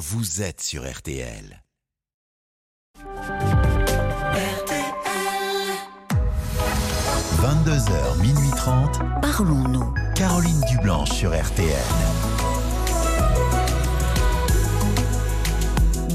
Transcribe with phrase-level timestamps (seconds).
[0.00, 1.62] vous êtes sur RTL.
[7.36, 8.98] 22h, minuit 30.
[9.20, 9.92] Parlons-nous.
[10.16, 11.76] Caroline Dublanche sur RTL.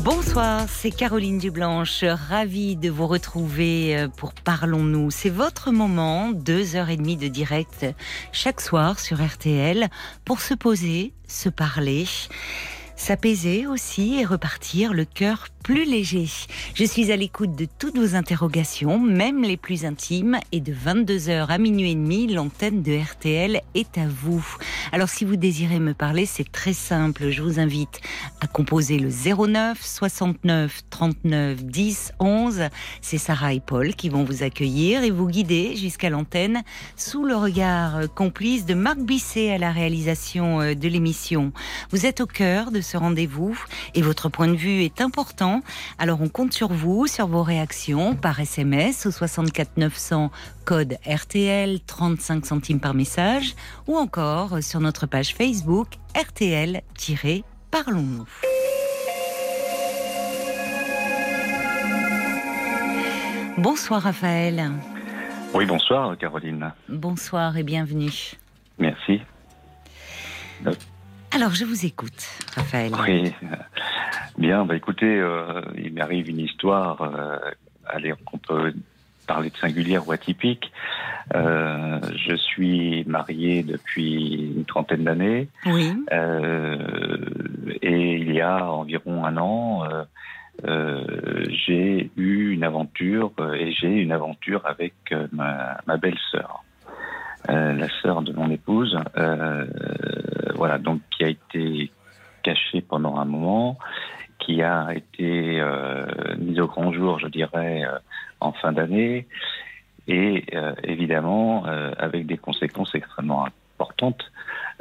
[0.03, 5.11] Bonsoir, c'est Caroline Dublanche, ravie de vous retrouver euh, pour Parlons-nous.
[5.11, 7.85] C'est votre moment, deux heures et demie de direct
[8.31, 9.89] chaque soir sur RTL
[10.23, 12.07] pour se poser, se parler
[12.95, 16.27] s'apaiser aussi et repartir le cœur plus léger.
[16.75, 21.47] Je suis à l'écoute de toutes vos interrogations, même les plus intimes, et de 22h
[21.47, 24.45] à minuit et demi, l'antenne de RTL est à vous.
[24.91, 27.31] Alors si vous désirez me parler, c'est très simple.
[27.31, 27.99] Je vous invite
[28.41, 32.61] à composer le 09 69 39 10 11.
[33.01, 36.61] C'est Sarah et Paul qui vont vous accueillir et vous guider jusqu'à l'antenne
[36.95, 41.51] sous le regard complice de Marc Bisset à la réalisation euh, de l'émission.
[41.89, 43.57] Vous êtes au cœur de ce rendez-vous
[43.93, 45.61] et votre point de vue est important.
[45.97, 50.31] Alors on compte sur vous, sur vos réactions par SMS au 64 900
[50.63, 53.55] code RTL 35 centimes par message
[53.87, 58.27] ou encore sur notre page Facebook RTL-Parlons-nous.
[63.57, 64.71] Bonsoir Raphaël.
[65.53, 66.73] Oui, bonsoir Caroline.
[66.89, 68.33] Bonsoir et bienvenue.
[68.77, 69.21] Merci.
[71.35, 72.93] Alors, je vous écoute, Raphaël.
[73.05, 73.33] Oui,
[74.37, 77.37] bien, bah écoutez, euh, il m'arrive une histoire, euh,
[77.85, 78.73] allez, on peut
[79.27, 80.71] parler de singulière ou atypique.
[81.35, 85.49] Euh, je suis marié depuis une trentaine d'années.
[85.65, 85.93] Oui.
[87.81, 89.83] et il y a environ un an,
[90.63, 94.93] j'ai eu une aventure et j'ai une aventure avec
[95.33, 96.63] ma, ma belle-sœur.
[97.47, 98.97] La sœur de mon épouse,
[100.55, 101.91] voilà, donc qui a été
[102.43, 103.77] caché pendant un moment,
[104.39, 106.05] qui a été euh,
[106.37, 107.97] mise au grand jour, je dirais, euh,
[108.39, 109.27] en fin d'année,
[110.07, 114.23] et euh, évidemment euh, avec des conséquences extrêmement importantes,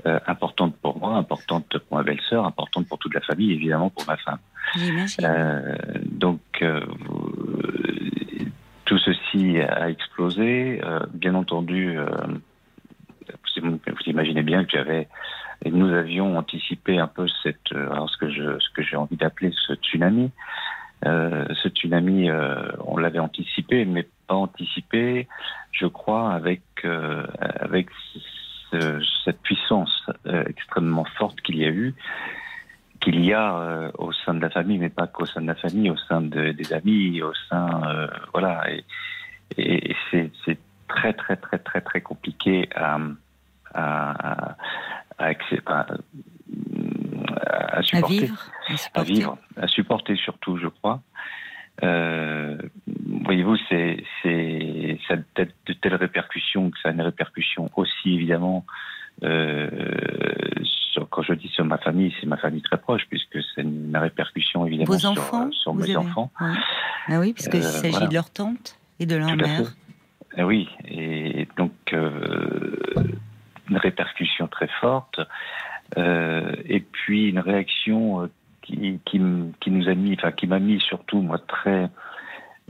[0.06, 4.04] euh, importantes pour moi, importantes pour ma belle-sœur, importantes pour toute la famille, évidemment pour
[4.06, 4.38] ma femme.
[6.04, 6.40] donc
[8.84, 10.80] tout ceci a explosé.
[11.14, 11.96] bien entendu,
[13.62, 15.08] vous, imaginez bien que j'avais
[15.64, 18.96] et nous avions anticipé un peu cette, euh, alors ce que je, ce que j'ai
[18.96, 20.30] envie d'appeler ce tsunami.
[21.06, 25.28] Euh, ce tsunami, euh, on l'avait anticipé, mais pas anticipé,
[25.72, 26.62] je crois, avec
[27.60, 27.88] avec
[28.70, 30.06] ce, cette puissance
[30.46, 31.94] extrêmement forte qu'il y a eu,
[33.00, 35.90] qu'il y a au sein de la famille, mais pas qu'au sein de la famille,
[35.90, 38.64] au sein de, des amis, au sein, voilà,
[39.56, 40.58] et c'est
[40.94, 42.98] très très très très très compliqué à,
[43.74, 44.10] à,
[45.18, 45.30] à,
[45.66, 45.86] à,
[47.78, 48.38] à supporter, à vivre,
[48.94, 51.00] à, vivre, à supporter surtout, je crois.
[51.82, 52.56] Euh,
[53.24, 58.64] voyez-vous, c'est, c'est, ça a de telles répercussions que ça a une répercussion aussi évidemment.
[59.22, 59.68] Euh,
[60.92, 63.96] sur, quand je dis sur ma famille, c'est ma famille très proche puisque c'est une
[63.96, 65.96] répercussion évidemment Vos enfants, sur, sur mes avez...
[65.96, 66.30] enfants.
[66.40, 66.52] Ouais.
[67.08, 68.06] Ah oui, puisqu'il euh, s'agit voilà.
[68.06, 69.74] de leur tante et de leur Tout mère.
[70.36, 72.76] Ah oui, et donc euh,
[73.70, 75.20] une répercussion très forte,
[75.96, 78.30] euh, et puis une réaction euh,
[78.62, 79.20] qui, qui,
[79.60, 81.88] qui, nous a mis, enfin qui m'a mis surtout moi très,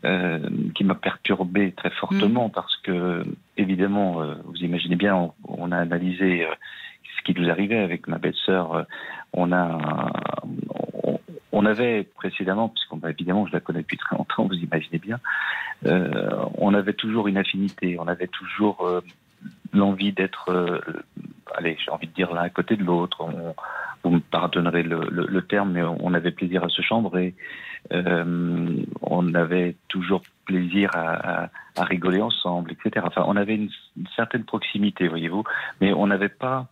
[0.05, 0.41] euh,
[0.75, 2.53] qui m'a perturbé très fortement mmh.
[2.53, 3.25] parce que
[3.57, 6.47] évidemment, euh, vous imaginez bien, on, on a analysé
[7.17, 8.87] ce qui nous arrivait avec ma belle-sœur.
[9.33, 10.13] On a,
[11.03, 11.19] on,
[11.54, 15.19] on, avait précédemment, puisqu'on évidemment je la connais depuis très longtemps, vous imaginez bien,
[15.87, 19.00] euh, on avait toujours une affinité, on avait toujours euh,
[19.72, 20.81] l'envie d'être, euh,
[21.54, 23.26] allez, j'ai envie de dire l'un à côté de l'autre.
[24.03, 27.34] Vous me pardonnerez le, terme, mais on avait plaisir à se chambrer.
[27.91, 31.48] On avait toujours plaisir à,
[31.78, 33.06] rigoler ensemble, etc.
[33.09, 35.44] Enfin, on avait une, une certaine proximité, voyez-vous,
[35.81, 36.69] mais on n'avait pas,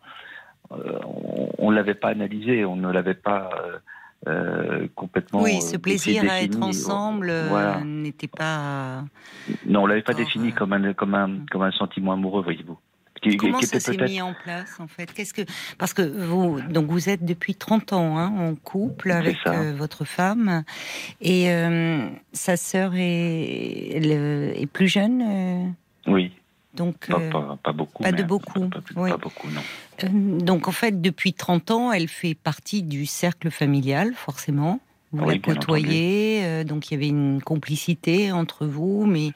[0.70, 3.48] on, ne l'avait pas analysé, on ne l'avait pas.
[4.28, 5.42] Euh, complètement.
[5.42, 7.80] Oui, ce plaisir à être ensemble voilà.
[7.84, 9.04] n'était pas.
[9.66, 12.78] Non, on l'avait pas défini comme un comme un comme un sentiment amoureux, voyez-vous.
[13.20, 15.12] Qui, Comment qui ça s'est mis en place en fait?
[15.12, 15.42] Qu'est-ce que
[15.78, 20.04] parce que vous donc vous êtes depuis 30 ans hein, en couple avec euh, votre
[20.04, 20.64] femme
[21.20, 25.22] et euh, sa sœur est, est plus jeune.
[25.22, 26.10] Euh...
[26.10, 26.32] Oui.
[26.74, 28.02] Donc pas, pas, pas beaucoup.
[28.02, 28.68] Pas de beaucoup.
[28.68, 29.10] Pas, oui.
[29.20, 29.60] beaucoup non.
[30.04, 34.80] Euh, donc en fait depuis 30 ans, elle fait partie du cercle familial forcément.
[35.12, 39.32] Vous oui, la côtoyez, euh, donc il y avait une complicité entre vous, mais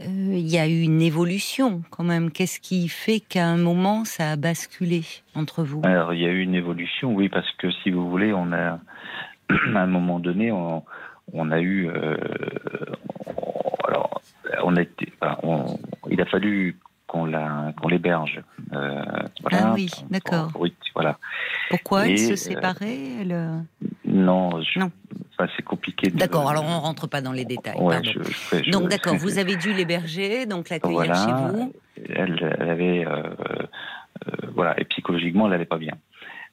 [0.00, 2.30] euh, il y a eu une évolution quand même.
[2.30, 5.02] Qu'est-ce qui fait qu'à un moment ça a basculé
[5.34, 5.80] entre vous?
[5.82, 8.78] Alors il y a eu une évolution, oui, parce que si vous voulez, on a
[9.74, 10.84] à un moment donné, on,
[11.32, 12.16] on a eu, euh,
[13.90, 14.20] alors,
[14.64, 15.78] on a été, enfin, on-
[16.10, 16.76] il a fallu
[17.06, 18.40] qu'on la, qu'on l'héberge.
[18.72, 19.02] Euh,
[19.42, 20.52] voilà, Ah oui, d'accord.
[20.94, 21.18] voilà.
[21.70, 23.58] Pourquoi elle Et, se euh, séparait elle, euh
[24.04, 24.90] Non, je- Non.
[25.38, 26.08] enfin, c'est compliqué.
[26.10, 27.76] de- D'accord, alors on rentre pas dans les détails.
[27.78, 28.10] Ouais, pardon.
[28.12, 31.14] je- je fais- je- Donc d'accord, vous avez dû l'héberger, donc l'accueillir Voilà.
[31.14, 31.72] chez vous.
[32.08, 33.22] elle, elle avait, euh,
[34.28, 35.94] euh, voilà, et psychologiquement, elle n'allait pas bien.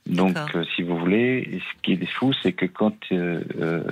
[0.07, 3.83] Donc, euh, si vous voulez, ce qui est fou, c'est que quand euh, euh,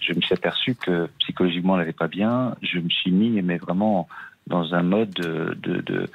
[0.00, 3.58] je me suis aperçu que psychologiquement, elle n'allait pas bien, je me suis mis, mais
[3.58, 4.08] vraiment
[4.46, 6.10] dans un mode de, de, de-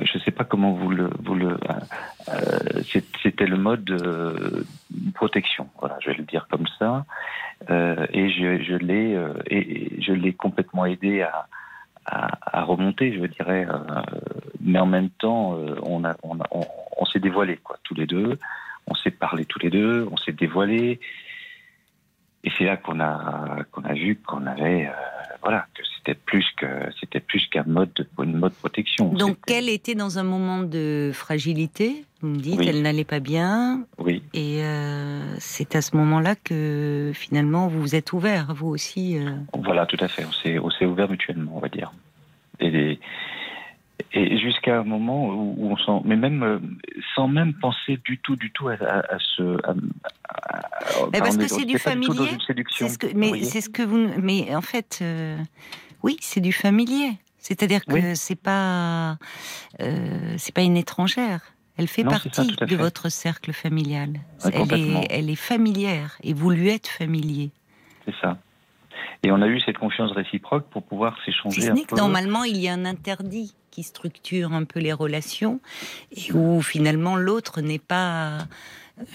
[0.00, 1.56] je sais pas comment vous le, vous le,
[2.92, 4.66] c'est- c'était le mode de
[5.14, 5.68] protection.
[5.78, 7.04] Voilà, je vais le dire comme ça.
[7.70, 9.16] Et je, je l'ai,
[9.46, 11.46] et je l'ai complètement aidé à,
[12.06, 13.66] à, à remonter, je dirais.
[13.68, 14.02] euh,
[14.60, 16.62] mais en même temps, euh, on, a, on, a- on,
[16.98, 18.38] on s'est dévoilé, quoi, tous les deux.
[18.86, 21.00] On s'est parlé tous les deux, on s'est dévoilé.
[22.46, 24.90] Et c'est là qu'on a, qu'on a vu qu'on avait, euh,
[25.42, 26.66] voilà, que c'était plus que,
[27.00, 29.08] c'était plus qu'un mode, de, une mode protection.
[29.14, 32.68] Donc elle était dans un moment de fragilité, vous me dites, Oui.
[32.68, 37.94] elle n'allait pas bien, Oui, et euh, c'est à ce moment-là que finalement vous vous
[37.94, 39.16] êtes ouvert, vous aussi.
[39.18, 39.30] euh.
[39.54, 40.24] Voilà, tout à fait.
[40.26, 41.92] On s'est, on s'est ouvert mutuellement, on va dire.
[42.60, 43.00] Et, les-
[44.16, 46.58] et jusqu'à un moment où, où on sent, mais même euh,
[47.14, 49.56] sans même penser du tout, du tout à, à, à ce.
[49.66, 49.74] à-
[51.12, 52.30] Mais parce que est- c'est du familier.
[52.70, 55.36] C'est ce que, mais c'est ce que vous, mais en fait, euh,
[56.02, 57.12] oui, c'est du familier.
[57.38, 58.16] C'est-à-dire que Oui.
[58.16, 59.18] c'est pas,
[59.80, 61.40] euh, c'est pas une étrangère.
[61.76, 62.76] Elle fait Non, c'est ça, partie de fait.
[62.76, 64.10] votre cercle familial.
[64.44, 67.50] Elle est, elle est familière et vous lui êtes familier.
[68.06, 68.38] C'est ça.
[69.24, 71.96] Et on a eu cette confiance réciproque pour pouvoir Si s'échanger ce un que peu.
[71.96, 75.60] normalement, il y a un interdit qui structure un peu les relations
[76.16, 78.46] et où finalement l'autre n'est pas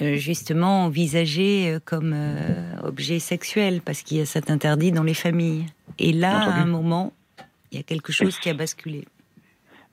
[0.01, 5.03] euh, justement envisagé euh, comme euh, objet sexuel parce qu'il y a cet interdit dans
[5.03, 5.65] les familles.
[5.97, 7.13] Et là, à un moment,
[7.71, 9.06] il y a quelque chose qui a basculé.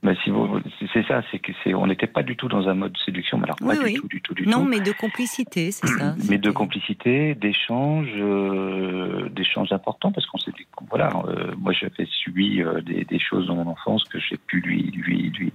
[0.02, 0.60] Mais si vous,
[0.92, 3.44] c'est ça, c'est que c'est, on n'était pas du tout dans un mode séduction, mais
[3.44, 3.94] alors pas Oui, du oui.
[3.94, 4.68] tout, du tout, du Non, tout.
[4.68, 6.14] mais de complicité, c'est ça.
[6.28, 12.04] mais de complicité, d'échanges, euh, d'échanges importants, parce qu'on s'est dit, voilà, euh, moi j'avais
[12.04, 15.52] subi euh, des, des choses dans mon enfance que j'ai pu lui, lui, lui,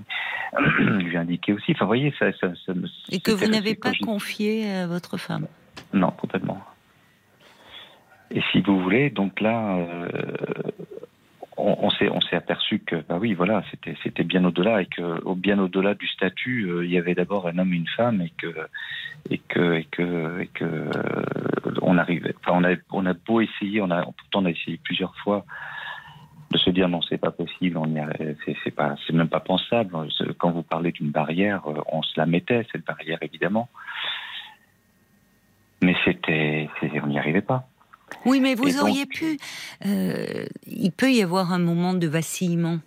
[1.06, 1.72] lui indiquer aussi.
[1.74, 5.18] Enfin, vous voyez, ça, ça, ça me- Et que vous n'avez pas confié à votre
[5.18, 5.48] femme.
[5.94, 6.60] Non, complètement.
[8.32, 10.10] Et si vous voulez, donc là, euh,
[11.58, 15.34] on, s'est on s'est aperçu que bah oui, voilà, c'était c'était bien au-delà et que
[15.36, 18.32] bien au-delà du statut, euh, il y avait d'abord un homme et une femme et
[18.38, 18.54] que
[19.30, 22.34] et que et que et que euh, on arrivait.
[22.40, 25.46] Enfin, on a on a beau essayer, on a pourtant on a essayé plusieurs fois
[26.52, 27.94] de se dire non, c'est pas possible, on
[28.46, 29.96] c'est pas c'est même pas pensable.
[30.38, 33.70] Quand vous parlez d'une barrière, euh, on se la mettait cette barrière évidemment.
[35.84, 36.70] Mais c'était,
[37.04, 37.68] on n'y arrivait pas.
[38.26, 39.38] Oui, mais vous Et donc- auriez pu.
[39.86, 42.80] euh, il peut y avoir un moment de vacillement.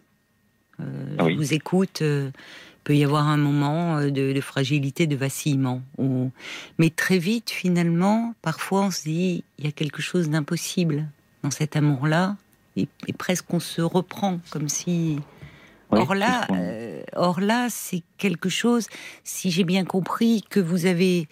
[0.81, 0.85] Euh,
[1.21, 1.33] Oui.
[1.33, 2.03] Je vous écoute.
[2.03, 5.81] euh, il peut y avoir un moment euh, de, de fragilité, de vacillement.
[5.99, 6.31] où-
[6.79, 11.07] Mais très vite, finalement, parfois, on se dit il y a quelque chose d'impossible
[11.43, 12.37] dans cet amour-là,
[12.77, 15.19] et, et presque on se reprend, comme si.
[15.91, 16.47] Oui, or là,
[17.15, 18.87] or là, c'est quelque chose.
[19.23, 21.29] Si j'ai bien compris que vous avez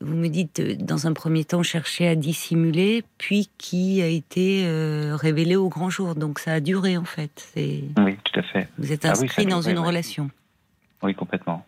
[0.00, 4.64] vous me dites, euh, dans un premier temps, chercher à dissimuler, puis qui a été
[4.66, 6.14] euh, révélé au grand jour.
[6.14, 7.52] Donc ça a duré, en fait.
[7.56, 8.68] Oui, tout à fait.
[8.78, 9.86] Vous êtes Ah oui, inscrit dans duré, une ouais.
[9.86, 10.30] relation.
[11.02, 11.64] Oui, complètement,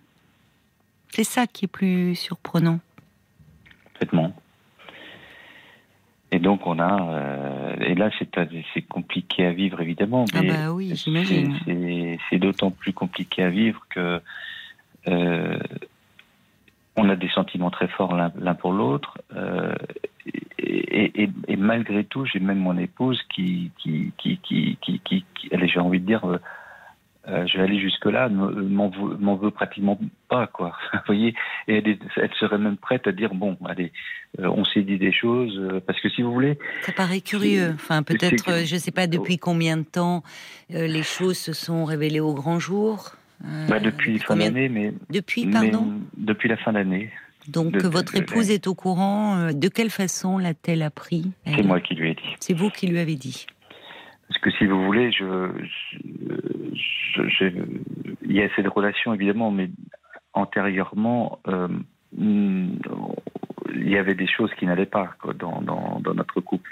[1.11, 2.81] C'est ça qui est plus surprenant.
[3.93, 4.35] complètement.
[6.31, 8.11] Et donc on a, euh, et là
[8.75, 10.27] c'est compliqué à vivre évidemment.
[10.35, 11.57] Ah bah oui, j'imagine.
[11.65, 14.21] C'est c'est d'autant plus compliqué à vivre que
[15.09, 15.59] euh,
[16.99, 19.19] on a des sentiments très forts l'un pour l'autre.
[19.35, 19.75] euh,
[20.59, 25.01] et, et- et- et malgré tout, j'ai même mon épouse qui, qui, qui, qui, qui,
[25.01, 26.39] qui- qui- allez, j'ai envie de dire, euh,
[27.29, 30.73] euh, je vais aller jusque-là, ne- m'en veut, m'en veut pratiquement pas, quoi.
[30.93, 31.35] Vous voyez,
[31.69, 33.93] et elle, est- elle serait même prête à dire, bon, allez,
[34.41, 37.71] euh, on s'est dit des choses, euh, parce que si vous voulez, Ça paraît curieux.
[37.75, 40.23] Enfin, peut-être, je ne sais pas depuis combien de temps
[40.71, 43.13] les choses se sont révélées au grand jour.
[43.45, 45.93] Euh, bah, depuis fin d'année, mais, Depuis, mais pardon.
[46.17, 47.11] depuis la fin d'année,
[47.47, 49.37] Donc de- votre de- épouse est au courant.
[49.37, 52.37] euh, De quelle façon l'a-t-elle appris c'est moi qui lui ai dit.
[52.41, 53.47] C'est vous qui lui avez dit.
[54.29, 55.49] Parce que si vous voulez, je,
[56.75, 57.65] je- je-
[58.25, 59.71] il y a cette relation évidemment, mais
[60.35, 61.69] antérieurement, euh,
[62.19, 66.71] il y avait des choses qui n'allaient pas quoi, dans, dans, dans notre couple.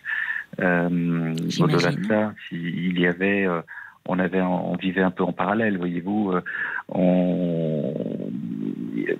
[0.60, 3.60] Euh, Au-delà de ça, il y avait, euh,
[4.08, 6.32] on avait, on vivait un peu en parallèle, voyez-vous.
[6.32, 6.42] euh,
[6.88, 7.92] on,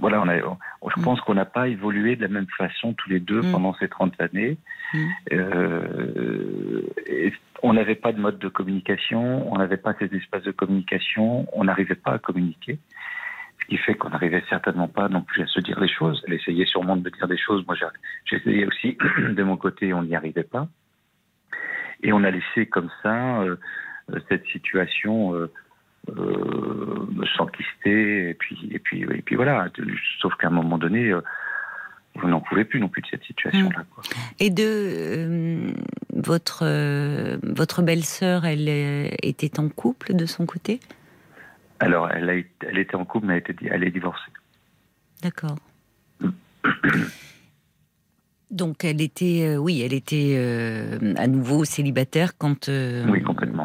[0.00, 1.04] voilà, on, a- je Mm.
[1.04, 3.52] pense qu'on n'a pas évolué de la même façon tous les deux Mm.
[3.52, 4.56] pendant ces 30 années.
[4.94, 5.06] Mm.
[5.32, 10.52] Euh, et on n'avait pas de mode de communication, on n'avait pas ces espaces de
[10.52, 12.78] communication, on n'arrivait pas à communiquer.
[13.62, 16.22] Ce qui fait qu'on n'arrivait certainement pas non plus à se dire les choses.
[16.28, 17.64] Elle essayait sûrement de me dire des choses.
[17.66, 17.86] Moi, j'ai-
[18.38, 20.68] j'essayais aussi de mon côté, on n'y arrivait pas.
[22.02, 23.56] Et on a laissé comme ça euh,
[24.28, 25.52] cette situation euh,
[26.10, 28.30] euh, s'enquister.
[28.30, 29.68] Et puis, et puis, et puis voilà.
[30.20, 31.20] Sauf qu'à un moment donné, euh,
[32.20, 33.84] vous n'en pouvez plus non plus de cette situation-là.
[33.94, 34.02] quoi.
[34.38, 35.70] Et de euh,
[36.14, 40.80] votre euh, votre belle-sœur, elle euh, était en couple de son côté?
[41.80, 42.34] Alors, elle, a
[42.66, 44.32] elle était en couple, mais elle, est divorcée.
[45.22, 45.56] D'accord.
[48.50, 50.38] Donc elle était, oui, elle était
[51.16, 53.55] à nouveau célibataire quand Oui, complètement.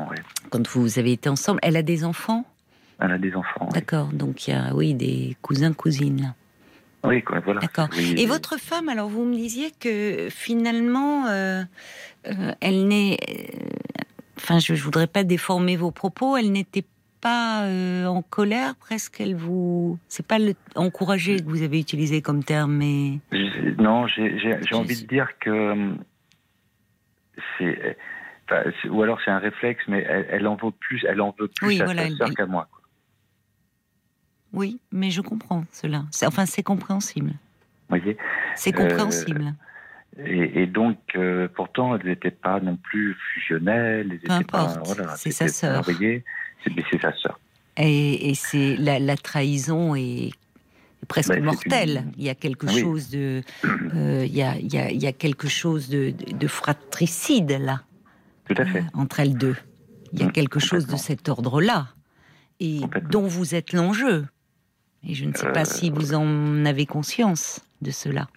[0.51, 1.59] Quand vous avez été ensemble.
[1.63, 2.45] Elle a des enfants,
[2.99, 3.65] Elle a des enfants.
[3.69, 3.73] oui.
[3.73, 4.07] d'accord.
[4.13, 6.35] Donc il y a, oui, des cousins cousines.
[7.03, 7.61] Oui, quoi, voilà.
[7.61, 7.87] D'accord.
[7.97, 11.63] Oui, Et votre femme, alors vous me disiez que finalement, euh,
[12.27, 13.65] euh, elle n'est, euh,
[14.37, 16.85] enfin, je, je voudrais pas déformer vos propos, elle n'était
[17.19, 19.19] pas euh, en colère, presque.
[19.19, 23.19] Elle vous, c'est pas le encouragé que vous avez utilisé comme terme, mais
[23.79, 25.95] Non, j'ai envie de dire que
[27.57, 27.97] c'est,
[28.89, 31.67] ou alors c'est un réflexe, mais elle, elle en veut plus, elle en veut plus
[31.67, 32.67] Oui, à voilà, sa sœur qu'à moi.
[32.71, 32.81] quoi.
[34.53, 36.03] oui, mais je comprends cela.
[36.25, 37.33] Enfin, c'est compréhensible.
[37.89, 38.17] Voyez
[38.55, 39.53] C'est Euh, compréhensible.
[40.17, 44.09] et, et donc, euh, pourtant, elles n'étaient pas non plus fusionnelles.
[44.11, 45.85] elles Peu importe, voilà, c'est sa sœur.
[45.87, 47.39] Mais c'est sa sœur.
[47.77, 50.31] Et, et c'est la, la trahison est
[51.07, 52.03] presque c'est mortelle.
[52.05, 52.81] une- Il y a quelque Oui.
[52.81, 53.41] chose de,
[53.95, 56.47] euh, il y, a, il y, a, il y a quelque chose de, de, de
[56.47, 57.81] fratricide là
[58.53, 58.83] Tout à fait.
[58.93, 59.55] entre elles deux.
[60.13, 61.87] Il y a Mm, quelque chose de cet ordre-là
[62.59, 64.25] et dont vous êtes l'enjeu.
[65.07, 68.27] Et je ne sais pas Euh, si vous en avez conscience de cela.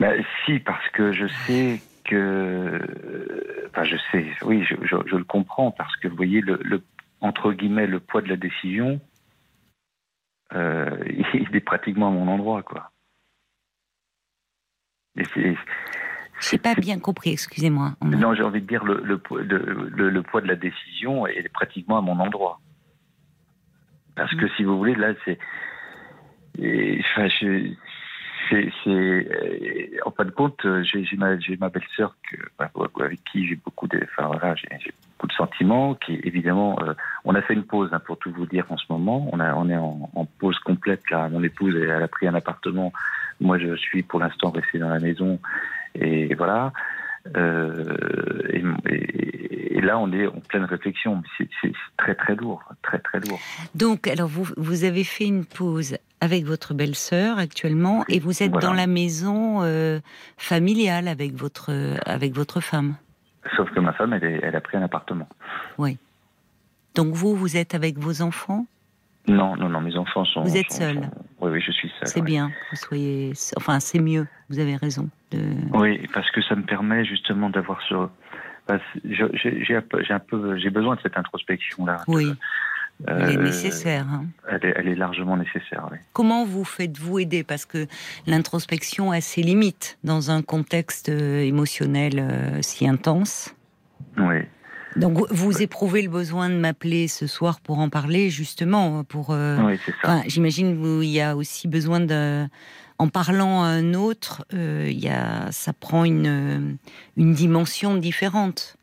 [0.00, 0.10] Bah,
[0.44, 3.66] si, parce que je sais que.
[3.70, 6.82] Enfin, je sais, oui, je, je- je le comprends, parce que vous voyez, le, le-
[7.20, 9.00] entre guillemets, le poids de la décision,
[10.54, 10.96] euh,
[11.34, 12.90] il est pratiquement à mon endroit, quoi.
[15.18, 15.24] Et
[16.52, 17.92] n'ai pas bien compris, excusez-moi.
[18.02, 21.26] Non, j'ai envie de dire, le, le, poids- le- le- le poids de la décision
[21.26, 22.60] est pratiquement à mon endroit.
[24.14, 25.38] Parce que si vous voulez, là, c'est.
[26.58, 27.72] et, Enfin, je-
[28.48, 28.70] c'est.
[28.84, 32.14] c'est, euh, En fin de compte, j'ai j'ai ma, j'ai ma belle-sœur
[32.58, 34.00] avec qui j'ai beaucoup de.
[34.04, 35.94] Enfin, voilà, j'ai j'ai beaucoup de sentiments.
[35.96, 38.84] Qui, évidemment, euh, on a fait une pause, hein, pour tout vous dire, en ce
[38.90, 39.28] moment.
[39.32, 41.28] On, a, on est en, en pause complète, là.
[41.28, 42.92] Mon épouse, elle, elle a pris un appartement.
[43.40, 45.38] Moi, je suis pour l'instant resté dans la maison.
[46.00, 46.72] Et voilà.
[47.36, 47.94] Euh,
[48.52, 51.22] et, et- et là, on est en pleine réflexion.
[51.38, 51.48] C'est
[51.98, 53.38] très très lourd, très très lourd.
[53.74, 58.50] Donc, alors vous, vous avez fait une pause avec votre belle-sœur actuellement et vous êtes
[58.52, 58.68] Voilà.
[58.68, 60.00] dans la maison euh,
[60.38, 61.70] familiale avec votre,
[62.06, 62.94] avec votre femme.
[63.56, 65.28] Sauf que ma femme, elle, est- elle a pris un appartement.
[66.94, 68.66] Donc vous, vous êtes avec vos enfants?
[69.28, 70.42] Non, non, non, mes enfants sont.
[70.42, 72.08] Vous êtes seul sont- Oui, oui, je suis seul.
[72.08, 72.26] C'est ouais.
[72.26, 73.32] bien, que vous soyez...
[73.56, 75.08] Enfin, c'est mieux, vous avez raison.
[75.32, 75.38] De...
[75.74, 77.94] Oui, parce que ça me permet justement d'avoir ce.
[79.04, 79.76] je- J'ai
[80.14, 81.98] un peu, j'ai besoin de cette introspection-là.
[82.08, 82.32] Oui,
[83.10, 84.06] Euh, elle est nécessaire.
[84.08, 84.24] hein.
[84.48, 85.86] Elle est, elle est largement nécessaire.
[85.92, 85.98] Oui.
[86.14, 87.44] Comment vous faites-vous aider?
[87.44, 87.86] Parce que
[88.26, 93.54] l'introspection a ses limites dans un contexte euh, émotionnel euh, si intense.
[94.16, 94.36] oui.
[94.96, 99.30] Donc vous- éprouvez le besoin de m'appeler ce soir pour en parler, justement, pour...
[99.30, 99.98] euh, Oui, c'est ça.
[100.04, 102.46] Enfin, j'imagine qu'il y a aussi besoin de,
[102.98, 106.78] en parlant à un autre, euh, il y a, ça prend une
[107.16, 108.76] une dimension différente.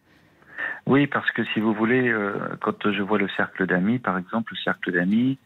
[0.86, 4.54] Oui, parce que si vous voulez, euh, quand je vois le cercle d'amis, par exemple,
[4.54, 5.38] le cercle d'amis,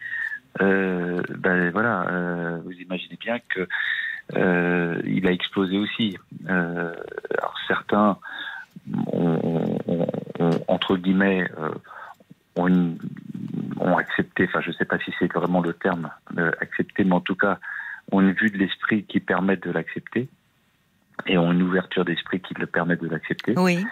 [0.61, 3.67] euh, ben voilà, euh, vous imaginez bien que
[4.35, 6.17] euh, il a explosé aussi.
[6.49, 6.93] Euh,
[7.37, 8.17] alors certains,
[9.13, 9.76] ont,
[10.47, 11.69] ont- entre guillemets, euh,
[12.55, 12.97] ont, une-
[13.79, 14.45] ont accepté.
[14.47, 17.35] Enfin, je ne sais pas si c'est vraiment le terme euh, accepté, mais en tout
[17.35, 17.59] cas,
[18.11, 20.27] ont une vue de l'esprit qui permet de l'accepter
[21.25, 23.53] et ont une ouverture d'esprit qui le permet de l'accepter.
[23.57, 23.85] Oui.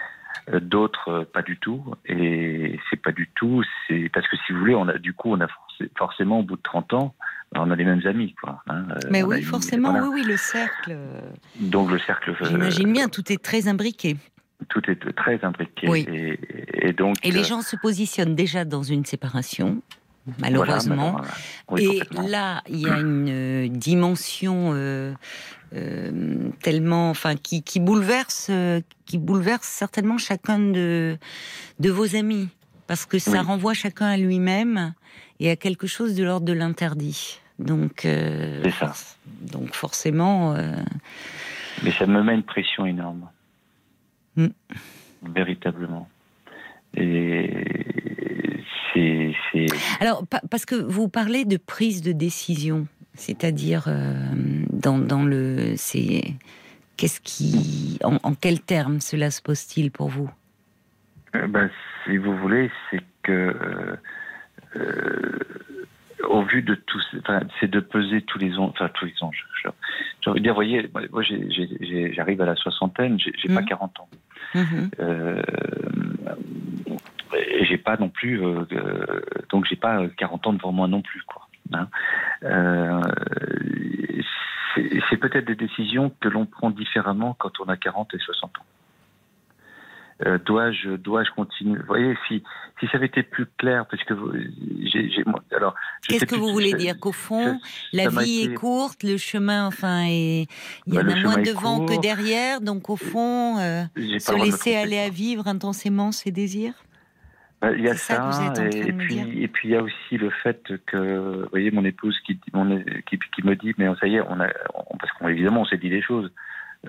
[0.52, 1.82] Euh, D'autres pas du tout.
[2.06, 3.62] Et c'est pas du tout.
[3.88, 6.42] C'est parce que si vous voulez, on a du coup, on a forc- forcément au
[6.42, 7.14] bout de 30 ans,
[7.54, 8.62] on a les mêmes amis, quoi.
[8.68, 8.84] hein.
[9.10, 10.06] Mais oui, une- forcément, voilà.
[10.08, 10.96] oui, oui, le cercle.
[11.60, 12.34] Donc le cercle.
[12.42, 14.16] J'imagine bien, tout est très imbriqué.
[14.68, 15.88] Tout est très imbriqué.
[15.88, 16.06] Oui.
[16.12, 17.16] Et, et donc.
[17.22, 19.82] Et les euh, gens se positionnent déjà dans une séparation,
[20.38, 21.12] malheureusement.
[21.12, 21.28] voilà.
[21.70, 25.12] Oui, Et là, il y a une euh, dimension euh,
[25.74, 31.18] euh, tellement, enfin, qui, qui bouleverse, euh, qui bouleverse certainement chacun de
[31.78, 32.48] de vos amis,
[32.86, 33.38] parce que ça Oui.
[33.38, 34.94] renvoie chacun à lui-même
[35.38, 37.40] et à quelque chose de l'ordre de l'interdit.
[37.58, 38.06] Donc,
[38.78, 38.92] ça.
[39.42, 40.54] donc forcément,
[41.82, 43.28] Mais ça me met une pression énorme.
[44.36, 44.46] Mm.
[45.34, 46.08] Véritablement.
[46.94, 47.50] Et
[48.92, 49.34] c'est.
[49.52, 49.66] c'est-
[50.00, 54.12] Alors, pa- parce que vous parlez de prise de décision, c'est-à-dire euh,
[54.72, 56.22] dans, dans le, c'est
[56.96, 60.30] qu'est-ce qui, en, en quels termes cela se pose-t-il pour vous?
[61.34, 61.68] Euh, ben,
[62.04, 63.32] si vous voulez, c'est que.
[63.32, 63.96] euh,
[64.76, 65.38] euh,
[66.28, 69.44] au vu de tout, enfin, c'est de peser tous les enjeux, enfin tous les enjeux.
[69.62, 69.68] Je,
[70.24, 73.66] je veux dire, vous voyez, moi, j'arrive à la soixantaine, j'ai pas Mhm.
[73.68, 74.08] 40 ans.
[74.54, 74.90] Mhm.
[75.00, 75.42] Euh,
[77.36, 81.02] et j'ai pas non plus, euh, euh, donc j'ai pas 40 ans devant moi non
[81.02, 81.46] plus, quoi.
[81.72, 81.88] hein.
[82.44, 83.00] Euh,
[84.74, 88.58] c'est c'est peut-être des décisions que l'on prend différemment quand on a 40 et 60
[88.58, 88.64] ans.
[90.24, 91.78] Euh, dois-je, dois-je continuer?
[91.80, 92.42] Vous voyez, si
[92.80, 94.32] si ça avait été plus clair, parce que vous-
[94.82, 95.74] j'ai, j'ai- moi, alors.
[96.08, 99.02] Qu'est-ce que vous voulez ça- dire Qu'au fond, ça- la ça vie été- est courte,
[99.02, 100.46] le chemin, enfin, est...
[100.86, 104.42] il y Bah, en le a moins devant que derrière, donc au fond, euh, se
[104.42, 106.72] laisser aller à vivre intensément ses désirs?
[107.60, 108.30] Bah, Il y a ça
[108.70, 111.84] et, me puis et puis il y a aussi le fait que vous voyez mon
[111.86, 115.10] épouse qui mon- qui, qui me dit mais ça y est on a on- parce
[115.14, 116.30] qu'on évidemment on s'est dit des choses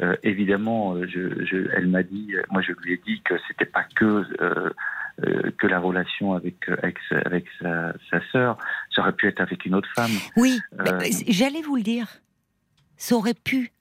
[0.02, 3.66] Euh, évidemment euh, je, je- elle m'a dit moi je lui ai dit que c'était
[3.66, 4.70] pas que euh,
[5.26, 8.58] euh, que la relation avec avec, sa- avec sa, sa sœur.
[8.94, 10.12] Ça aurait pu être avec une autre femme.
[10.36, 12.08] Oui, Euh, bah, j'allais vous le dire.
[12.98, 13.72] Ça aurait pu.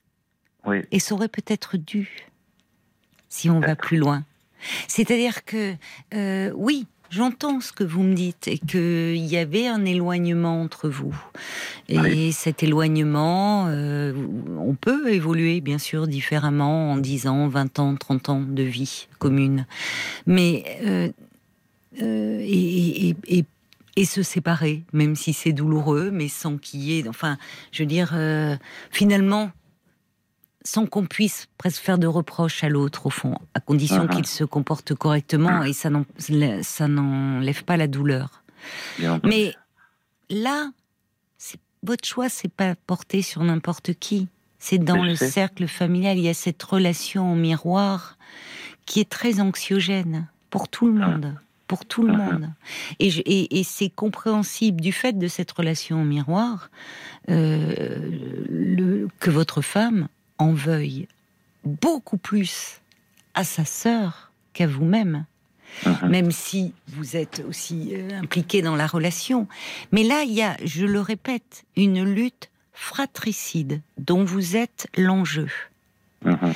[0.64, 0.82] Oui.
[0.90, 2.08] Et ça aurait peut-être dû,
[3.28, 4.24] si on va plus loin.
[4.88, 5.74] C'est-à-dire que,
[6.14, 10.88] euh, oui, j'entends ce que vous me dites et qu'il y avait un éloignement entre
[10.88, 11.16] vous.
[11.88, 12.32] Et Oui.
[12.32, 14.12] cet éloignement, euh,
[14.58, 19.08] on peut évoluer, bien sûr, différemment en 10 ans, 20 ans, 30 ans de vie
[19.18, 19.66] commune.
[20.26, 21.08] Mais, euh,
[22.02, 23.44] euh, et, et- et-
[23.98, 27.38] et se séparer, même si c'est douloureux, mais sans qu'il y ait, enfin,
[27.72, 28.54] je veux dire, euh,
[28.90, 29.50] finalement,
[30.66, 34.08] sans qu'on puisse presque faire de reproches à l'autre, au fond, à condition Mhm.
[34.10, 36.04] qu'il se comporte correctement et ça n'en-
[36.62, 38.42] ça n'enlève pas la douleur.
[38.98, 39.20] bien.
[39.22, 39.54] Mais
[40.28, 40.70] là,
[41.84, 44.26] votre choix, c'est pas porté sur n'importe qui.
[44.58, 45.30] C'est dans le sais.
[45.30, 46.18] cercle familial.
[46.18, 48.18] Il y a cette relation en miroir
[48.86, 51.06] qui est très anxiogène pour tout le Ah.
[51.10, 51.34] monde.
[51.68, 52.48] Pour tout le monde.
[53.00, 56.70] Et, je- et- et c'est compréhensible du fait de cette relation en miroir
[57.28, 57.98] euh,
[58.48, 60.06] le- que votre femme
[60.38, 61.08] en veuille
[61.64, 62.80] beaucoup plus
[63.34, 65.26] à sa sœur qu'à vous-même
[65.84, 66.08] Mhm.
[66.08, 69.46] même si vous êtes aussi euh, impliqué dans la relation.
[69.92, 75.48] Mais là, il y a, je le répète, une lutte fratricide dont vous êtes l'enjeu.
[76.24, 76.52] Mhm.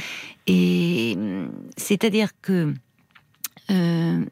[0.47, 2.75] Et hum, c'est-à-dire que
[3.71, 4.25] euh,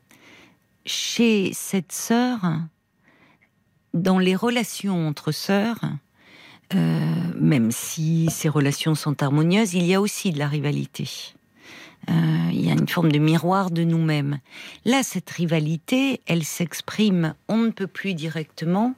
[0.87, 2.41] chez cette sœur,
[3.95, 5.81] dans les relations entre sœurs,
[6.75, 6.79] euh,
[7.37, 11.09] même si ces relations sont harmonieuses, il y a aussi de la rivalité.
[12.09, 12.13] Euh,
[12.53, 14.39] il y a une forme de miroir de nous-mêmes.
[14.85, 18.95] Là, cette rivalité, elle s'exprime, on ne peut plus directement,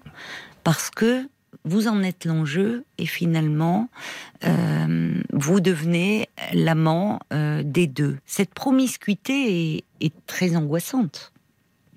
[0.65, 1.29] parce que
[1.65, 3.89] vous en êtes l'enjeu et finalement,
[4.45, 8.19] euh, vous devenez l'amant euh, des deux.
[8.25, 11.33] Cette promiscuité est, est très angoissante.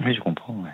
[0.03, 0.69] oui je comprends ouais.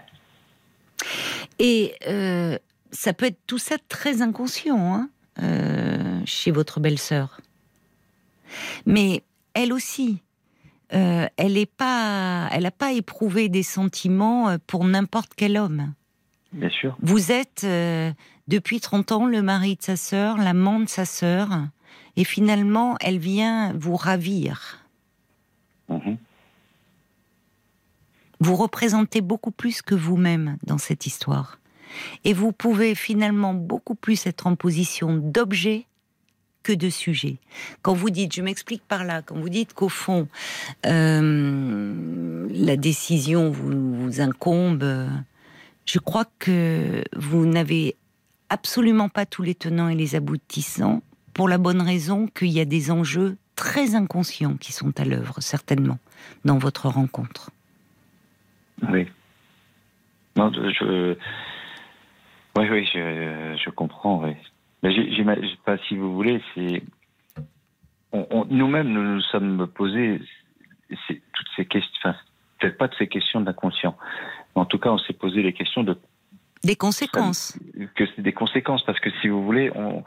[1.59, 2.57] Et euh,
[2.91, 5.09] ça peut être tout ça très inconscient hein,
[5.41, 7.41] euh, chez votre belle-sœur.
[8.85, 9.23] Mais
[9.53, 10.21] elle aussi,
[10.93, 15.93] euh, elle n'a pas, elle a pas éprouvé des sentiments euh, pour n'importe quel homme.
[16.51, 18.11] bien sûr Vous êtes euh,
[18.47, 21.49] depuis 30 ans le mari de sa sœur, l'amant de sa sœur,
[22.15, 24.79] et finalement, elle vient vous ravir.
[25.89, 26.17] Mhm.
[28.39, 31.58] Vous représentez beaucoup plus que vous-même dans cette histoire.
[32.25, 35.85] Et vous pouvez finalement beaucoup plus être en position d'objet
[36.63, 37.37] que de sujet.
[37.81, 40.27] Quand vous dites, je m'explique par là, quand vous dites qu'au fond,
[40.85, 45.07] euh, la décision vous, vous incombe,
[45.85, 47.95] je crois que vous n'avez
[48.49, 51.01] absolument pas tous les tenants et les aboutissants,
[51.33, 55.35] pour la bonne raison qu'il y a des enjeux très inconscients qui sont à l'œuvre,
[55.39, 55.97] certainement,
[56.43, 57.51] dans votre rencontre.
[58.89, 59.07] Oui.
[60.35, 61.15] Non, je.
[62.59, 64.33] Oui, oui, je, je comprends, oui.
[64.83, 66.83] Mais j'ai- j'imagine pas, si vous voulez, c'est.
[68.49, 70.19] Nous-mêmes, nous nous sommes posés
[70.89, 71.91] toutes ces questions.
[72.03, 72.17] Enfin,
[72.59, 73.95] peut-être pas de ces questions d'inconscient.
[74.55, 75.95] Mais en tout cas, on s'est posé les questions de
[76.63, 77.57] Des conséquences.
[77.95, 80.03] que c'est des conséquences parce que si vous voulez, on,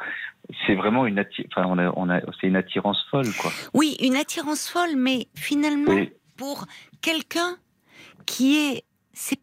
[0.67, 3.53] c'est vraiment une atti- enfin, on a, on a, c'est une attirance folle, quoi.
[3.73, 5.95] Oui, une attirance folle, mais finalement,
[6.37, 6.67] pour
[7.01, 7.57] quelqu'un
[8.27, 9.39] qui est, c'est,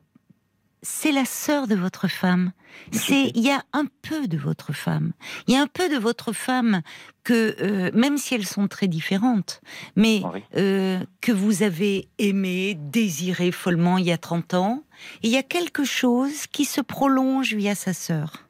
[0.81, 2.51] c'est la sœur de votre femme.
[2.91, 5.13] C'est il y a un peu de votre femme.
[5.47, 6.81] Il y a un peu de votre femme
[7.23, 9.61] que euh, même si elles sont très différentes,
[9.95, 10.21] mais
[10.55, 14.83] euh, que vous avez aimé, désiré follement il y a 30 ans,
[15.23, 18.47] il y a quelque chose qui se prolonge via sa sœur.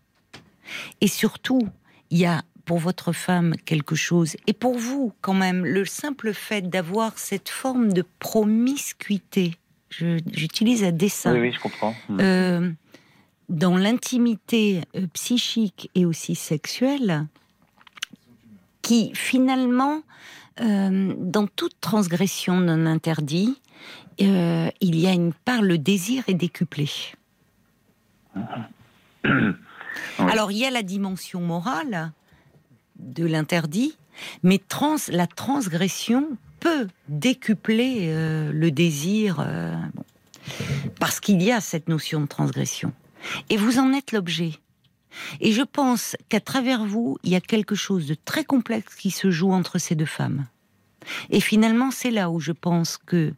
[1.01, 1.67] Et surtout,
[2.09, 6.33] il y a pour votre femme quelque chose, et pour vous quand même, le simple
[6.33, 9.55] fait d'avoir cette forme de promiscuité,
[9.89, 11.33] j'utilise à dessein.
[11.33, 11.95] Oui, oui, je comprends.
[12.11, 12.69] Euh,
[13.49, 17.27] dans l'intimité euh, psychique et aussi sexuelle,
[18.81, 20.01] qui finalement,
[20.61, 23.59] euh, dans toute transgression non interdit,
[24.21, 26.89] il y a une part, le désir est décuplé.
[30.17, 32.11] Alors il y a la dimension morale
[32.97, 33.97] de l'interdit,
[34.43, 36.27] mais trans, la transgression
[36.59, 39.75] peut décupler euh, le désir, euh,
[40.99, 42.91] parce qu'il y a cette notion de transgression.
[43.49, 44.53] Et vous en êtes l'objet.
[45.39, 49.11] Et je pense qu'à travers vous, il y a quelque chose de très complexe qui
[49.11, 50.45] se joue entre ces deux femmes.
[51.29, 53.33] Et finalement, c'est là où je pense que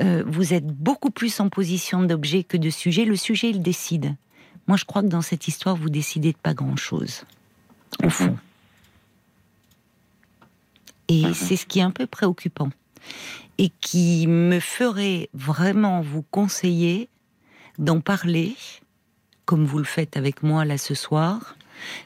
[0.00, 3.04] euh, vous êtes beaucoup plus en position d'objet que de sujet.
[3.04, 4.16] Le sujet, il décide.
[4.66, 7.24] Moi, je crois que dans cette histoire, vous décidez de pas grand-chose,
[8.02, 8.36] au fond.
[11.08, 11.34] Et mhm.
[11.34, 12.70] c'est ce qui est un peu préoccupant.
[13.58, 17.08] Et qui me ferait vraiment vous conseiller
[17.78, 18.56] d'en parler,
[19.44, 21.56] comme vous le faites avec moi là ce soir,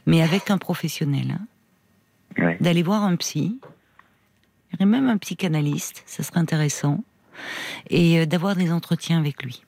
[0.06, 1.38] mais avec un professionnel.
[2.38, 2.56] Hein.
[2.60, 3.58] D'aller voir un psy,
[4.78, 7.02] et même un psychanalyste, ça serait intéressant,
[7.88, 9.62] et euh, d'avoir des entretiens avec lui.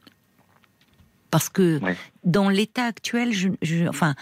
[1.31, 1.81] Parce que
[2.25, 4.15] dans l'état actuel, je, enfin,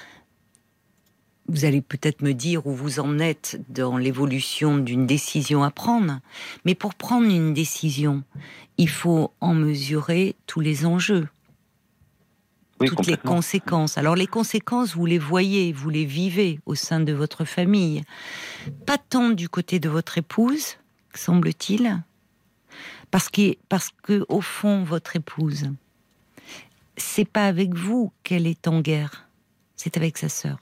[1.49, 6.19] vous allez peut-être me dire où vous en êtes dans l'évolution d'une décision à prendre,
[6.65, 8.25] mais pour prendre une décision,
[8.79, 11.29] il faut en mesurer tous les enjeux,
[12.85, 13.99] toutes les conséquences.
[13.99, 18.03] Alors les conséquences, vous les voyez, vous les vivez au sein de votre famille,
[18.87, 20.77] pas tant du côté de votre épouse,
[21.15, 22.03] semble-t-il,
[23.11, 25.71] parce que, parce que au fond, votre épouse,
[26.97, 29.29] c'est pas avec vous qu'elle est en guerre,
[29.77, 30.59] c'est avec sa sœur.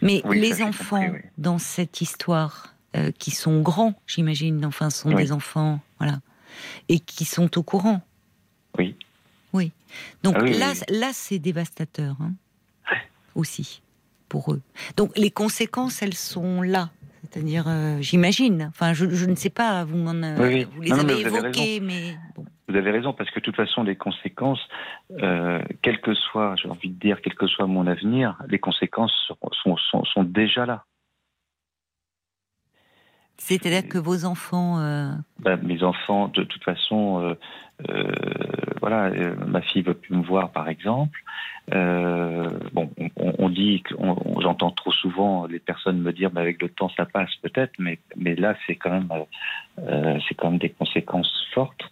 [0.00, 5.80] Mais les enfants dans cette histoire, euh, qui sont grands, j'imagine, enfin, sont des enfants,
[5.98, 6.20] voilà,
[6.90, 8.02] et qui sont au courant.
[8.76, 8.96] Oui.
[9.52, 9.72] Oui.
[10.22, 12.32] Donc ah là, là, c'est dévastateur, hein,
[13.34, 13.82] aussi,
[14.28, 14.62] pour eux.
[14.96, 16.90] Donc les conséquences, elles sont là.
[17.30, 18.66] C'est-à-dire, euh, j'imagine.
[18.68, 22.44] Enfin, je, ne sais pas, vous, vous les avez évoquées, mais bon.
[22.68, 24.66] Vous avez raison, parce que de toute façon, les conséquences,
[25.20, 29.12] euh, quel que soit, j'ai envie de dire, quel que soit mon avenir, les conséquences
[29.62, 30.84] sont, sont, sont déjà là.
[33.44, 34.78] C'est-à-dire que vos enfants.
[34.78, 35.10] Euh...
[35.40, 37.34] Ben, mes enfants, de toute façon, euh,
[37.90, 38.12] euh,
[38.80, 39.10] voilà,
[39.48, 41.18] ma fille veut plus me voir, par exemple.
[41.68, 43.82] Bon, on, on dit,
[44.40, 47.98] j'entends trop souvent les personnes me dire, mais avec le temps ça passe peut-être, mais
[48.16, 49.08] mais là c'est quand même
[50.28, 51.84] c'est quand même des conséquences fortes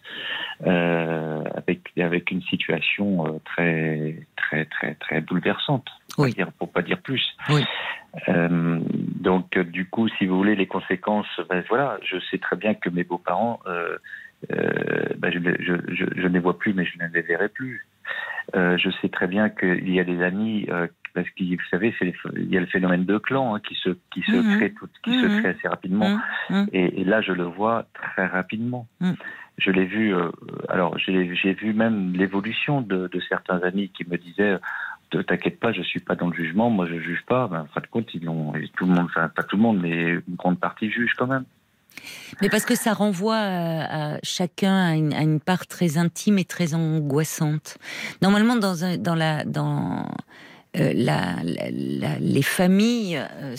[0.65, 6.33] euh, avec avec une situation euh, très très très très bouleversante, pour, oui.
[6.33, 7.25] dire, pour pas dire plus.
[7.49, 7.63] Oui.
[8.29, 8.79] Euh,
[9.19, 12.89] donc du coup, si vous voulez les conséquences, ben voilà, je sais très bien que
[12.89, 13.97] mes beaux-parents euh,
[15.17, 17.87] ben je, je, je, je, ne les vois plus, mais je ne les verrai plus.
[18.53, 20.67] Je sais très bien qu'il y a des amis,
[21.13, 21.93] parce que vous savez,
[22.35, 24.57] il y a le phénomène de clan hein, qui se qui se mmh.
[24.57, 25.21] crée tout, qui mmh.
[25.21, 26.19] se crée assez rapidement.
[26.49, 26.63] Mmh.
[26.73, 28.87] Et, et, là, je le vois très rapidement.
[29.57, 30.15] Je l'ai vu.
[30.15, 30.29] Euh,
[30.69, 34.57] alors, j'ai vu même l'évolution de, de, certains amis qui me disaient
[35.17, 37.47] ne t'inquiète pas, je suis pas dans le jugement, moi je juge pas.
[37.47, 39.79] Ben, en fin de compte, ils ont, tout le monde, enfin pas tout le monde,
[39.81, 41.45] mais une grande partie juge quand même.
[42.41, 47.77] Mais parce que ça renvoie à, chacun à une, part très intime et très angoissante.
[48.21, 50.07] Normalement, dans, dans la dans
[50.77, 53.55] euh, la, les familles, euh,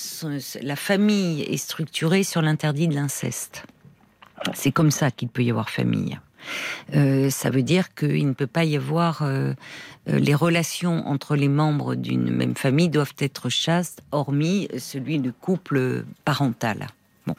[0.63, 3.65] la famille est structurée sur l'interdit de l'inceste.
[4.55, 6.19] C'est comme ça qu'il peut y avoir famille.
[6.97, 9.25] Euh, ça veut dire qu'il ne peut pas y avoir
[10.07, 16.05] les relations entre les membres d'une même famille doivent être chastes, hormis celui de couple
[16.25, 16.89] parental.
[17.27, 17.37] Bon.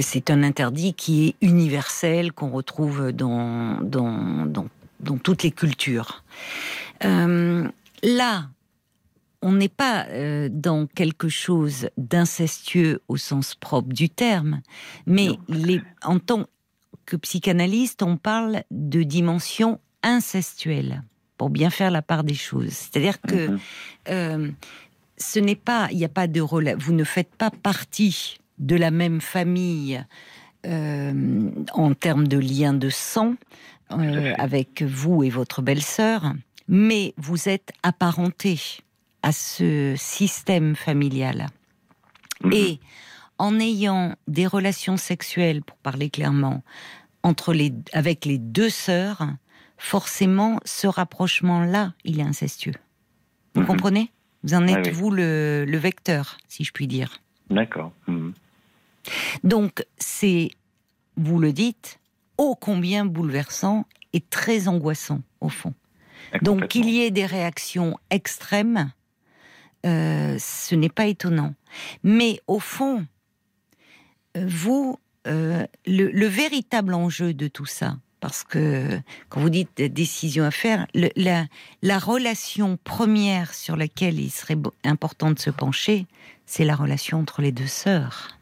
[0.00, 6.24] C'est un interdit qui est universel, qu'on retrouve dans, dans, dans, toutes les cultures.
[7.04, 7.68] Euh,
[8.02, 8.46] là,
[9.42, 14.62] on n'est pas euh, dans quelque chose d'incestueux au sens propre du terme,
[15.04, 16.46] mais les, en tant
[17.04, 21.02] que psychanalyste, on parle de dimension incestuelle
[21.36, 22.70] pour bien faire la part des choses.
[22.70, 23.58] C'est-à-dire que mhm.
[24.08, 24.50] euh,
[25.18, 28.92] ce n'est pas, il n'y a pas de vous ne faites pas partie de la
[28.92, 30.04] même famille
[30.66, 33.34] euh, en termes de lien de sang
[33.88, 36.32] avec vous et votre belle-sœur.
[36.66, 38.58] mais vous êtes apparenté
[39.22, 41.48] à ce système familial.
[42.44, 42.52] Mhm.
[42.52, 42.80] Et
[43.38, 46.62] en ayant des relations sexuelles, pour parler clairement,
[47.22, 49.26] entre les, avec les deux sœurs,
[49.78, 52.74] forcément, ce rapprochement-là, il est incestueux.
[53.54, 53.66] Vous Mhm.
[53.66, 54.10] comprenez?
[54.44, 54.92] Vous en Ah êtes, oui.
[54.92, 57.20] vous, le, le vecteur, si je puis dire.
[57.50, 57.92] D'accord.
[58.08, 58.32] Mhm.
[59.44, 60.50] Donc, c'est,
[61.16, 61.98] vous le dites,
[62.38, 65.74] ô combien bouleversant et très angoissant, au fond.
[66.42, 66.66] Donc, Complètement.
[66.68, 68.90] qu'il y ait des réactions extrêmes,
[69.86, 71.54] euh, ce n'est pas étonnant.
[72.02, 73.06] Mais au fond,
[74.36, 79.82] euh, vous, euh, le, le véritable enjeu de tout ça, parce que quand vous dites
[79.82, 81.46] décision à faire, le- la,
[81.82, 86.06] la relation première sur laquelle il serait important de se pencher,
[86.46, 88.38] c'est la relation entre les deux sœurs.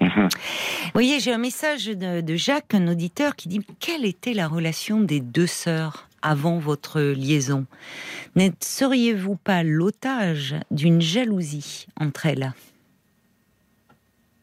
[0.00, 0.28] Mhm.
[0.28, 4.46] Vous voyez, j'ai un message de, de Jacques, un auditeur, qui dit quelle était la
[4.46, 6.07] relation des deux sœurs?
[6.22, 7.66] Avant votre liaison
[8.36, 12.52] Ne seriez-vous pas l'otage d'une jalousie entre elles?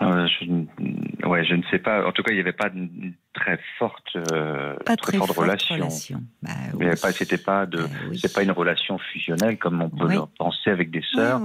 [0.01, 2.05] Euh, je, ouais, je ne sais pas.
[2.05, 5.39] En tout cas, il n'y avait pas une très forte, euh, Pas très, forte forte
[5.39, 5.75] relation.
[5.75, 6.23] relation.
[6.43, 6.85] Bah, oui.
[7.13, 8.19] c'était pas de, Bah oui.
[8.19, 10.15] c'est pas une relation fusionnelle comme on peut Oui.
[10.15, 11.41] le penser avec des sœurs.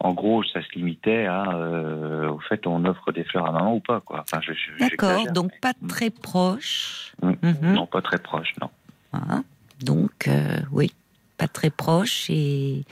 [0.00, 3.76] En gros, ça se limitait à, euh, au fait, on offre des fleurs à maman
[3.76, 4.24] ou pas, quoi.
[4.30, 4.40] Enfin,
[4.80, 7.12] D'accord, donc mais- pas très proche.
[7.22, 7.30] Mm.
[7.42, 7.72] Mhm.
[7.74, 8.68] Non, pas très proche, non.
[9.12, 9.42] Voilà.
[9.80, 10.92] Donc, euh, oui,
[11.38, 12.28] pas très proche.
[12.30, 12.84] Et,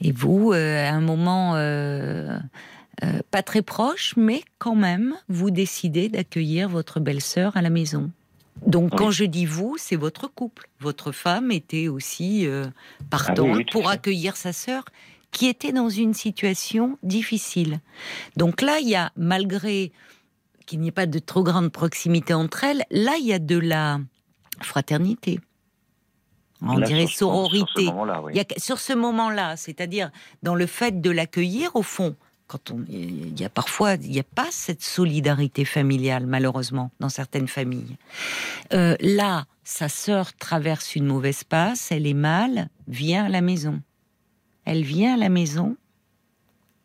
[0.00, 2.38] et vous, euh, à un moment, euh,
[3.30, 8.10] pas très proche, mais quand même, vous décidez d'accueillir votre belle-sœur à la maison.
[8.66, 8.98] Donc, Oui.
[8.98, 10.68] quand je dis vous, c'est votre couple.
[10.80, 12.46] Votre femme était aussi
[13.08, 14.84] partante Ah oui, oui, tout pour accueillir sa sœur,
[15.32, 17.80] qui était dans une situation difficile.
[18.36, 19.92] Donc là, il y a, malgré
[20.66, 23.58] qu'il n'y ait pas de trop grande proximité entre elles, là, il y a de
[23.58, 24.00] la
[24.62, 25.40] fraternité.
[26.62, 27.66] On Là, dirait sur sororité.
[27.76, 28.34] ce moment-là, oui.
[28.58, 30.10] Sur ce moment-là, c'est-à-dire
[30.42, 34.18] dans le fait de l'accueillir, au fond, quand on, il y a parfois, il n'y
[34.18, 37.96] a pas cette solidarité familiale, malheureusement, dans certaines familles.
[38.72, 43.80] Euh, là, sa sœur traverse une mauvaise passe, elle est mal, vient à la maison.
[44.64, 45.76] Elle vient à la maison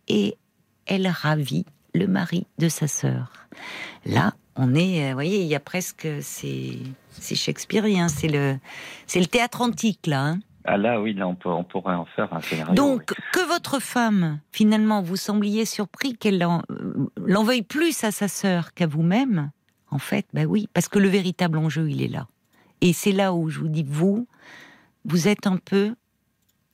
[0.08, 0.38] et
[0.86, 3.32] elle ravit le mari de sa sœur.
[4.06, 6.78] Là, on est, euh, vous voyez, il y a presque, c'est,
[7.20, 8.58] c'est shakespearien, c'est le,
[9.08, 10.26] c'est le théâtre antique là.
[10.26, 10.40] hein.
[10.68, 12.74] Ah là, oui, là, on, peut, on pourrait en faire un scénario.
[12.74, 13.24] Donc, oui.
[13.34, 16.64] que votre femme, finalement, vous sembliez surpris qu'elle en,
[17.24, 19.52] l'en veuille plus à sa sœur qu'à vous-même,
[19.92, 22.28] en fait, bah oui, parce que le véritable enjeu, il est là.
[22.82, 24.28] Et c'est là où je vous dis, vous,
[25.06, 25.94] vous êtes un peu,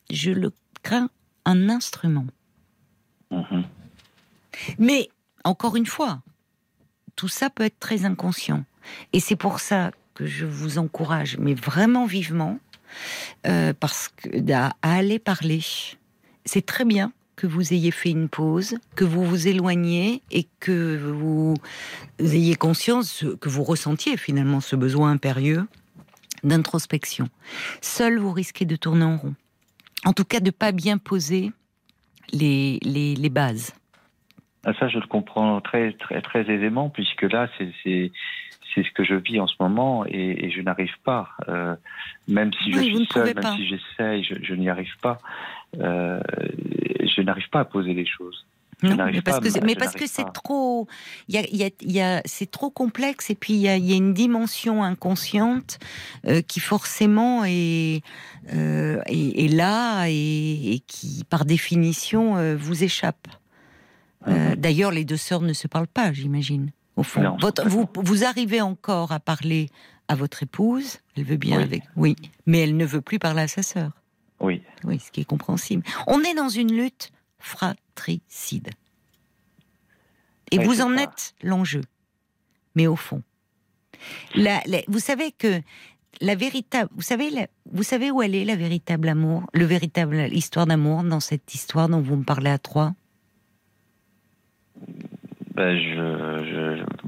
[0.09, 1.09] je le crains,
[1.43, 2.27] un instrument.
[3.29, 3.65] Mhm.
[4.79, 5.09] Mais,
[5.43, 6.21] encore une fois,
[7.17, 8.63] tout ça peut être très inconscient.
[9.11, 12.59] Et c'est pour ça que je vous encourage, mais vraiment vivement,
[13.47, 15.61] euh, parce que à, aller parler.
[16.45, 20.97] C'est très bien que vous ayez fait une pause, que vous vous éloigniez et que
[20.97, 21.55] vous
[22.19, 25.65] ayez conscience que vous ressentiez finalement ce besoin impérieux
[26.43, 27.29] d'introspection.
[27.81, 29.35] Seul, vous risquez de tourner en rond.
[30.05, 31.51] En tout cas, de pas bien poser
[32.31, 33.73] les, les, les bases.
[34.63, 38.11] Ah, ça, je le comprends très, très, très aisément, puisque là, c'est,
[38.73, 41.29] c'est, ce que je vis en ce moment et, et je n'arrive pas.
[41.49, 41.75] Euh,
[42.27, 43.55] même si je Oui, suis seul, même pas.
[43.55, 45.17] si j'essaye, je, je n'y arrive pas.
[45.79, 46.19] Euh,
[47.15, 48.45] je n'arrive pas à poser les choses.
[48.83, 50.31] Non, mais parce pas, que c'est- je mais parce que n'arrive c'est pas.
[50.31, 50.87] trop,
[51.27, 53.59] il y a, il y a- il y a- c'est trop complexe et puis il
[53.59, 55.77] y a, il y a une dimension inconsciente
[56.25, 58.01] euh, qui forcément est,
[58.55, 63.27] euh, est, est là et, et qui par définition euh, vous échappe.
[64.25, 64.55] Mhm.
[64.55, 66.71] D'ailleurs, les deux sœurs ne se parlent pas, j'imagine.
[66.95, 69.69] Au fond, Non, Votre- vous, arrivez encore à parler
[70.07, 70.99] à votre épouse.
[71.15, 71.63] Elle veut bien Oui.
[71.63, 73.91] avec, oui, mais elle ne veut plus parler à sa sœur.
[74.39, 74.61] Oui.
[74.83, 75.83] Oui, ce qui est compréhensible.
[76.07, 78.69] On est dans une lutte fratricide.
[80.51, 81.03] Et Oui, vous en ça.
[81.03, 81.81] êtes l'enjeu.
[82.75, 83.21] Mais au fond,
[84.35, 85.61] la- la- vous savez que
[86.19, 90.27] la véritable, vous savez, la- vous savez où elle est la véritable amour, le véritable
[90.33, 92.93] histoire d'amour dans cette histoire dont vous me parlez à trois?
[95.55, 96.60] Ben, je, je,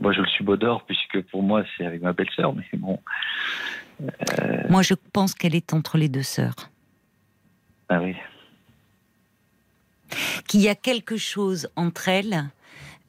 [0.04, 3.00] moi, je le subodore, puisque pour moi, c'est avec ma belle-sœur, mais bon.
[4.70, 6.56] Moi, je pense qu'elle est entre les deux sœurs.
[7.90, 8.16] Ah oui.
[10.48, 12.50] qu'il y a quelque chose entre elles,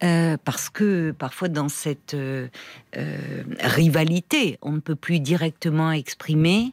[0.02, 2.48] euh, parce que parfois dans cette euh,
[2.96, 6.72] euh, rivalité, on ne peut plus directement exprimer,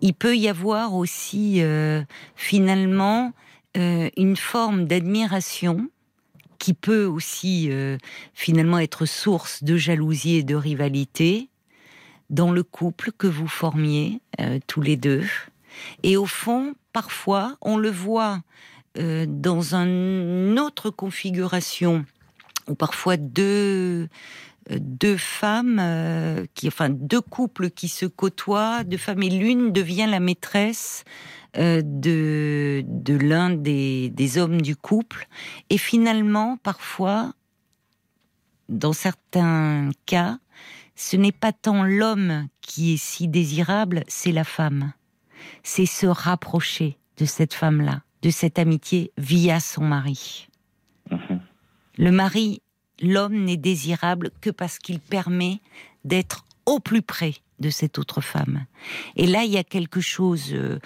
[0.00, 2.02] il peut y avoir aussi euh,
[2.36, 3.32] finalement
[3.76, 5.88] euh, une forme d'admiration
[6.60, 7.98] qui peut aussi euh,
[8.32, 11.48] finalement être source de jalousie et de rivalité,
[12.28, 14.20] dans le couple que vous formiez
[14.68, 15.24] tous les deux.
[16.04, 18.40] Et au fond, parfois, on le voit
[18.94, 22.04] dans une autre configuration,
[22.68, 24.08] ou parfois deux
[24.68, 30.06] deux femmes, euh, qui, enfin deux couples qui se côtoient, deux femmes et l'une devient
[30.08, 31.04] la maîtresse
[31.56, 35.26] euh, de, de l'un des, des hommes du couple.
[35.70, 37.32] Et finalement, parfois,
[38.68, 40.38] dans certains cas,
[40.94, 44.92] ce n'est pas tant l'homme qui est si désirable, c'est la femme.
[45.62, 50.48] C'est se rapprocher de cette femme-là, de cette amitié via son mari.
[51.10, 51.40] Mhm.
[51.96, 52.62] Le mari
[53.00, 55.60] l'homme n'est désirable que parce qu'il permet
[56.04, 58.64] d'être au plus près de cette autre femme.
[59.16, 60.78] Et là, il y a quelque chose euh,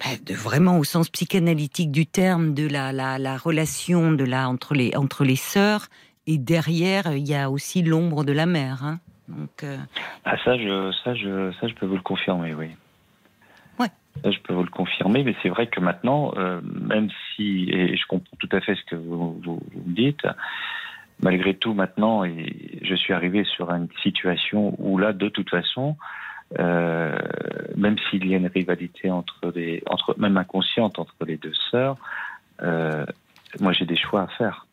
[0.00, 4.74] ben, de vraiment au sens psychanalytique du terme de la, la, relation de la entre
[4.74, 5.86] les entre les sœurs.
[6.26, 8.84] Et derrière, il y a aussi l'ombre de la mère.
[8.84, 9.00] Hein.
[9.28, 9.76] Donc, euh,
[10.24, 12.68] Ah ça, je ça je ça je peux vous le confirmer, oui.
[13.78, 13.88] Ouais.
[14.22, 17.96] Ça, je peux vous le confirmer, mais c'est vrai que maintenant, euh, même si et
[17.96, 20.26] je comprends tout à fait ce que vous, vous, vous dites
[21.22, 25.96] malgré tout, maintenant, je suis arrivé sur une situation où là, de toute façon,
[26.58, 27.18] euh,
[27.76, 31.96] même s'il y a une rivalité entre les, entre, même inconsciente entre les deux sœurs,
[32.62, 33.04] euh,
[33.60, 34.66] moi j'ai des choix à faire.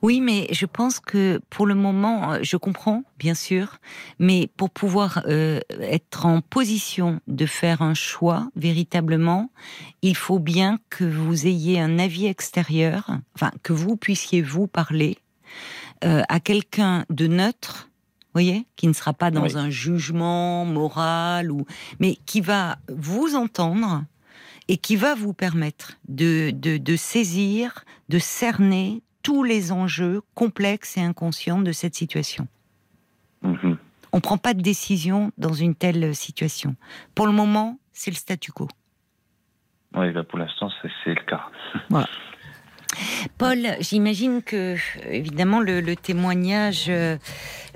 [0.00, 3.76] Oui, mais je pense que pour le moment, je comprends, bien sûr,
[4.18, 9.50] mais pour pouvoir euh, être en position de faire un choix véritablement,
[10.00, 15.18] il faut bien que vous ayez un avis extérieur, enfin que vous puissiez vous parler
[16.04, 17.88] euh, à quelqu'un de neutre,
[18.32, 21.66] voyez, qui ne sera pas dans un jugement moral ou,
[21.98, 24.04] mais qui va vous entendre
[24.68, 31.00] et qui va vous permettre de, de, saisir, de cerner tous les enjeux complexes et
[31.00, 32.46] inconscients de cette situation.
[33.42, 33.76] Mhm.
[34.12, 36.76] On ne prend pas de décision dans une telle situation.
[37.14, 38.68] Pour le moment, c'est le statu quo.
[39.94, 40.70] Oui, bah, pour l'instant,
[41.04, 41.46] c'est le cas.
[41.88, 42.08] Voilà.
[43.38, 44.76] Paul, j'imagine que,
[45.08, 47.16] évidemment, le, témoignage euh,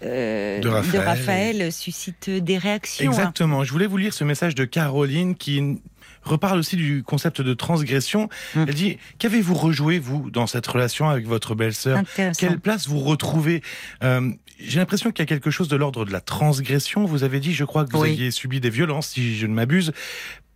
[0.02, 1.72] de, Raphaël.
[1.72, 3.10] suscite des réactions.
[3.10, 3.12] Hein.
[3.12, 3.64] Exactement.
[3.64, 5.80] Je voulais vous lire ce message de Caroline qui
[6.22, 8.28] reparle aussi du concept de transgression.
[8.56, 8.66] Hum.
[8.68, 12.02] Elle dit Qu'avez-vous rejoué, vous, dans cette relation avec votre belle-sœur?
[12.38, 13.62] Quelle place vous retrouvez?
[14.02, 17.04] Euh, J'ai l'impression qu'il y a quelque chose de l'ordre de la transgression.
[17.04, 19.92] Vous avez dit, je crois, que vous aviez subi des violences, si je ne m'abuse.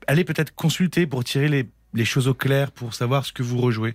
[0.06, 3.58] Allez peut-être consulter pour tirer les, les choses au clair, pour savoir ce que vous
[3.58, 3.94] rejouez.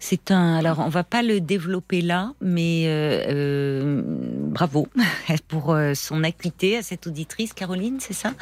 [0.00, 0.54] C'est un.
[0.54, 4.86] Alors, on va pas le développer là, mais euh, euh, bravo
[5.48, 8.32] pour euh, son acuité à cette auditrice, Caroline, c'est ça?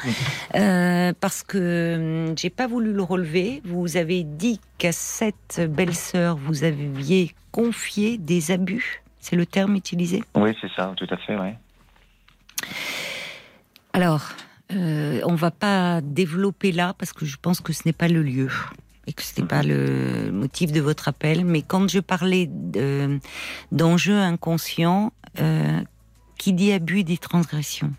[1.19, 3.61] Parce que j'ai pas voulu le relever.
[3.65, 9.03] Vous avez dit qu'à cette belle-sœur, vous aviez confié des abus.
[9.19, 10.23] C'est le terme utilisé?
[10.35, 11.49] Oui, c'est ça, tout à fait, oui.
[13.93, 14.29] Alors,
[14.69, 18.51] on va pas développer là parce que je pense que ce n'est pas le lieu
[19.07, 22.49] et que ce n'était pas le motif de votre appel, mais quand je parlais
[23.71, 25.81] d'enjeux inconscients, euh,
[26.37, 27.93] qui dit abus dit transgression.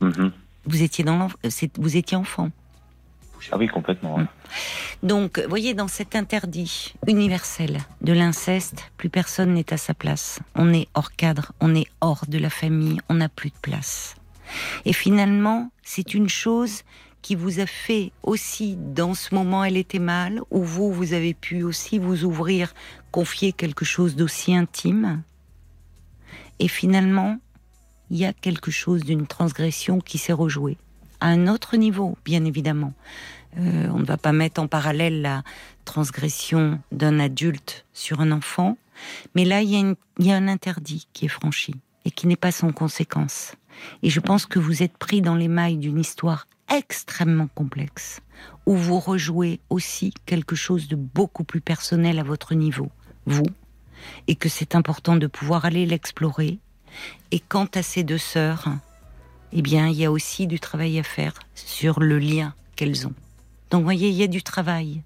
[0.00, 0.32] Mm-hmm.
[0.66, 1.28] Vous étiez dans
[1.76, 2.50] vous étiez enfant.
[3.52, 4.18] Ah oui, complètement.
[4.18, 4.28] Mm.
[5.02, 10.40] Donc, vous voyez, dans cet interdit universel de l'inceste, plus personne n'est à sa place.
[10.54, 14.16] On est hors cadre, on est hors de la famille, on n'a plus de place.
[14.84, 16.82] Et finalement, c'est une chose
[17.22, 21.34] qui vous a fait aussi, dans ce moment, elle était mal, ou vous, vous avez
[21.34, 22.74] pu aussi vous ouvrir,
[23.10, 25.22] confier quelque chose d'aussi intime.
[26.58, 27.38] Et finalement,
[28.10, 30.78] il y a quelque chose d'une transgression qui s'est rejouée.
[31.20, 32.94] À un autre niveau, bien évidemment.
[33.58, 35.42] Euh, on ne va pas mettre en parallèle la
[35.84, 38.78] transgression d'un adulte sur un enfant,
[39.34, 42.36] mais là, il y, il y a un interdit qui est franchi et qui n'est
[42.36, 43.54] pas sans conséquence.
[44.02, 48.20] Et je pense que vous êtes pris dans les mailles d'une histoire extrêmement complexe,
[48.66, 52.90] où vous rejouez aussi quelque chose de beaucoup plus personnel à votre niveau,
[53.26, 53.46] vous,
[54.28, 56.58] et que c'est important de pouvoir aller l'explorer.
[57.30, 58.68] Et quant à ces deux sœurs,
[59.52, 63.14] eh bien, il y a aussi du travail à faire sur le lien qu'elles ont.
[63.70, 65.02] Donc, vous voyez, il y a du travail.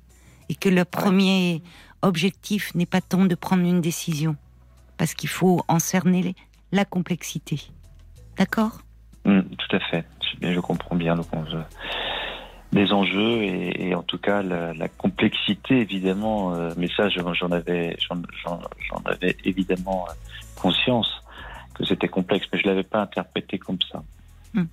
[0.48, 1.62] Et que le premier
[2.02, 4.36] objectif n'est pas tant de prendre une décision,
[4.98, 6.34] parce qu'il faut en cerner
[6.72, 7.60] la complexité.
[8.36, 8.83] D'accord?
[9.24, 10.04] Mmh, Tout à fait
[10.42, 11.16] je comprends bien
[12.72, 16.54] les enjeux et, en tout cas la, complexité évidemment.
[16.54, 17.96] Euh, mais ça, j'en avais,
[19.04, 20.06] avais évidemment
[20.56, 21.10] conscience
[21.74, 24.02] que c'était complexe, mais je l'avais pas interprété comme ça.
[24.54, 24.66] Hmm.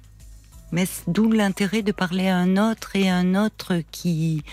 [0.71, 4.43] Mais d'où l'intérêt de parler à un autre et à un autre qui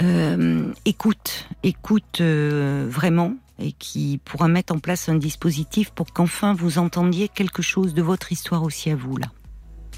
[0.00, 6.54] euh, écoute, écoute euh, vraiment et qui pourra mettre en place un dispositif pour qu'enfin
[6.54, 9.26] vous entendiez quelque chose de votre histoire aussi à vous là.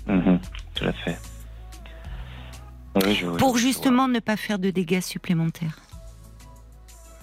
[0.07, 0.38] Mhm,
[0.74, 1.18] tout à fait.
[3.38, 5.78] pour justement ne pas faire de dégâts supplémentaires.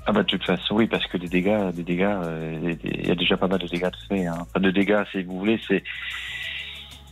[0.06, 3.12] Ah bah de toute façon oui parce que des dégâts, des dégâts, euh, il y
[3.12, 4.26] a déjà pas mal de dégâts de fait.
[4.26, 4.46] Hein.
[4.60, 5.84] de dégâts, si vous voulez, c'est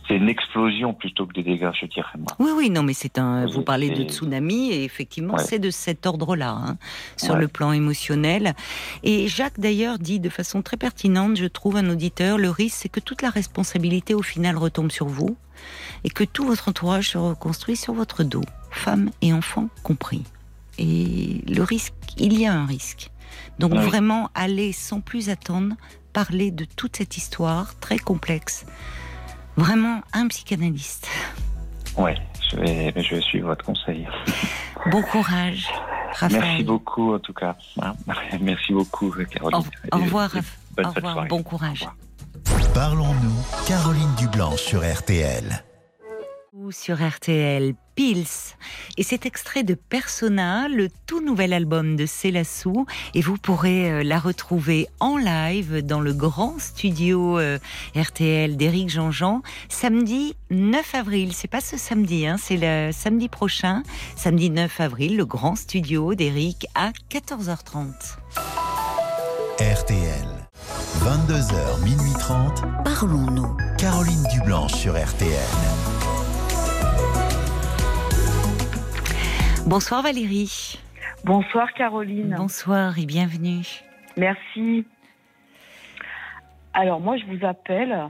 [0.06, 2.18] c'est une explosion plutôt que des dégâts, je dirais.
[2.18, 2.26] Moi.
[2.38, 3.46] Oui, oui, non, mais c'est un.
[3.46, 6.76] Vous parlez de tsunami et effectivement, c'est de cet ordre-là, hein,
[7.16, 8.54] sur le plan émotionnel.
[9.02, 12.88] Et Jacques d'ailleurs dit de façon très pertinente, je trouve, un auditeur, le risque, c'est
[12.88, 15.36] que toute la responsabilité au final retombe sur vous
[16.04, 20.24] et que tout votre entourage se reconstruit sur votre dos, femmes et enfants compris.
[20.78, 23.10] Et le risque, il y a un risque.
[23.58, 25.76] Donc vraiment aller sans plus attendre,
[26.12, 28.66] parler de toute cette histoire très complexe.
[29.56, 31.08] Vraiment un psychanalyste.
[31.96, 32.16] Ouais,
[32.50, 34.06] je vais, je vais suivre votre conseil.
[34.90, 35.68] Bon courage,
[36.14, 36.42] Raphaël.
[36.42, 37.56] Merci beaucoup en tout cas.
[38.40, 39.60] Merci beaucoup, Caroline.
[39.92, 40.30] Au, revoir,
[40.82, 41.86] Au revoir, bon courage.
[42.74, 45.62] Parlons-nous, Caroline Dublanc sur RTL
[46.70, 48.54] sur RTL, Pils.
[48.96, 52.86] Et cet extrait de Persona, le tout nouvel album de Célassou.
[53.14, 57.58] Et vous pourrez euh, la retrouver en live dans le grand studio euh,
[57.96, 61.32] RTL d'Éric Jean-Jean, samedi 9 avril.
[61.32, 63.82] C'est pas ce samedi, hein, c'est le samedi prochain,
[64.16, 67.92] samedi 9 avril, le grand studio d'Éric à 14h30.
[69.60, 70.26] RTL.
[71.00, 72.62] 22h, minuit 30.
[72.84, 73.56] Parlons-nous.
[73.78, 75.91] Caroline Dublanche sur RTL.
[79.66, 80.78] Bonsoir Valérie.
[81.24, 82.34] Bonsoir Caroline.
[82.36, 83.64] Bonsoir et bienvenue.
[84.16, 84.84] Merci.
[86.74, 88.08] Alors moi je vous appelle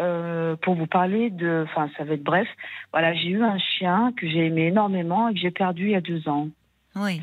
[0.00, 2.46] euh, pour vous parler de, enfin ça va être bref.
[2.92, 5.96] Voilà, j'ai eu un chien que j'ai aimé énormément et que j'ai perdu il y
[5.96, 6.48] a deux ans.
[6.96, 7.22] Oui.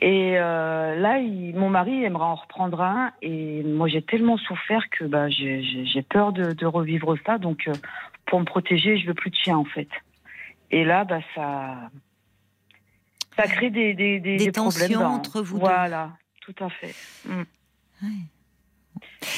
[0.00, 1.20] Et euh, là,
[1.54, 6.32] mon mari aimerait en reprendre un et moi j'ai tellement souffert que bah, j'ai peur
[6.32, 7.38] de, revivre ça.
[7.38, 7.72] Donc euh,
[8.26, 9.88] pour me protéger, je veux plus de chien en fait.
[10.70, 11.90] Et là, bah ça,
[13.38, 16.94] ça crée des, des, des, tensions entre vous Voilà, tout à fait.
[17.24, 17.42] Mm.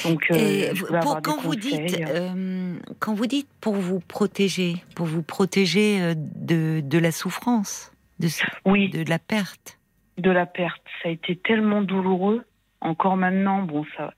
[0.05, 0.73] Donc, euh,
[1.03, 6.15] pour, quand vous dites, euh, quand vous dites pour vous protéger, pour vous protéger euh,
[6.17, 8.29] de, de la souffrance, de,
[8.65, 8.89] oui.
[8.89, 9.79] de la perte.
[10.17, 12.45] De la perte, ça a été tellement douloureux.
[12.81, 14.15] Encore maintenant, bon, ça,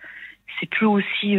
[0.61, 1.37] c'est plus aussi,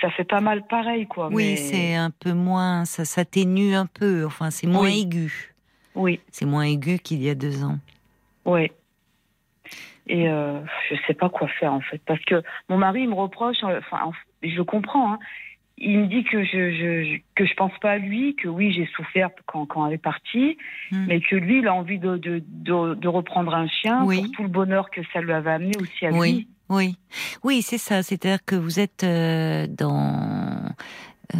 [0.00, 1.28] ça fait pas mal pareil, quoi.
[1.30, 4.24] Oui, c'est un peu moins, ça s'atténue un peu.
[4.26, 5.51] Enfin, c'est moins aigu.
[5.94, 6.20] Oui.
[6.30, 7.78] C'est moins aigu qu'il y a deux ans.
[8.44, 8.70] Oui.
[10.06, 13.14] Et euh, je ne sais pas quoi faire en fait, parce que mon mari me
[13.14, 14.10] reproche, enfin,
[14.42, 15.14] je comprends.
[15.14, 15.18] Hein.
[15.78, 18.86] il me dit que je, je, que je pense pas à lui, que oui j'ai
[18.96, 20.58] souffert quand, quand elle est partie,
[20.90, 21.04] hmm.
[21.06, 22.42] mais que lui il a envie de, de,
[22.94, 26.10] de, reprendre un chien pour tout le bonheur que ça lui avait amené aussi à
[26.10, 26.32] oui.
[26.32, 26.48] lui.
[26.68, 26.96] Oui,
[27.44, 28.02] oui, c'est ça.
[28.02, 30.74] C'est-à-dire que vous êtes euh, dans
[31.34, 31.38] euh,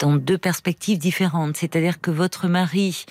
[0.00, 1.56] dans deux perspectives différentes.
[1.56, 3.04] C'est-à-dire que votre mari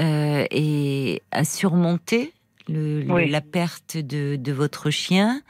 [0.00, 2.32] euh, est, a surmonté
[2.68, 5.42] le, la perte de, de, votre chien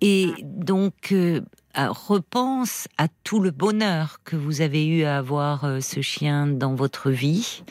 [0.00, 1.12] et donc
[1.78, 6.46] euh, repense à tout le bonheur que vous avez eu à avoir euh, ce chien
[6.46, 7.62] dans votre vie,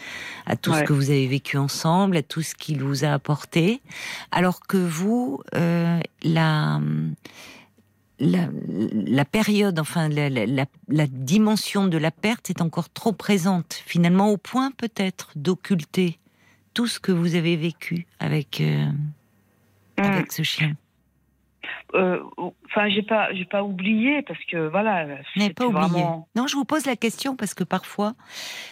[0.45, 3.81] à tout ce que vous avez vécu ensemble, à tout ce qu'il vous a apporté,
[4.31, 6.79] alors que vous, euh, la
[8.19, 14.71] la, période, enfin la, dimension de la perte est encore trop présente, finalement au point
[14.71, 16.19] peut-être d'occulter
[16.73, 18.85] tout ce que vous avez vécu avec, euh,
[19.97, 20.03] hmm.
[20.03, 20.75] avec ce chien.
[21.95, 25.07] Euh, enfin, j'ai pas, j'ai pas oublié parce que voilà.
[25.55, 26.03] Pas oublié.
[26.35, 28.13] Non, je vous pose la question parce que parfois.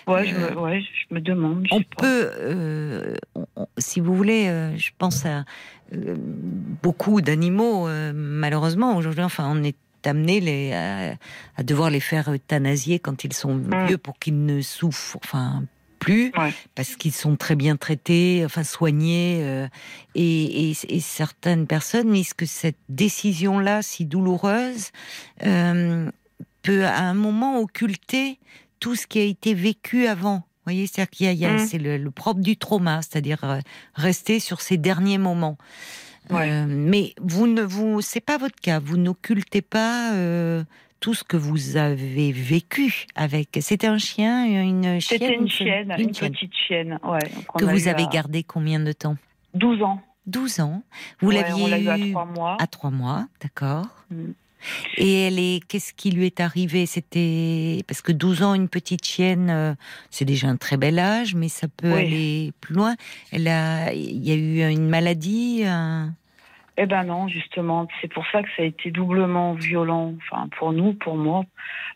[0.07, 1.67] Ouais, je, me, euh, ouais, je me demande.
[1.71, 3.15] On peut,
[3.77, 5.45] si vous voulez, je pense à
[5.91, 9.23] beaucoup d'animaux, malheureusement aujourd'hui.
[9.23, 13.87] Enfin, on est amené les, à, devoir les faire euthanasier quand ils sont mmh.
[13.87, 15.63] vieux pour qu'ils ne souffrent, enfin
[15.97, 16.31] plus
[16.75, 19.41] parce qu'ils sont très bien traités, enfin soignés.
[19.43, 19.67] Euh,
[20.15, 24.91] et, certaines personnes disent que cette décision-là, si douloureuse,
[25.45, 26.09] euh,
[26.63, 28.39] peut à un moment occulter
[28.79, 30.37] tout ce qui a été vécu avant.
[30.37, 31.67] Vous voyez, c'est-à-dire qu'il y a, mmh.
[31.67, 33.59] c'est le, propre du trauma, c'est-à-dire euh,
[33.95, 35.57] rester sur ces derniers moments.
[36.29, 38.79] mais vous ne vous, c'est pas votre cas.
[38.79, 40.11] Vous n'occultez pas
[40.99, 43.57] tout ce que vous avez vécu avec.
[43.61, 47.19] C'était un chien, une chienne C'était une chienne, une, petite chienne, ouais.
[47.57, 49.17] Que vous avez gardé combien de temps?
[49.53, 50.01] 12 ans.
[50.25, 50.83] 12 ans.
[51.21, 52.57] Vous l'aviez eu à 3 mois.
[52.59, 53.87] À 3 mois, d'accord.
[54.11, 54.31] Mm.
[54.97, 56.85] Et elle est, qu'est-ce qui lui est arrivé?
[56.85, 59.75] C'était parce que 12 ans, une petite chienne, euh,
[60.09, 62.95] c'est déjà un très bel âge, mais ça peut aller plus loin.
[63.31, 65.63] Elle a, il y a eu une maladie.
[66.77, 70.73] Eh ben non, justement, c'est pour ça que ça a été doublement violent, enfin pour
[70.73, 71.43] nous, pour moi.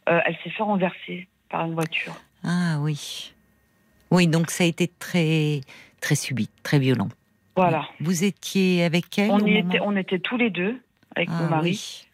[0.09, 2.13] Euh, elle s'est fait renverser par une voiture.
[2.43, 3.33] Ah oui.
[4.09, 5.61] Oui, donc ça a été très
[6.01, 7.09] très subit, très violent.
[7.55, 7.87] Voilà.
[7.99, 10.81] Vous étiez avec elle On, était, on était tous les deux
[11.15, 12.07] avec mon ah mari.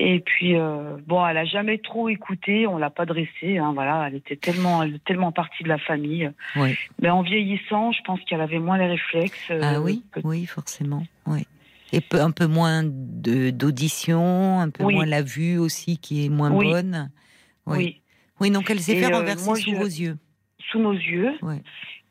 [0.00, 3.58] Et puis euh, bon, elle a jamais trop écouté, on l'a pas dressée.
[3.58, 6.30] Hein, voilà, elle était tellement, tellement partie de la famille.
[6.54, 6.76] Oui.
[7.02, 9.50] Mais en vieillissant, je pense qu'elle avait moins les réflexes.
[9.50, 11.02] Euh, ah oui, oui, forcément.
[11.26, 11.46] Oui.
[11.92, 17.10] Et un peu moins d'audition, un peu moins la vue aussi qui est moins bonne.
[17.66, 18.00] Oui.
[18.40, 18.50] oui.
[18.50, 20.18] donc elle s'est fait euh, renverser sous vos yeux.
[20.70, 21.32] Sous nos yeux.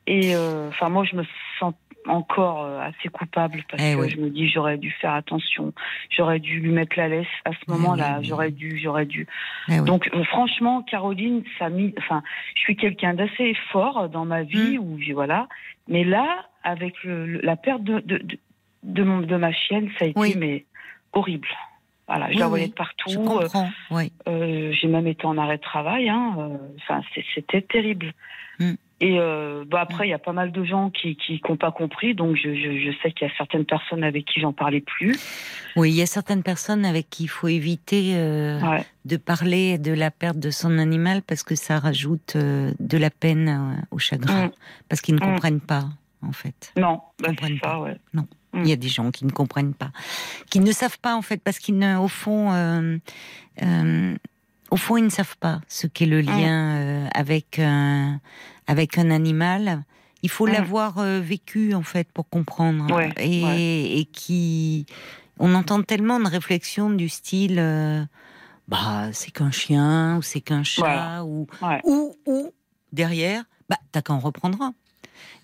[0.07, 1.23] Et enfin, moi, je me
[1.59, 1.73] sens
[2.07, 5.73] encore euh, assez coupable parce eh que je me dis j'aurais dû faire attention,
[6.09, 9.28] j'aurais dû lui mettre la laisse à ce eh moment-là, j'aurais dû, j'aurais dû.
[9.69, 12.23] Eh Donc euh, franchement, Caroline, ça mis, enfin,
[12.55, 15.47] je suis quelqu'un d'assez fort dans ma vie où voilà,
[15.88, 18.39] mais là, avec la perte de de, de,
[19.03, 20.65] mon, de ma chienne, ça a été mais
[21.13, 21.47] horrible.
[22.07, 23.09] Voilà, je la voyais de partout.
[23.09, 23.69] Je comprends.
[24.27, 26.07] Euh, j'ai même été en arrêt de travail.
[26.07, 26.51] Hein.
[26.77, 27.01] Enfin,
[27.35, 28.13] c'était terrible.
[28.59, 28.73] Mmh.
[28.99, 31.71] Et euh, bah après, il y a pas mal de gens qui qui n'ont pas
[31.71, 34.81] compris, donc je, je, je sais qu'il y a certaines personnes avec qui j'en parlais
[34.81, 35.15] plus.
[35.75, 38.59] Oui, il y a certaines personnes avec qui il faut éviter euh,
[39.05, 43.11] de parler de la perte de son animal parce que ça rajoute euh, de la
[43.11, 44.51] peine euh, au chagrin, mm.
[44.89, 45.33] parce qu'ils ne mm.
[45.33, 45.85] comprennent pas
[46.23, 46.73] en fait.
[46.75, 47.97] Non, bah c'est ça, ouais.
[48.15, 48.25] Non.
[48.58, 48.64] Mm.
[48.64, 49.91] Il y a des gens qui ne comprennent pas,
[50.49, 52.97] qui ne savent pas en fait, parce qu'ils au fond, euh,
[53.62, 54.16] euh,
[54.72, 58.20] au fond, ils ne savent pas ce qu'est le lien euh, avec un
[58.68, 59.84] avec un animal.
[60.24, 60.51] Il faut mm.
[60.51, 62.88] l'avoir vécu en fait pour comprendre.
[63.18, 64.86] et, et, qui,
[65.39, 68.08] on entend tellement de réflexions du style,
[68.68, 71.47] bah c'est qu'un chien ou c'est qu'un chat ou,
[71.84, 72.51] ou ou
[72.91, 74.74] derrière, bah t'as qu'à en reprendre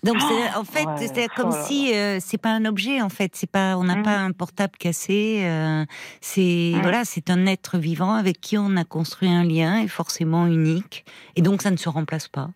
[0.02, 3.34] donc c'est en fait c'est comme oh si euh, c'est pas un objet en fait,
[3.34, 4.26] c'est pas on n'a pas mmh.
[4.26, 5.84] un portable cassé, euh,
[6.20, 6.80] c'est mmh.
[6.82, 11.04] voilà, c'est un être vivant avec qui on a construit un lien et forcément unique
[11.36, 12.50] et donc ça ne se remplace pas.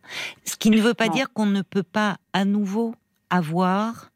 [0.44, 2.94] Ce qui ne veut pas dire qu'on ne peut pas à nouveau
[3.30, 4.10] avoir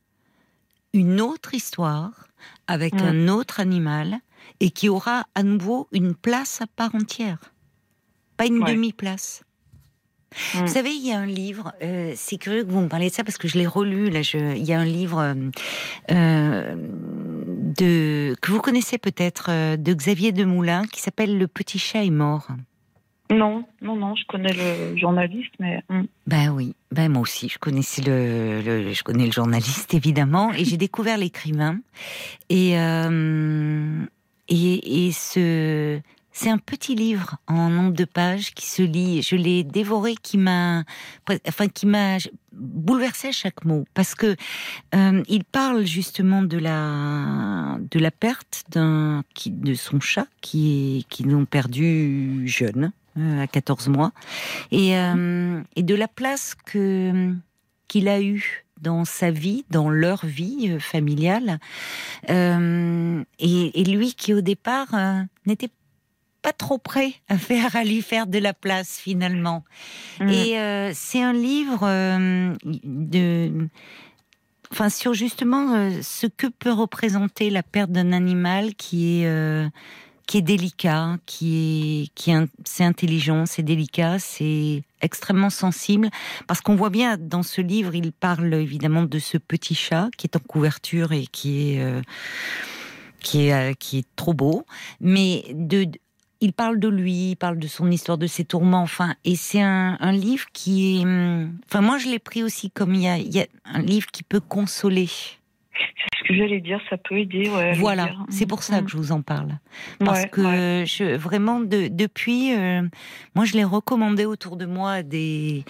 [0.93, 2.29] une autre histoire
[2.67, 3.05] avec mmh.
[3.05, 4.19] un autre animal
[4.61, 7.39] et qui aura à nouveau une place à part entière,
[8.37, 9.43] pas une demi-place.
[10.55, 10.69] Vous mm.
[10.69, 13.25] savez, il y a un livre, euh, c'est curieux que vous me parliez de ça
[13.25, 14.11] parce que je l'ai relu.
[14.11, 15.35] Là, je, il y a un livre euh,
[16.11, 16.77] euh
[17.73, 22.49] de que vous connaissez peut-être de Xavier Demoulin qui s'appelle Le petit chat est mort.
[23.33, 25.83] Non, non, non, je connais le journaliste, mais.
[25.89, 26.03] Mm.
[26.27, 30.65] Ben oui, ben moi aussi, je connaissais le, le je connais le journaliste évidemment, et
[30.65, 31.79] j'ai découvert l'écrivain,
[32.51, 34.05] et, euh,
[34.49, 36.01] et et ce
[36.33, 39.23] c'est un petit livre en nombre de pages qui se lit.
[39.23, 40.85] Je l'ai dévoré, qui m'a,
[41.47, 42.17] enfin, qui m'a
[42.53, 44.37] bouleversé à chaque mot, parce que
[44.95, 51.25] euh, il parle justement de la de la perte d'un de son chat qui qui
[51.25, 54.13] l'ont perdu jeune euh, à 14 mois.
[54.71, 57.35] Et euh, et de la place que
[57.89, 61.61] qu'il a eu dans sa vie, dans leur vie familiale,
[62.29, 64.89] et, lui qui au départ
[65.47, 65.71] n'était
[66.43, 69.65] pas trop prêt à faire à lui faire de la place finalement.
[70.21, 70.29] Mm.
[70.29, 73.69] Et euh, c'est un livre euh, de
[74.73, 79.71] enfin sur justement euh, ce que peut représenter la perte d'un animal qui est
[80.27, 86.11] qui est délicat, qui est qui est c'est intelligent, c'est délicat, c'est extrêmement sensible
[86.47, 90.27] parce qu'on voit bien dans ce livre, il parle évidemment de ce petit chat qui
[90.27, 92.03] est en couverture et qui est
[93.21, 94.65] qui est qui est trop beau,
[95.01, 95.87] mais de
[96.43, 99.63] il parle de lui, il parle de son histoire, de ses tourments, enfin, et c'est
[99.63, 103.47] un, livre qui est, hum, enfin, moi je l'ai pris aussi comme il y a,
[103.65, 105.07] un livre qui peut consoler.
[105.07, 107.49] C'est ce que j'allais dire, ça peut aider.
[107.49, 109.59] Ouais, voilà, c'est pour ça que je vous en parle,
[110.01, 112.83] parce que je, vraiment depuis, euh,
[113.37, 115.65] moi je l'ai recommandé autour de moi des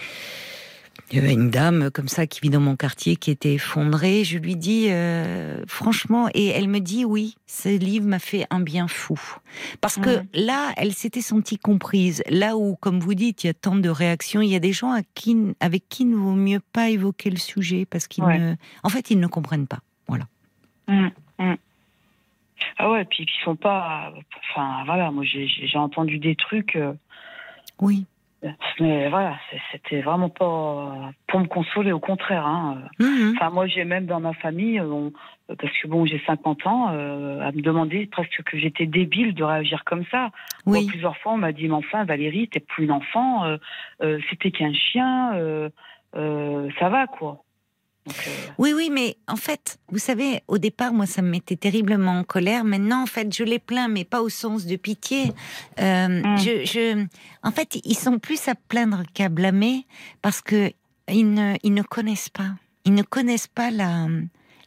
[1.11, 4.23] il y avait une dame comme ça qui vit dans mon quartier qui était effondrée.
[4.23, 8.61] Je lui dis euh, franchement, et elle me dit oui, ce livre m'a fait un
[8.61, 9.19] bien fou.
[9.81, 10.27] Parce que mmh.
[10.33, 12.23] là, elle s'était sentie comprise.
[12.29, 14.73] Là où, comme vous dites, il y a tant de réactions, il y a des
[14.73, 18.23] gens à qui, avec qui il ne vaut mieux pas évoquer le sujet parce qu'ils
[18.23, 19.79] ne, en fait, ils ne comprennent pas.
[20.07, 20.25] Voilà.
[20.87, 21.07] Mmh,
[21.39, 21.53] mmh.
[22.77, 24.11] Ah ouais, puis ils sont pas.
[24.49, 26.75] Enfin voilà, moi j'ai entendu des trucs.
[26.75, 26.93] Euh,
[27.79, 28.05] oui.
[28.79, 29.37] Mais voilà,
[29.71, 32.45] c'était vraiment pas pour me consoler, au contraire.
[32.45, 32.79] Hein.
[32.99, 33.33] Mhm.
[33.35, 35.09] Enfin, moi, j'ai même dans ma famille, euh,
[35.47, 39.43] parce que bon, j'ai 50 ans, euh, à me demander presque que j'étais débile de
[39.43, 40.31] réagir comme ça.
[40.65, 40.85] Oui.
[40.87, 44.73] plusieurs fois, on m'a dit, mais enfin, Valérie, t'es plus une enfant, euh, c'était qu'un
[44.73, 45.31] chien,
[46.13, 47.42] ça va, quoi.
[48.57, 52.23] Oui, oui, mais en fait, vous savez, au départ, moi, ça me mettait terriblement en
[52.23, 52.63] colère.
[52.63, 55.31] Maintenant, en fait, je les plains, mais pas au sens de pitié.
[55.79, 56.37] Euh, mm.
[56.37, 57.05] je,
[57.43, 59.85] en fait, ils sont plus à plaindre qu'à blâmer
[60.21, 60.71] parce que
[61.07, 62.51] ils ne, ils ne connaissent pas.
[62.85, 64.07] Ils ne connaissent pas la,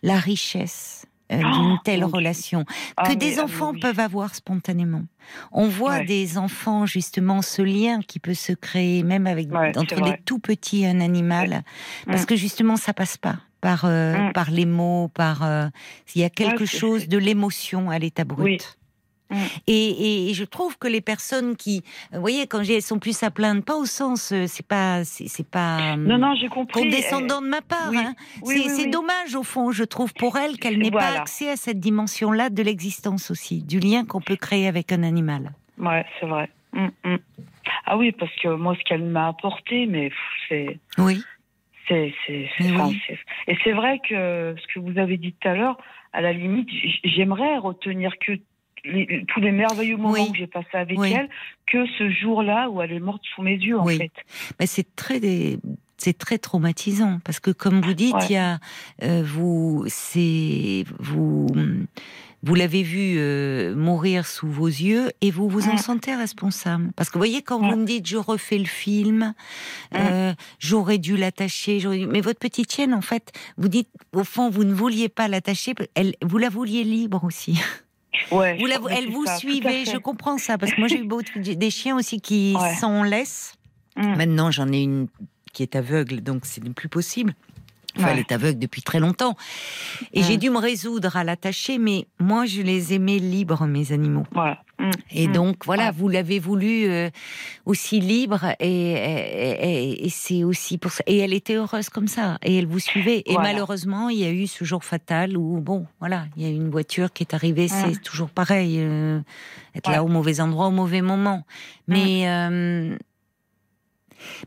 [0.03, 5.03] la richesse euh, oh, d'une telle relation que ah, des ah, enfants peuvent avoir spontanément.
[5.51, 10.19] On voit des enfants justement ce lien qui peut se créer même avec entre les
[10.25, 11.63] tout petits et un animal
[12.07, 12.27] parce mm.
[12.27, 14.33] que justement ça passe pas par euh, mm.
[14.35, 15.67] par les mots par euh,
[16.15, 18.79] il y a quelque chose de l'émotion à l'état brut.
[19.31, 19.37] Mm.
[19.67, 23.63] Et, je trouve que les personnes qui, vous voyez, quand elles sont plus à plaindre,
[23.63, 26.83] pas au sens, euh, c'est pas, c'est pas non, non, j'ai compris.
[26.83, 27.91] condescendant de ma part.
[27.95, 28.15] Hein.
[28.45, 32.51] c'est dommage au fond, je trouve, pour elle qu'elle n'ait pas accès à cette dimension-là
[32.51, 35.53] de l'existence aussi, du lien qu'on peut créer avec un animal.
[35.79, 36.51] Ouais, c'est vrai.
[36.73, 37.19] Mm, mm.
[37.87, 40.11] Ah oui, parce que moi, ce qu'elle m'a apporté, mais
[40.49, 40.79] c'est.
[40.99, 41.23] Oui.
[41.89, 42.51] C'est, c'est,
[43.47, 45.79] et c'est vrai que ce que vous avez dit tout à l'heure,
[46.13, 46.69] à la limite,
[47.05, 48.33] j'aimerais retenir que
[49.29, 51.29] tous les merveilleux moments que j'ai passés avec elle
[51.67, 54.13] que ce jour-là où elle est morte sous mes yeux, en fait.
[54.61, 55.21] Mais c'est très
[55.99, 58.59] c'est très traumatisant parce que comme vous dites, il y a
[59.03, 61.47] euh, vous c'est vous
[62.43, 66.93] vous l'avez vu euh, mourir sous vos yeux et vous vous en sentez responsable.
[66.95, 69.35] Parce que vous voyez, quand vous me dites je refais le film,
[69.95, 74.65] euh, j'aurais dû l'attacher, mais votre petite chienne, en fait, vous dites au fond, vous
[74.65, 77.61] ne vouliez pas l'attacher, elle, vous la vouliez libre aussi.
[78.31, 81.71] Ouais, vous elle vous suivait, je comprends ça, parce que moi j'ai eu beaucoup des
[81.71, 83.55] chiens aussi qui s'en laissent.
[83.97, 84.17] Mm.
[84.17, 85.09] Maintenant j'en ai une
[85.53, 87.35] qui est aveugle, donc c'est plus possible.
[87.97, 89.37] Enfin, elle est aveugle depuis très longtemps.
[90.13, 90.41] Et j'ai mm.
[90.41, 94.27] dû me résoudre à l'attacher, mais moi, je les aimais libres, mes animaux.
[94.79, 94.91] Mm.
[95.13, 97.11] Et donc, voilà, vous l'avez voulu euh,
[97.65, 101.03] aussi libre, et, et, c'est aussi pour ça.
[101.07, 103.23] Et elle était heureuse comme ça, et elle vous suivait.
[103.27, 106.51] Et malheureusement, il y a eu ce jour fatal où, bon, voilà, il y a
[106.51, 109.21] une voiture qui est arrivée, c'est toujours pareil, euh,
[109.75, 111.45] être là au mauvais endroit, au mauvais moment.
[111.89, 112.97] Mais, euh,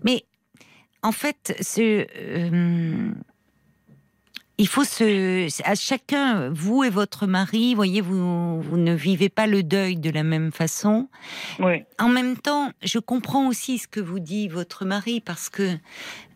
[0.03, 0.25] mais
[1.01, 2.05] en fait, ce
[4.59, 9.47] il faut se, à chacun, vous et votre mari, voyez, vous, vous ne vivez pas
[9.47, 11.07] le deuil de la même façon.
[11.59, 11.83] Oui.
[11.97, 15.77] En même temps, je comprends aussi ce que vous dit votre mari parce que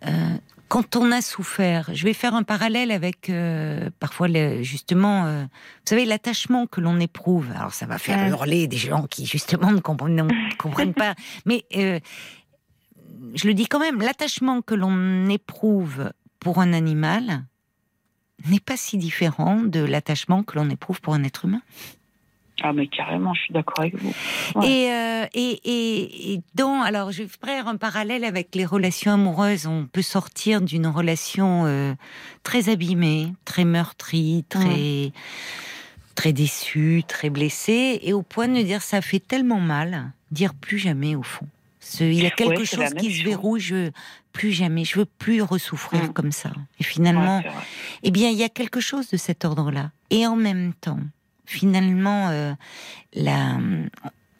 [0.07, 0.37] euh,
[0.69, 4.29] quand on a souffert, je vais faire un parallèle avec euh, parfois
[4.61, 7.47] justement, euh, vous savez, l'attachement que l'on éprouve.
[7.57, 11.13] Alors ça va faire hurler des gens qui justement ne comprennent, ne comprennent pas,
[11.45, 17.43] mais je le dis quand même, l'attachement que l'on éprouve pour un animal
[18.49, 21.61] n'est pas si différent de l'attachement que l'on éprouve pour un être humain.
[22.61, 24.13] Ah mais carrément, je suis d'accord avec vous.
[24.63, 29.65] Et, euh, et, et, dans, alors je vais faire un parallèle avec les relations amoureuses.
[29.65, 31.93] On peut sortir d'une relation euh,
[32.43, 35.11] très abîmée, très meurtrie, très
[36.15, 40.77] très déçue, très blessée, et au point de dire ça fait tellement mal, dire plus
[40.77, 41.47] jamais au fond.
[41.99, 43.91] Il y a quelque chose qui se verrouille, je
[44.31, 46.13] plus jamais, je veux plus ressouffrir mm.
[46.13, 46.51] comme ça.
[46.79, 47.41] Et finalement,
[48.01, 49.91] eh bien, il y a quelque chose de cet ordre-là.
[50.09, 50.99] Et en même temps,
[51.45, 52.53] finalement, euh,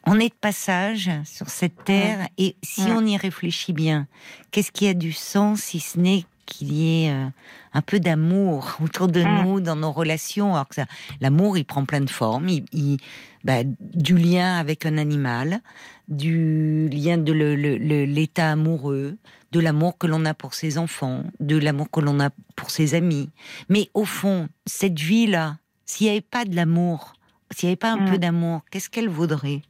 [0.06, 4.06] on est de passage sur cette terre, et si on y réfléchit bien,
[4.50, 7.26] qu'est-ce qui a du sens si ce n'est qu'il y ait euh,
[7.72, 10.54] un peu d'amour autour de nous dans nos relations?
[10.54, 10.80] Alors que
[11.20, 12.48] l'amour, il prend plein de formes.
[12.48, 12.98] Il,
[13.44, 15.60] bah, du lien avec un animal,
[16.08, 19.16] du lien de l'état amoureux,
[19.52, 22.94] de l'amour que l'on a pour ses enfants, de l'amour que l'on a pour ses
[22.94, 23.30] amis.
[23.68, 27.12] Mais au fond, cette vie-là, s'il n'y avait pas de l'amour,
[27.50, 28.18] s'il n'y avait pas un peu mm.
[28.18, 29.62] d'amour, qu'est-ce qu'elle vaudrait?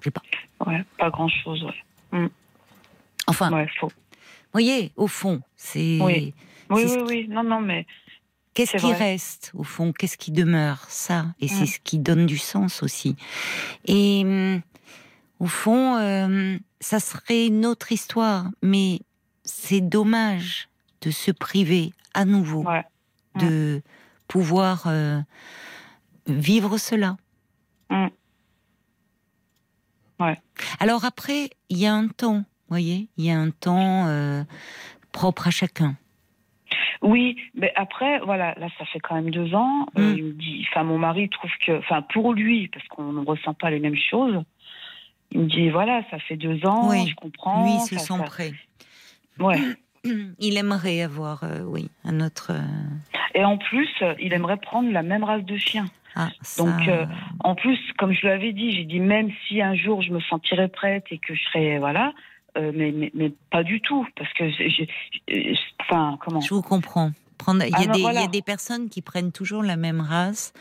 [0.00, 0.22] Je sais pas.
[0.66, 2.18] Ouais, pas grand-chose, ouais.
[2.18, 2.28] Mm.
[3.28, 3.92] Enfin, ouais, faux.
[4.52, 5.98] voyez, au fond, c'est...
[6.00, 6.34] Oui,
[6.70, 7.86] oui, oui, oui, non, non, mais...
[8.58, 9.92] Qu'est-ce qui reste au fond?
[9.92, 10.84] Qu'est-ce qui demeure?
[10.88, 13.14] Ça, et c'est ce qui donne du sens aussi.
[13.84, 14.62] Et hum,
[15.38, 18.98] au fond, euh, ça serait une autre histoire, mais
[19.44, 20.68] c'est dommage
[21.02, 22.64] de se priver à nouveau
[23.36, 23.80] de
[24.26, 25.20] pouvoir euh,
[26.26, 27.16] vivre cela.
[27.90, 28.08] Mm.
[30.18, 30.36] Ouais.
[30.80, 34.42] Alors après, il y a un temps, voyez, il y a un temps euh,
[35.12, 35.96] propre à chacun.
[37.02, 39.86] Oui, mais après, voilà, là, ça fait quand même deux ans.
[39.96, 40.14] Mm.
[40.16, 43.54] il me dit, enfin, mon mari trouve que, enfin, pour lui, parce qu'on ne ressent
[43.54, 44.42] pas les mêmes choses,
[45.30, 47.64] il me dit voilà, ça fait deux ans, je comprends.
[47.64, 48.52] Lui, se sent prêt.
[49.38, 49.58] Ouais.
[50.38, 52.52] Il aimerait avoir, euh, oui, un autre.
[52.52, 53.88] Euh, Et en plus,
[54.20, 55.86] il aimerait prendre la même race de chien.
[56.14, 57.04] Ah, Donc, euh,
[57.40, 60.68] en plus, comme je l'avais dit, j'ai dit même si un jour je me sentirais
[60.68, 62.12] prête et que je serais, voilà,
[62.56, 64.88] euh, mais, mais, mais, pas du tout, parce que j'ai,
[65.80, 67.12] enfin, comment Je vous comprends.
[67.36, 69.76] Prendre, il, y a ah des, il y, a des personnes qui prennent toujours la
[69.76, 70.52] même race.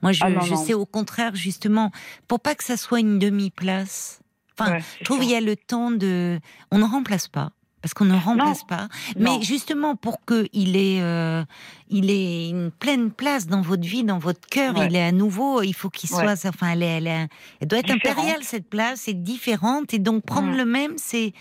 [0.00, 1.90] Moi, je, ah je sais au contraire, justement,
[2.26, 4.22] pour pas que ça soit une demi-place.
[4.58, 6.40] Enfin, je trouve qu'il y a le temps de.
[6.70, 7.52] On ne remplace pas
[7.82, 8.88] parce qu'on ne remplace pas.
[9.16, 11.44] Mais justement, pour que il ait, euh,
[11.88, 15.62] il ait une pleine place dans votre vie, dans votre cœur, il est à nouveau,
[15.62, 17.28] il faut qu'il soit, enfin, elle, elle,
[17.60, 20.56] elle, doit être impériale cette place, c'est différente, et donc prendre mm.
[20.56, 21.32] le même, c'est,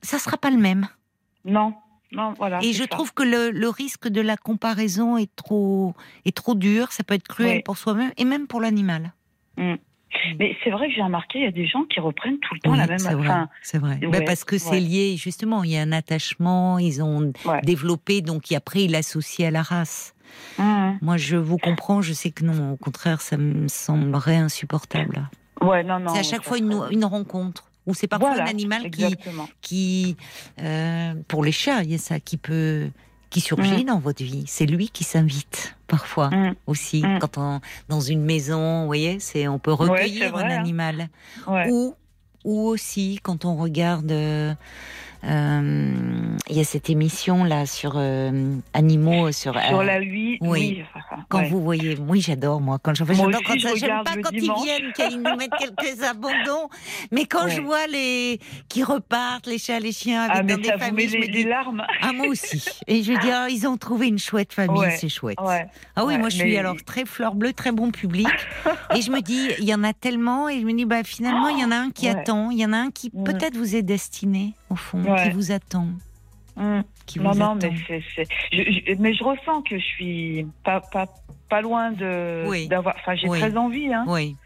[0.00, 0.88] ça sera pas le même.
[1.44, 1.74] Non.
[2.10, 5.92] Non, voilà, et je trouve que le, le, risque de la comparaison est trop,
[6.24, 6.90] est trop dur.
[6.90, 9.12] Ça peut être cruel pour soi-même et même pour l'animal.
[9.58, 9.74] Mm.
[10.12, 10.36] Mm.
[10.38, 12.60] Mais c'est vrai que j'ai remarqué, il y a des gens qui reprennent tout le
[12.60, 12.98] temps la même.
[12.98, 13.34] C'est vrai.
[13.62, 13.98] C'est vrai.
[14.02, 15.64] Bah, parce que c'est lié justement.
[15.64, 16.78] Il y a un attachement.
[16.78, 17.32] Ils ont
[17.62, 20.14] développé, donc après ils l'associent à la race.
[20.58, 20.98] Mm.
[21.02, 22.02] Moi, je vous comprends.
[22.02, 22.72] Je sais que non.
[22.72, 25.28] Au contraire, ça me semblerait insupportable.
[25.60, 26.12] Ouais, non, non.
[26.12, 27.64] C'est à chaque fois une, une rencontre.
[27.86, 29.16] Ou c'est parfois un animal qui,
[29.62, 30.16] qui
[30.60, 32.90] euh, pour les chats, il y a ça qui peut
[33.30, 33.88] qui surgit mm.
[33.88, 34.44] dans votre vie.
[34.46, 36.54] C'est lui qui s'invite parfois mm.
[36.66, 37.02] aussi.
[37.02, 37.18] Mm.
[37.20, 40.58] Quand on dans une maison, vous voyez, c'est on peut recueillir un hein.
[40.58, 41.08] animal.
[41.68, 41.94] Ou
[42.44, 44.54] ou aussi quand on regarde euh, euh,
[45.22, 50.84] il y a cette émission là sur euh, animaux sur sur la 8 oui,
[51.28, 54.92] quand vous voyez oui j'adore moi quand je j'adore quand j'aime pas quand ils viennent
[54.94, 56.68] qu'ils nous mettent quelques abandons.
[57.10, 60.78] Mais quand je vois les qui repartent les chats les chiens avec ah, dans des
[60.78, 61.84] familles je me dis larmes.
[62.00, 62.64] ah moi aussi.
[62.86, 65.38] Et je dis ils ont trouvé une chouette famille c'est chouette.
[65.96, 68.28] ah oui moi je suis alors très fleur bleue très bon public.
[68.94, 71.48] Et je me dis il y en a tellement et je me dis bah finalement
[71.48, 73.24] il y en a un qui attend il y en a un qui mm.
[73.24, 75.86] peut-être vous est destiné au fond qui vous attend.
[76.56, 76.80] Mmh.
[77.06, 81.06] Qui non, non, mais c'est, je, mais je ressens que je suis pas, pas,
[81.48, 82.96] pas loin de d'avoir.
[82.98, 83.92] Enfin, j'ai très envie.
[83.92, 84.04] Hein.
[84.08, 84.36] Oui.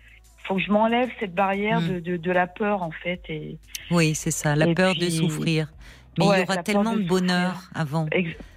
[0.44, 1.88] Faut que je m'enlève cette barrière mmh.
[1.88, 3.22] de, de, de, la peur en fait.
[3.28, 3.56] Et,
[3.90, 5.72] oui, c'est ça, la peur de souffrir.
[6.18, 8.06] Mais il y aura tellement de, bonheur avant.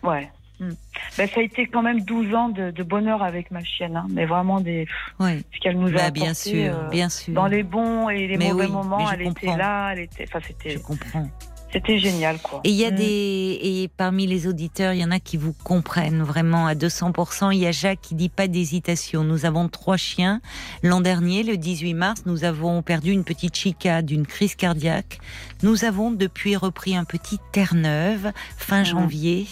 [0.03, 0.29] ouais.
[0.59, 0.69] Mmh.
[1.17, 4.07] Ben, ça a été quand même 12 ans de, bonheur avec ma chienne, hein.
[4.09, 4.87] mais vraiment des.
[5.19, 5.43] Oui.
[5.53, 7.33] Ce qu'elle nous a bah, bien sûr, euh, bien sûr.
[7.33, 10.25] Dans les bons et les mauvais moments, elle était là, elle était.
[10.27, 10.71] Enfin, c'était.
[10.71, 11.27] Je comprends.
[11.75, 12.61] C'était génial, quoi.
[12.63, 12.95] Et il y a mm.
[12.95, 17.53] des et parmi les auditeurs, il y en a qui vous comprennent vraiment à 200%.
[17.53, 19.25] Il y a Jacques qui dit pas d'hésitation.
[19.25, 20.39] Nous avons trois chiens.
[20.83, 25.19] L'an dernier, le 18 mars, nous avons perdu une petite chica d'une crise cardiaque.
[25.63, 28.85] Nous avons depuis repris un petit Terre-Neuve fin mm.
[28.85, 29.45] janvier.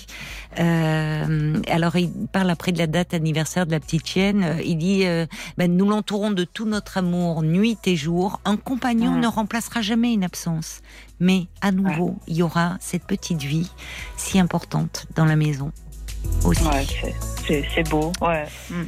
[0.60, 4.44] Euh, alors il parle après de la date anniversaire de la petite chienne.
[4.44, 5.26] Euh, il dit euh,
[5.58, 8.40] ben, nous l'entourons de tout notre amour nuit et jour.
[8.46, 9.20] Un compagnon mm.
[9.22, 10.82] ne remplacera jamais une absence.
[11.20, 13.72] Mais à nouveau, il y aura cette petite vie
[14.18, 15.72] si importante dans la maison
[16.44, 16.64] aussi.
[17.48, 18.46] c'est beau, ouais.
[18.70, 18.84] Mm.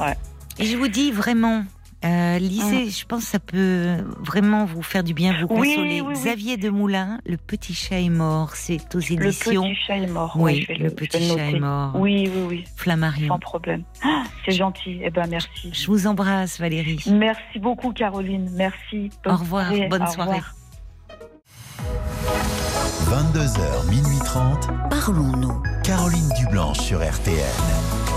[0.00, 0.16] ouais.
[0.58, 1.64] Et je vous dis vraiment,
[2.04, 2.90] euh, lycée, mm.
[2.90, 6.02] je pense que ça peut vraiment vous faire du bien, vous consoler.
[6.12, 9.62] Xavier de Moulin, Le Petit Chat est mort, c'est aux éditions.
[9.62, 10.36] Le Petit Chat est mort.
[10.38, 11.92] Oui, Le Petit Chat est mort.
[11.96, 12.64] Oui, oui, oui.
[12.76, 13.28] Flammarion.
[13.28, 13.84] Sans problème.
[14.02, 15.00] Ah, c'est gentil.
[15.02, 15.70] Eh ben, merci.
[15.72, 17.02] Je vous embrasse, Valérie.
[17.10, 18.50] Merci beaucoup, Caroline.
[18.54, 19.10] Merci.
[19.26, 19.72] Au revoir.
[19.88, 20.40] Bonne soirée.
[23.08, 24.68] 22h, minuit 30.
[24.90, 25.62] Parlons-nous.
[25.82, 28.13] Caroline Dublanche sur RTN.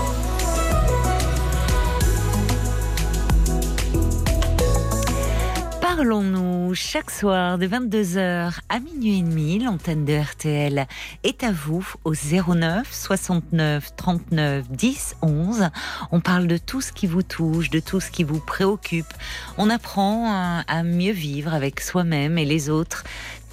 [5.98, 9.58] Parlons-nous chaque soir de 22h à minuit et demi.
[9.58, 10.86] L'antenne de RTL
[11.24, 15.70] est à vous au 09 69 39 10 11.
[16.12, 19.12] On parle de tout ce qui vous touche, de tout ce qui vous préoccupe.
[19.56, 23.02] On apprend à mieux vivre avec soi-même et les autres.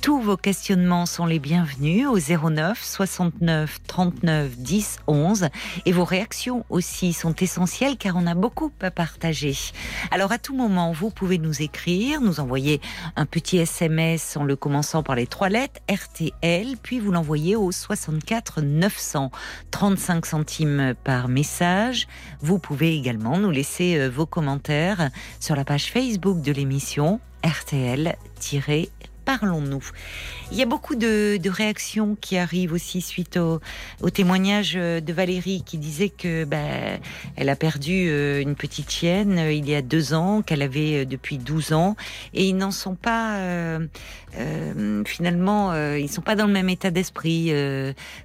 [0.01, 5.49] Tous vos questionnements sont les bienvenus au 09 69 39 10 11
[5.85, 9.55] et vos réactions aussi sont essentielles car on a beaucoup à partager.
[10.11, 12.81] Alors à tout moment, vous pouvez nous écrire, nous envoyer
[13.15, 17.71] un petit SMS en le commençant par les trois lettres RTL, puis vous l'envoyez au
[17.71, 19.31] 64 900
[19.71, 22.07] 35 centimes par message.
[22.41, 28.15] Vous pouvez également nous laisser euh, vos commentaires sur la page Facebook de l'émission RTL
[29.25, 29.83] parlons-nous.
[30.51, 33.59] Il y a beaucoup de, réactions qui arrivent aussi suite au,
[34.09, 36.57] témoignage de Valérie qui disait que bah,
[37.35, 41.01] elle a perdu euh, une petite chienne euh, il y a deux ans, qu'elle avait
[41.01, 41.95] euh, depuis 12 ans,
[42.33, 43.39] et ils n'en sont pas
[45.05, 47.51] finalement, ils sont pas dans le même état d'esprit.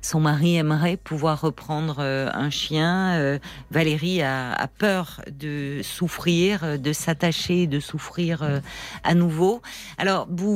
[0.03, 3.39] son mari aimerait pouvoir reprendre un chien.
[3.71, 8.61] Valérie a, peur de souffrir, de s'attacher, de souffrir
[9.05, 9.63] à nouveau.
[9.99, 10.51] Alors vous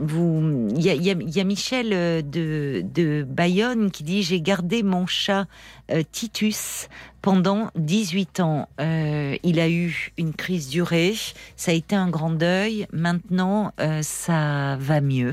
[0.00, 5.46] vous, il y a, Michel euh, de, Bayonne qui dit j'ai gardé mon chat
[5.83, 6.88] euh, Titus
[7.24, 8.68] pendant 18 ans.
[8.82, 11.14] Euh, il a eu une crise durée,
[11.56, 12.86] ça a été un grand deuil.
[12.92, 15.32] Maintenant, euh, ça va mieux,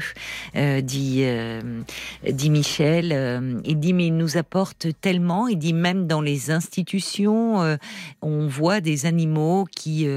[0.55, 1.25] euh, dit,
[2.25, 3.61] dit Michel.
[3.65, 5.49] il dit mais il nous apporte tellement.
[5.49, 7.77] Il dit même dans les institutions,
[8.21, 10.07] on voit des animaux qui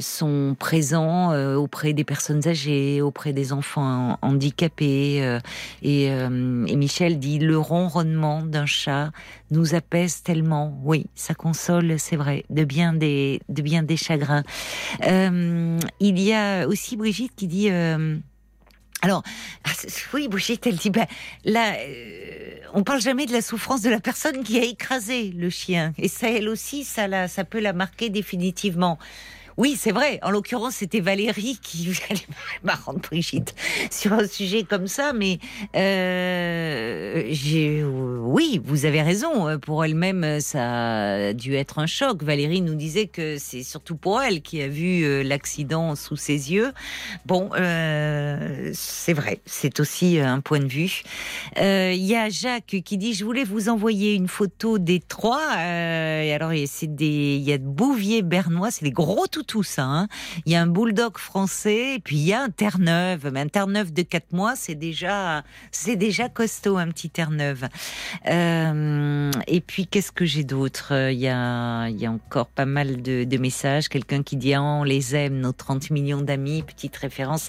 [0.00, 5.38] sont présents auprès des personnes âgées, auprès des enfants handicapés.
[5.82, 9.01] Et, et Michel dit le ronronnement d'un chat
[9.50, 10.78] nous apaise tellement.
[10.84, 14.44] Oui, ça console, c'est vrai, de bien des, de bien des chagrins.
[15.06, 17.70] Euh, il y a aussi Brigitte qui dit.
[17.70, 18.18] Euh,
[19.04, 19.24] alors,
[19.64, 19.70] ah,
[20.14, 21.06] oui, Brigitte, elle dit, ben,
[21.44, 25.50] là, euh, on parle jamais de la souffrance de la personne qui a écrasé le
[25.50, 25.92] chien.
[25.98, 29.00] Et ça, elle aussi, ça, la, ça peut la marquer définitivement.
[29.56, 30.18] Oui, c'est vrai.
[30.22, 31.92] En l'occurrence, c'était Valérie qui
[32.62, 33.54] marrante Brigitte
[33.90, 35.38] sur un sujet comme ça, mais
[35.76, 37.22] euh,
[38.22, 39.58] oui, vous avez raison.
[39.58, 42.22] Pour elle-même, ça a dû être un choc.
[42.22, 46.52] Valérie nous disait que c'est surtout pour elle qui a vu euh, l'accident sous ses
[46.52, 46.72] yeux.
[47.26, 49.40] Bon, euh, c'est vrai.
[49.44, 51.02] C'est aussi un point de vue.
[51.56, 55.42] Il y a Jacques qui dit je voulais vous envoyer une photo des trois.
[55.50, 59.84] alors c'est des, il y a Bouvier bernois, c'est des gros tout tout ça.
[59.84, 60.08] Hein.
[60.46, 63.30] Il y a un bulldog français, et puis il y a un Terre-Neuve.
[63.32, 67.68] Mais un Terre-Neuve de 4 mois, c'est déjà, c'est déjà costaud, un petit Terre-Neuve.
[68.28, 70.92] Euh, et puis, qu'est-ce que j'ai d'autre?
[71.10, 73.88] Il y, a, encore pas mal de, messages.
[73.88, 76.62] Quelqu'un qui dit ah, on les aime, nos 30 millions d'amis.
[76.62, 77.48] Petite référence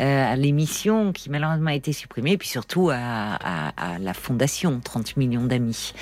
[0.00, 5.16] euh, à l'émission qui malheureusement a été supprimée, et puis surtout à la fondation 30
[5.16, 5.92] millions d'amis.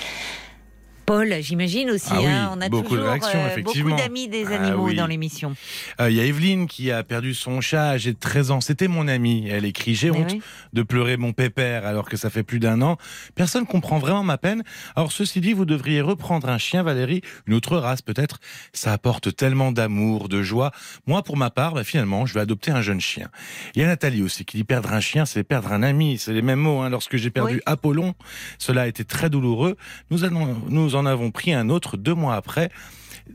[1.13, 2.09] Paul, j'imagine aussi.
[2.11, 5.55] Ah hein, on a beaucoup toujours euh, beaucoup d'amis des ah animaux dans l'émission.
[6.01, 8.63] Euh, il y a Evelyne qui a perdu son chat âgé de 13 ans.
[8.63, 9.47] C'était mon amie.
[9.47, 10.37] Elle écrit J'ai honte
[10.73, 12.97] de pleurer mon pépère alors que ça fait plus d'un an.
[13.35, 14.63] Personne comprend vraiment ma peine.
[14.97, 18.39] Alors, ceci dit, vous devriez reprendre un chien, Valérie, une autre race peut-être.
[18.73, 20.73] Ça apporte tellement d'amour, de joie.
[21.07, 23.29] Moi, pour ma part, bah, finalement, je vais adopter un jeune chien.
[23.75, 26.17] Il y a Nathalie aussi qui dit perdre un chien, c'est perdre un ami.
[26.17, 26.81] C'est les mêmes mots.
[26.81, 26.89] Hein.
[26.89, 28.15] Lorsque j'ai perdu Apollon,
[28.57, 29.77] cela a été très douloureux.
[30.11, 32.71] Nous allons, nous en avons pris un autre deux mois après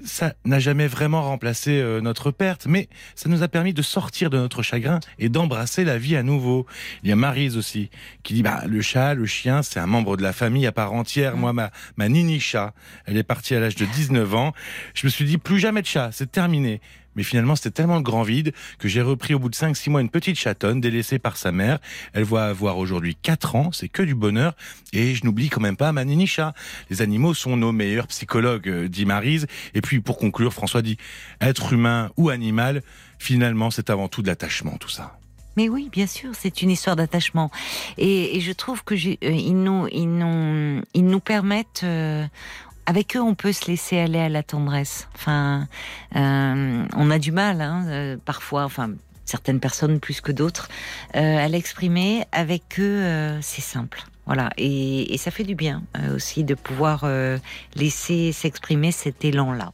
[0.03, 4.29] ça n'a jamais vraiment remplacé euh, notre perte, mais ça nous a permis de sortir
[4.29, 6.65] de notre chagrin et d'embrasser la vie à nouveau.
[7.03, 7.89] Il y a Marise aussi
[8.23, 10.93] qui dit bah le chat, le chien, c'est un membre de la famille à part
[10.93, 11.37] entière.
[11.37, 12.73] Moi, ma ma nini chat,
[13.05, 14.53] elle est partie à l'âge de 19 ans.
[14.93, 16.81] Je me suis dit plus jamais de chat, c'est terminé.
[17.17, 20.01] Mais finalement, c'était tellement le grand vide que j'ai repris au bout de 5-6 mois
[20.01, 21.79] une petite chatonne délaissée par sa mère.
[22.13, 24.55] Elle va avoir aujourd'hui 4 ans, c'est que du bonheur.
[24.93, 26.53] Et je n'oublie quand même pas ma Chat.
[26.89, 29.47] Les animaux sont nos meilleurs psychologues, euh, dit Marise.
[29.73, 30.97] Et puis pour conclure, François dit,
[31.41, 32.83] être humain ou animal,
[33.19, 35.17] finalement, c'est avant tout de l'attachement, tout ça.
[35.57, 37.49] Mais oui, bien sûr, c'est une histoire d'attachement.
[37.97, 42.27] Et, je trouve que euh, nous, ils, nous, ils nous permettent, euh,
[42.87, 45.09] avec eux, on peut se laisser aller à la tendresse.
[45.13, 45.67] Enfin,
[46.15, 48.91] euh, on a du mal, hein, euh, parfois, enfin,
[49.25, 50.69] certaines personnes plus que d'autres,
[51.15, 52.23] euh, à l'exprimer.
[52.31, 54.03] Avec eux, c'est simple.
[54.25, 55.83] Voilà, et, et, ça fait du bien
[56.13, 57.05] aussi de pouvoir
[57.75, 59.73] laisser s'exprimer cet élan-là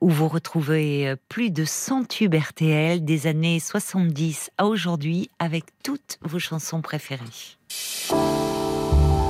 [0.00, 6.18] où vous retrouvez plus de 100 tubes RTL des années 70 à aujourd'hui avec toutes
[6.22, 7.22] vos chansons préférées.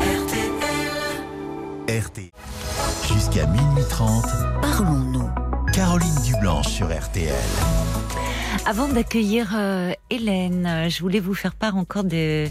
[0.01, 2.01] RTL.
[2.01, 2.31] RTL.
[3.13, 4.25] Jusqu'à minuit 30,
[4.61, 5.31] parlons-nous.
[5.73, 7.33] Caroline Dublanche sur RTL.
[8.69, 12.49] Avant d'accueillir euh, Hélène, je voulais vous faire part encore de,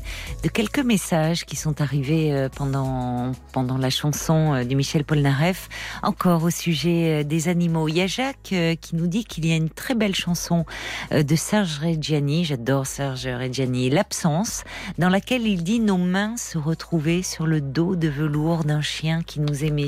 [0.53, 5.67] quelques messages qui sont arrivés euh, pendant, pendant la chanson euh, de Michel Polnareff,
[6.03, 7.89] encore au sujet des animaux.
[7.89, 10.65] Il y a Jacques qui nous dit qu'il y a une très belle chanson
[11.11, 14.63] de Serge Reggiani, j'adore Serge Reggiani, L'absence,
[14.97, 19.21] dans laquelle il dit nos mains se retrouvaient sur le dos de velours d'un chien
[19.21, 19.87] qui nous aimait.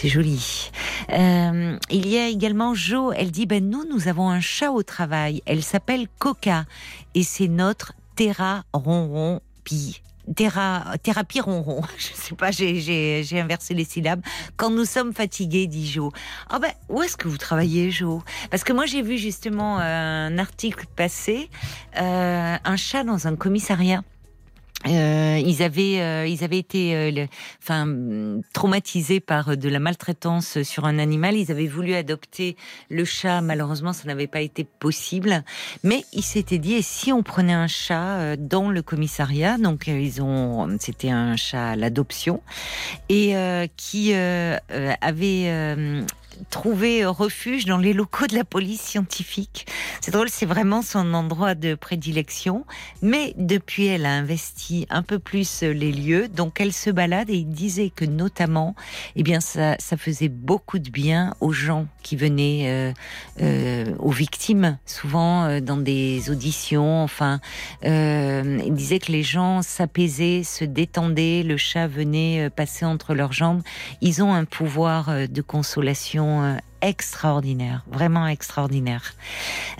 [0.00, 0.70] C'est joli.
[1.10, 3.10] Euh, il y a également Jo.
[3.10, 5.42] Elle dit ben nous nous avons un chat au travail.
[5.44, 6.66] Elle s'appelle Coca
[7.16, 10.00] et c'est notre Terra ronron pi.
[10.36, 11.80] Terra, thérapie ronron.
[11.98, 14.20] Je sais pas, j'ai inversé les syllabes.
[14.56, 16.12] Quand nous sommes fatigués, dit Jo.
[16.48, 18.22] Ah ben, où est-ce que vous travaillez, Jo?
[18.52, 21.50] Parce que moi, j'ai vu justement un article passer,
[22.00, 24.04] euh, un chat dans un commissariat.
[24.86, 27.26] Euh, ils avaient euh, ils avaient été euh,
[27.60, 27.84] enfin
[28.52, 31.36] traumatisés par de la maltraitance sur un animal.
[31.36, 32.56] Ils avaient voulu adopter
[32.88, 33.40] le chat.
[33.40, 35.42] Malheureusement, ça n'avait pas été possible.
[35.82, 39.58] Mais ils s'étaient dit et si on prenait un chat dans le commissariat?
[39.58, 42.40] Donc ils ont c'était un chat à l'adoption
[43.08, 43.34] et
[43.76, 45.96] qui avait
[46.50, 49.66] trouvé refuge dans les locaux de la police scientifique.
[50.00, 52.64] C'est drôle, c'est vraiment son endroit de prédilection.
[53.02, 57.36] Mais depuis, elle a investi un peu plus les lieux, donc elle se balade et
[57.36, 58.74] il disait que notamment,
[59.16, 62.92] eh bien, ça, ça faisait beaucoup de bien aux gens qui venaient, euh,
[63.42, 67.02] euh, aux victimes, souvent euh, dans des auditions.
[67.02, 67.38] Enfin,
[67.82, 73.60] il disait que les gens s'apaisaient, se détendaient, le chat venait passer entre leurs jambes.
[74.00, 79.14] Ils ont un pouvoir de consolation extraordinaire, vraiment extraordinaire.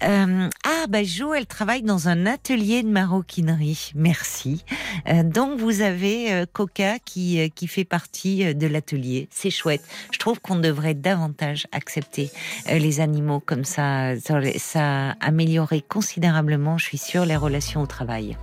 [0.03, 3.93] Euh, ah, bah Jo, elle travaille dans un atelier de maroquinerie.
[3.95, 4.65] Merci.
[5.09, 9.29] Euh, donc, vous avez euh, Coca qui, euh, qui fait partie de l'atelier.
[9.31, 9.83] C'est chouette.
[10.13, 12.31] Je trouve qu'on devrait davantage accepter
[12.71, 14.19] les animaux comme ça.
[14.21, 18.37] Ça, ça améliorerait considérablement, je suis sûre, les relations au travail.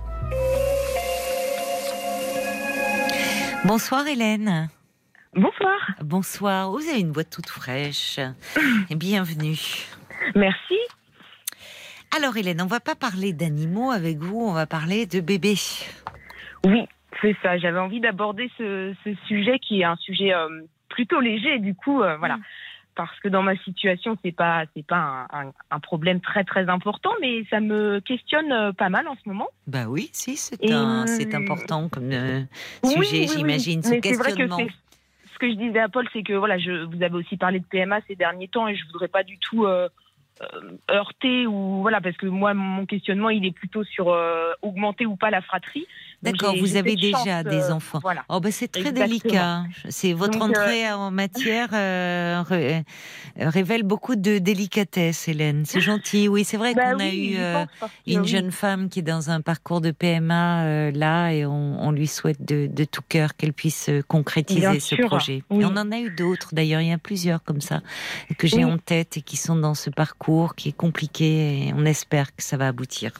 [3.64, 4.68] Bonsoir Hélène.
[5.36, 5.90] Bonsoir.
[6.00, 6.70] Bonsoir.
[6.70, 8.18] Vous avez une voix toute fraîche.
[8.90, 9.58] Et bienvenue.
[10.34, 10.78] Merci.
[12.16, 15.58] Alors Hélène, on va pas parler d'animaux avec vous, on va parler de bébés.
[16.64, 16.86] Oui,
[17.20, 17.58] c'est ça.
[17.58, 20.48] J'avais envie d'aborder ce, ce, sujet qui est un sujet euh,
[20.88, 21.58] plutôt léger.
[21.58, 22.38] Du coup, euh, voilà.
[22.38, 22.42] Mm.
[22.94, 26.66] Parce que dans ma situation, c'est pas c'est pas un, un, un, problème très très
[26.70, 29.48] important, mais ça me questionne euh, pas mal en ce moment.
[29.66, 32.40] Bah oui, si c'est important comme euh,
[32.82, 33.96] sujet, oui, oui, j'imagine, oui.
[33.96, 34.56] ce questionnement.
[34.56, 34.72] Vrai que
[35.36, 37.64] ce que je disais à Paul, c'est que voilà, je, vous avez aussi parlé de
[37.66, 39.88] PMA ces derniers temps et je voudrais pas du tout euh,
[40.40, 40.46] euh,
[40.90, 45.16] heurter ou voilà, parce que moi, mon questionnement, il est plutôt sur euh, augmenter ou
[45.16, 45.86] pas la fratrie.
[46.32, 48.00] D'accord, vous avez déjà chance, des enfants.
[48.02, 48.24] Voilà.
[48.28, 49.06] Oh ben c'est très Exactement.
[49.06, 49.64] délicat.
[49.88, 52.84] C'est votre Donc, entrée en matière euh, ré,
[53.38, 55.64] révèle beaucoup de délicatesse, Hélène.
[55.66, 56.28] C'est gentil.
[56.28, 57.66] Oui, c'est vrai bah qu'on oui, a eu
[58.06, 58.28] une oui.
[58.28, 62.44] jeune femme qui est dans un parcours de PMA là et on, on, lui souhaite
[62.44, 65.06] de, de tout cœur qu'elle puisse concrétiser Bien ce sûr.
[65.06, 65.42] projet.
[65.50, 65.62] Oui.
[65.62, 66.80] Et on en a eu d'autres d'ailleurs.
[66.80, 67.80] Il y a plusieurs comme ça
[68.38, 71.84] que j'ai en tête et qui sont dans ce parcours qui est compliqué et on
[71.84, 73.12] espère que ça va aboutir.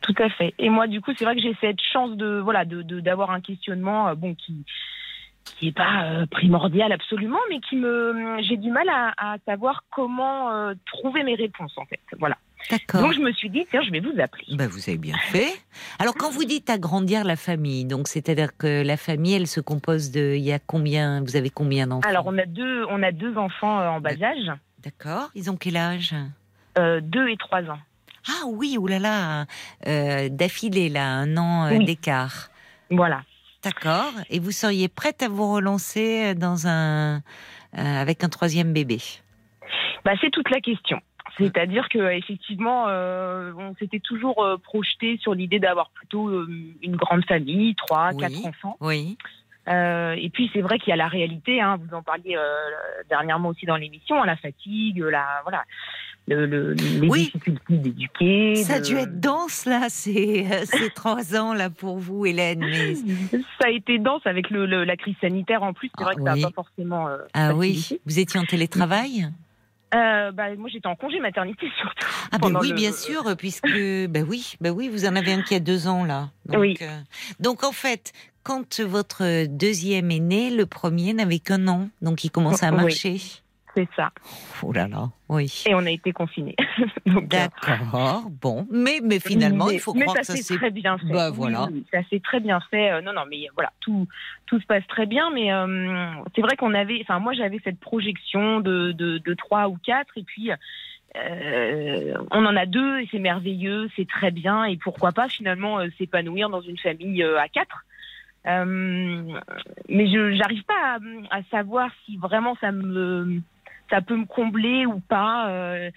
[0.00, 0.54] Tout à fait.
[0.58, 3.40] Et moi, du coup, c'est vrai que j'ai cette chance de voilà de d'avoir un
[3.40, 4.64] questionnement euh, bon qui
[5.44, 9.84] qui est pas euh, primordial absolument, mais qui me j'ai du mal à, à savoir
[9.90, 12.00] comment euh, trouver mes réponses en fait.
[12.18, 12.36] Voilà.
[12.70, 13.02] D'accord.
[13.02, 14.44] Donc je me suis dit tiens, je vais vous appeler.
[14.56, 15.48] Ben, vous avez bien fait.
[15.98, 20.10] Alors quand vous dites agrandir la famille, donc c'est-à-dire que la famille, elle se compose
[20.10, 22.08] de il y a combien Vous avez combien d'enfants?
[22.08, 24.52] Alors on a deux on a deux enfants euh, en bas âge.
[24.84, 25.30] D'accord.
[25.34, 26.14] Ils ont quel âge?
[26.76, 27.80] Deux et trois ans.
[28.28, 29.46] Ah oui, oulala,
[29.86, 31.84] euh, d'affilée là, un an euh, oui.
[31.84, 32.50] d'écart.
[32.90, 33.22] Voilà.
[33.64, 34.12] D'accord.
[34.30, 37.20] Et vous seriez prête à vous relancer dans un euh,
[37.74, 38.98] avec un troisième bébé?
[40.04, 41.00] Bah, c'est toute la question.
[41.36, 46.48] C'est-à-dire que effectivement, euh, on s'était toujours euh, projeté sur l'idée d'avoir plutôt euh,
[46.82, 48.20] une grande famille, trois, oui.
[48.20, 48.76] quatre enfants.
[48.80, 49.16] Oui.
[49.68, 51.60] Euh, et puis c'est vrai qu'il y a la réalité.
[51.60, 52.42] Hein, vous en parliez euh,
[53.08, 55.64] dernièrement aussi dans l'émission, la fatigue, la voilà,
[56.28, 57.24] le, le, les oui.
[57.24, 58.54] difficultés d'éduquer.
[58.56, 58.84] Ça a de...
[58.84, 62.60] dû être dense là, ces, ces trois ans là pour vous, Hélène.
[62.60, 62.94] Mais...
[63.60, 65.90] Ça a été dense avec le, la crise sanitaire en plus.
[65.96, 66.26] C'est ah, vrai que oui.
[66.26, 67.08] ça n'a pas forcément.
[67.08, 67.98] Euh, ah oui.
[68.06, 69.28] Vous étiez en télétravail?
[69.94, 72.06] Euh, bah, moi, j'étais en congé maternité surtout.
[72.30, 72.74] Ah ben oui, le...
[72.74, 76.04] bien sûr, puisque ben oui, ben oui, vous en avez un qui a deux ans
[76.04, 76.28] là.
[76.46, 76.76] Donc, oui.
[76.82, 76.98] Euh,
[77.40, 78.12] donc en fait,
[78.42, 83.12] quand votre deuxième est né, le premier n'avait qu'un an, donc il commence à marcher.
[83.12, 83.42] Oui.
[83.78, 84.10] C'est ça.
[84.64, 85.62] Oh là là, oui.
[85.68, 86.56] Et on a été confinés.
[87.06, 88.28] D'accord, euh...
[88.42, 90.98] bon, mais mais finalement, mais, il faut mais croire ça que ça s'est très bien
[90.98, 91.12] fait.
[91.12, 91.66] Bah voilà.
[91.66, 92.90] Oui, oui, ça s'est très bien fait.
[92.90, 94.08] Euh, non, non, mais voilà, tout
[94.46, 95.30] tout se passe très bien.
[95.30, 99.68] Mais euh, c'est vrai qu'on avait, enfin moi j'avais cette projection de de, de trois
[99.68, 100.50] ou quatre, et puis.
[101.16, 105.80] Euh, on en a deux et c'est merveilleux, c'est très bien et pourquoi pas finalement
[105.80, 107.86] euh, s'épanouir dans une famille euh, à quatre.
[108.46, 109.22] Euh,
[109.88, 110.98] mais je j'arrive pas
[111.30, 113.40] à, à, savoir si vraiment ça me
[113.90, 115.48] ça peut me combler ou pas.
[115.50, 115.90] Euh,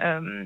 [0.00, 0.44] euh,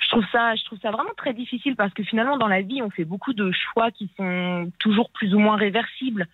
[0.00, 2.82] je trouve ça, je trouve ça vraiment très difficile parce que finalement dans la vie
[2.82, 6.26] on fait beaucoup de choix qui sont toujours plus ou moins réversibles,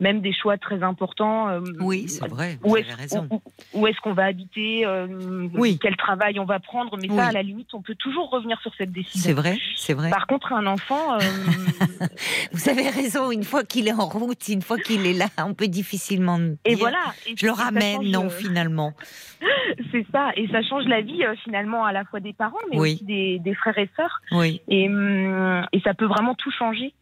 [0.00, 1.48] même des choix très importants.
[1.48, 2.58] Euh, oui, c'est vrai.
[2.62, 3.26] Vous où avez raison.
[3.30, 3.40] Où,
[3.72, 5.78] où est-ce qu'on va habiter euh, Oui.
[5.80, 7.20] Quel travail on va prendre Mais ça, Oui.
[7.20, 9.22] à la limite, on peut toujours revenir sur cette décision.
[9.22, 10.10] C'est vrai, c'est vrai.
[10.10, 11.18] Par contre, un enfant,
[12.52, 13.30] Vous avez raison.
[13.30, 16.38] Une fois qu'il est en route, une fois qu'il est là, on peut difficilement.
[16.64, 16.98] et dire, voilà.
[17.26, 18.92] Et Je le ça ramène, non, finalement.
[19.92, 22.92] C'est ça, et ça change la vie finalement à la fois des parents, mais Oui.
[22.94, 24.20] aussi des, des frères et sœurs.
[24.32, 24.60] Oui.
[24.68, 26.92] Et, hum, et ça peut vraiment tout changer.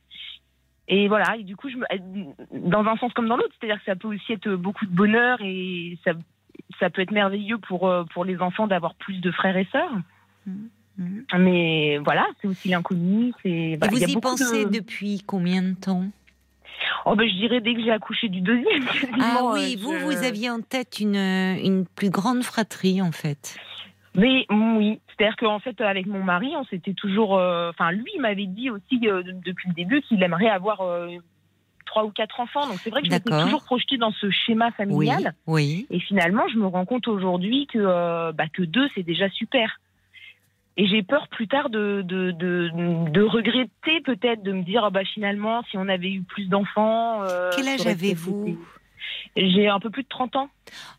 [0.88, 1.84] Et voilà, et du coup, je me,
[2.68, 5.38] dans un sens comme dans l'autre, c'est-à-dire que ça peut aussi être beaucoup de bonheur
[5.40, 6.12] et ça,
[6.80, 9.93] ça peut être merveilleux pour, euh, pour les enfants d'avoir plus de frères et sœurs.
[10.47, 11.24] Mhm.
[11.38, 13.32] Mais voilà, c'est aussi l'inconnu.
[13.45, 16.05] Et voilà, vous y pensez de- depuis combien de temps?
[17.07, 18.84] Oh ben, je dirais dès que j'ai accouché du deuxième.
[19.20, 23.57] Ah oui, vous, vous aviez en tête une, une plus grande fratrie en fait.
[24.15, 27.33] Mais oui, c'est-à-dire qu'en fait, avec mon mari, on s'était toujours.
[27.33, 30.83] Enfin, lui, il m'avait dit aussi depuis le début qu'il aimerait avoir
[31.93, 32.67] trois ou quatre enfants.
[32.67, 35.35] Donc c'est vrai que je m'étais toujours projetée dans ce schéma familial.
[35.47, 35.87] Oui.
[35.91, 39.81] Et finalement, je me rends compte aujourd'hui que, euh, bah, que deux, c'est déjà super.
[40.79, 45.05] Et j'ai peur plus tard de, de, de, regretter peut-être, de me dire, ah, bah,
[45.05, 47.23] finalement, si on avait eu plus d'enfants.
[47.25, 48.59] Euh, Quel âge avez-vous?
[49.37, 50.49] J'ai un peu plus de 30 ans.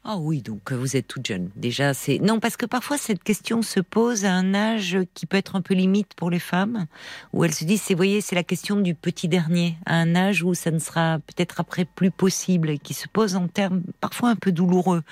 [0.05, 1.49] Ah oui, donc euh, vous êtes toute jeune.
[1.55, 5.37] Déjà, c'est non parce que parfois cette question se pose à un âge qui peut
[5.37, 6.87] être un peu limite pour les femmes,
[7.31, 10.43] où elles se disent, c'est voyez, c'est la question du petit dernier, à un âge
[10.43, 14.29] où ça ne sera peut-être après plus possible, et qui se pose en termes parfois
[14.29, 15.03] un peu douloureux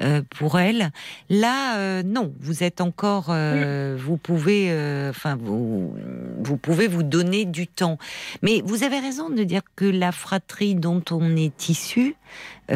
[0.00, 0.90] euh, pour elles.
[1.30, 4.70] Là, euh, non, vous êtes encore, vous pouvez,
[5.10, 5.94] enfin vous,
[6.42, 7.98] vous pouvez vous donner du temps.
[8.42, 12.16] Mais vous avez raison de dire que la fratrie dont on est issu,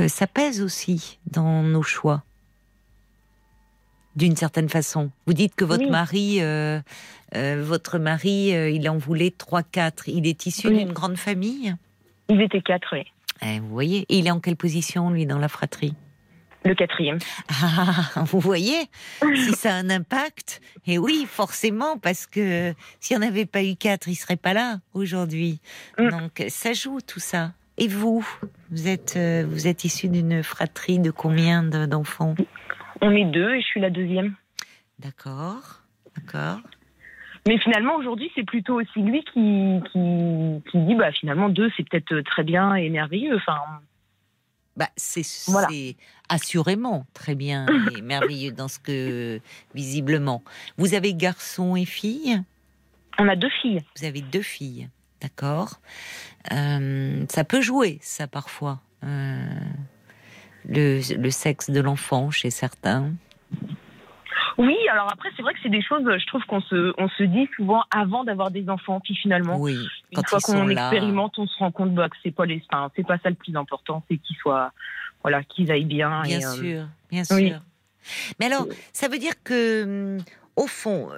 [0.08, 2.22] ça pèse aussi dans nos choix
[4.16, 5.10] d'une certaine façon.
[5.26, 6.80] Vous dites que votre mari, euh,
[7.34, 10.08] euh, votre mari, euh, il en voulait trois, quatre.
[10.08, 11.76] Il est issu d'une grande famille?
[12.28, 13.04] Ils étaient quatre, oui.
[13.42, 15.94] Eh, vous voyez, Et il est en quelle position lui dans la fratrie?
[16.64, 17.18] Le quatrième.
[17.48, 18.88] Ah, vous voyez,
[19.22, 20.60] si ça a un impact.
[20.86, 24.54] Et oui, forcément, parce que s'il n'y en avait pas eu quatre, il serait pas
[24.54, 25.60] là aujourd'hui.
[25.98, 26.08] Mm.
[26.08, 27.52] Donc ça joue tout ça.
[27.78, 28.26] Et vous,
[28.70, 32.34] vous êtes, euh, vous êtes issu d'une fratrie de combien d'enfants
[33.02, 34.34] On est deux et je suis la deuxième.
[34.98, 35.82] D'accord,
[36.14, 36.60] d'accord.
[37.46, 42.20] Mais finalement, aujourd'hui, c'est plutôt aussi lui qui, qui, dit bah, finalement, deux, c'est peut-être
[42.22, 43.36] très bien et merveilleux.
[43.36, 43.58] Enfin,
[44.76, 45.96] bah, c'est
[46.28, 47.66] assurément très bien
[47.96, 49.40] et merveilleux dans ce que,
[49.74, 50.42] visiblement.
[50.76, 52.42] Vous avez garçon et fille?
[53.18, 53.80] On a deux filles.
[53.96, 54.88] Vous avez deux filles.
[55.26, 55.80] D'accord
[56.52, 58.80] euh, Ça peut jouer, ça, parfois.
[59.02, 59.44] Euh,
[60.68, 63.12] le, sexe de l'enfant chez certains.
[64.56, 67.24] Oui, alors après, c'est vrai que c'est des choses, je trouve qu'on se, on se
[67.24, 69.76] dit souvent avant d'avoir des enfants, puis finalement, oui,
[70.12, 72.62] une fois qu'on expérimente, on se rend compte bah, que c'est pas les,
[72.94, 74.72] c'est pas ça le plus important, c'est qu'ils soient,
[75.22, 76.22] voilà, qu'ils aillent bien.
[76.22, 77.60] Bien euh, sûr, bien sûr.
[78.38, 80.18] Mais alors, ça veut dire que,
[80.54, 81.08] au fond,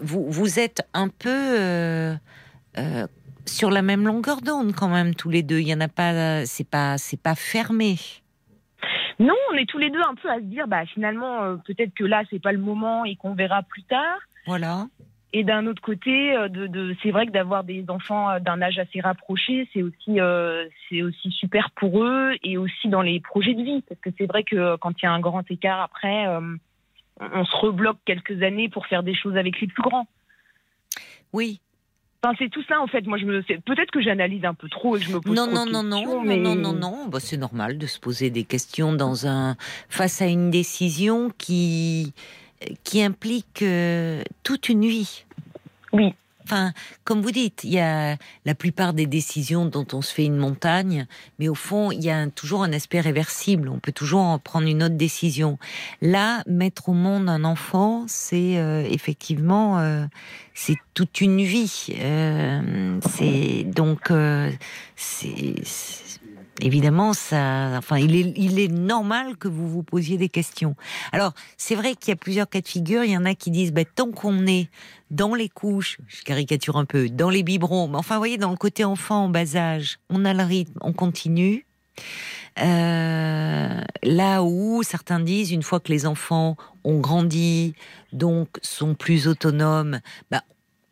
[0.00, 2.14] vous, vous êtes un peu euh,
[3.46, 5.58] sur la même longueur d'onde quand même tous les deux.
[5.58, 7.96] Il y en a pas, c'est pas, c'est pas fermé.
[9.18, 11.94] Non, on est tous les deux un peu à se dire, bah finalement, euh, peut-être
[11.94, 14.18] que là c'est pas le moment et qu'on verra plus tard.
[14.46, 14.88] Voilà.
[15.32, 19.00] Et d'un autre côté, euh, de, c'est vrai que d'avoir des enfants d'un âge assez
[19.00, 20.18] rapproché, c'est aussi,
[20.88, 24.26] c'est aussi super pour eux et aussi dans les projets de vie, parce que c'est
[24.26, 26.26] vrai que quand il y a un grand écart après,
[27.18, 30.06] on se rebloque quelques années pour faire des choses avec les plus grands.
[31.32, 31.60] Oui,
[32.38, 33.06] c'est tout ça en fait.
[33.06, 35.54] Moi, je me peut-être que j'analyse un peu trop et je me pose non, trop
[35.54, 38.30] non, de non, questions, non, non, non, non, non, bah, c'est normal de se poser
[38.30, 39.56] des questions dans un
[39.88, 42.14] face à une décision qui
[42.84, 45.24] qui implique euh, toute une vie.
[45.92, 46.14] Oui.
[46.46, 46.72] Enfin,
[47.02, 50.36] comme vous dites, il y a la plupart des décisions dont on se fait une
[50.36, 51.08] montagne,
[51.40, 53.68] mais au fond, il y a toujours un aspect réversible.
[53.68, 55.58] On peut toujours en prendre une autre décision.
[56.00, 60.06] Là, mettre au monde un enfant, c'est euh, effectivement, euh,
[60.54, 61.88] c'est toute une vie.
[61.98, 64.12] Euh, c'est donc,
[66.60, 70.76] évidemment, ça, enfin, il est, il est normal que vous vous posiez des questions.
[71.12, 73.04] Alors, c'est vrai qu'il y a plusieurs cas de figure.
[73.04, 74.68] Il y en a qui disent, bah, tant qu'on est
[75.10, 78.50] dans les couches, je caricature un peu, dans les biberons, mais enfin, vous voyez, dans
[78.50, 81.66] le côté enfant en bas âge, on a le rythme, on continue.
[82.58, 87.74] Euh, là où certains disent, une fois que les enfants ont grandi,
[88.12, 90.00] donc sont plus autonomes,
[90.30, 90.42] bah,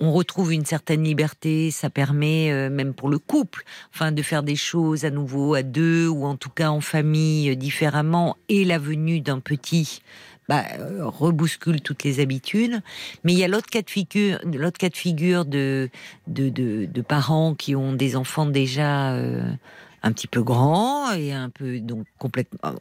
[0.01, 4.43] on retrouve une certaine liberté, ça permet euh, même pour le couple, enfin de faire
[4.43, 8.65] des choses à nouveau à deux ou en tout cas en famille euh, différemment et
[8.65, 10.03] la venue d'un petit
[10.49, 12.81] bah, euh, rebouscule toutes les habitudes.
[13.25, 15.89] Mais il y a l'autre cas de figure, l'autre cas de figure de
[16.27, 22.07] de, parents qui ont des enfants déjà un petit peu grands et un peu donc
[22.19, 22.75] complètement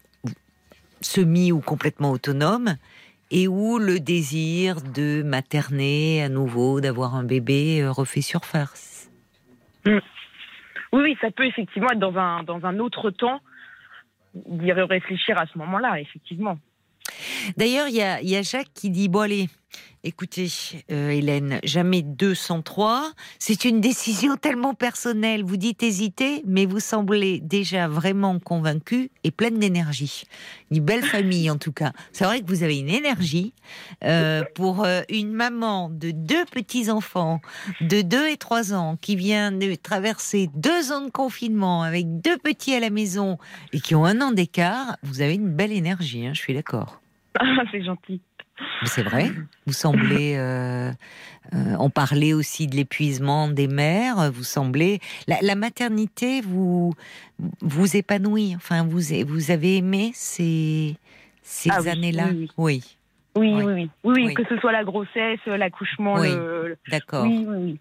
[1.02, 2.76] semi ou complètement autonomes
[3.31, 9.10] et où le désir de materner à nouveau, d'avoir un bébé euh, refait surface.
[9.85, 9.98] Mm.
[10.91, 13.41] Oui, ça peut effectivement être dans un, dans un autre temps
[14.35, 16.60] d'y réfléchir à ce moment-là, effectivement.
[17.57, 19.49] D'ailleurs, il y a, y a, Jacques qui dit, bon allez,
[20.06, 20.49] Écoutez,
[20.91, 23.14] euh, Hélène, jamais 203.
[23.40, 25.45] C'est une décision tellement personnelle.
[25.45, 30.26] Vous dites hésiter, mais vous semblez déjà vraiment convaincu et pleine d'énergie.
[30.72, 31.94] Une belle famille, en tout cas.
[32.11, 33.53] C'est vrai que vous avez une énergie
[34.03, 37.40] euh, pour euh, une maman de deux petits-enfants
[37.80, 42.38] de 2 et 3 ans qui vient de traverser deux ans de confinement avec deux
[42.38, 43.38] petits à la maison
[43.72, 44.98] et qui ont un an d'écart.
[45.02, 47.02] Vous avez une belle énergie, hein, je suis d'accord.
[47.39, 48.22] Ah, c'est gentil.
[48.85, 49.31] C'est vrai.
[49.65, 50.91] Vous semblez euh,
[51.53, 54.31] euh, en parler aussi de l'épuisement des mères.
[54.31, 56.93] Vous semblez la, maternité vous
[57.61, 58.53] vous épanouit.
[58.55, 60.95] Enfin, vous vous avez aimé ces
[61.41, 62.27] ces ah années-là?
[62.57, 62.97] Oui
[63.35, 63.53] oui.
[63.64, 63.89] Oui.
[64.03, 66.15] Oui, que ce soit la grossesse, l'accouchement.
[66.15, 66.30] Oui.
[66.89, 67.26] D'accord.
[67.26, 67.80] Oui, oui,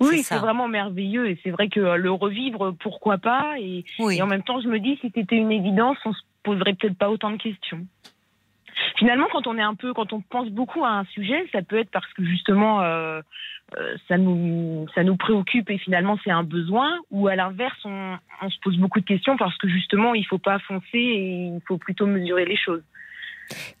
[0.00, 0.22] oui.
[0.22, 3.54] c'est vraiment merveilleux et c'est vrai que le revivre, pourquoi pas?
[3.58, 6.74] Et, et en même temps, je me dis, si c'était une évidence, on se poserait
[6.74, 7.86] peut-être pas autant de questions.
[8.96, 11.78] Finalement, quand on est un peu, quand on pense beaucoup à un sujet, ça peut
[11.78, 13.20] être parce que justement, euh,
[13.78, 18.16] euh, ça nous, ça nous préoccupe et finalement c'est un besoin, ou à l'inverse, on,
[18.42, 21.60] on, se pose beaucoup de questions parce que justement, il faut pas foncer et il
[21.66, 22.82] faut plutôt mesurer les choses.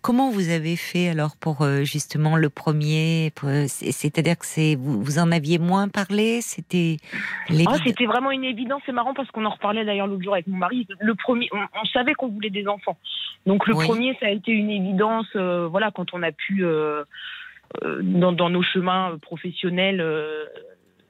[0.00, 3.32] Comment vous avez fait alors pour euh, justement le premier
[3.66, 6.96] C'est-à-dire que c'est vous, en aviez moins parlé C'était
[7.50, 8.82] oh, c'était vraiment une évidence.
[8.86, 10.86] C'est marrant parce qu'on en reparlait d'ailleurs l'autre jour avec mon mari.
[11.00, 12.98] Le premier, on, savait qu'on voulait des enfants.
[13.46, 15.26] Donc le premier, ça a été une évidence.
[15.36, 17.04] Euh, voilà, quand on a pu euh,
[18.02, 20.04] dans, dans, nos chemins professionnels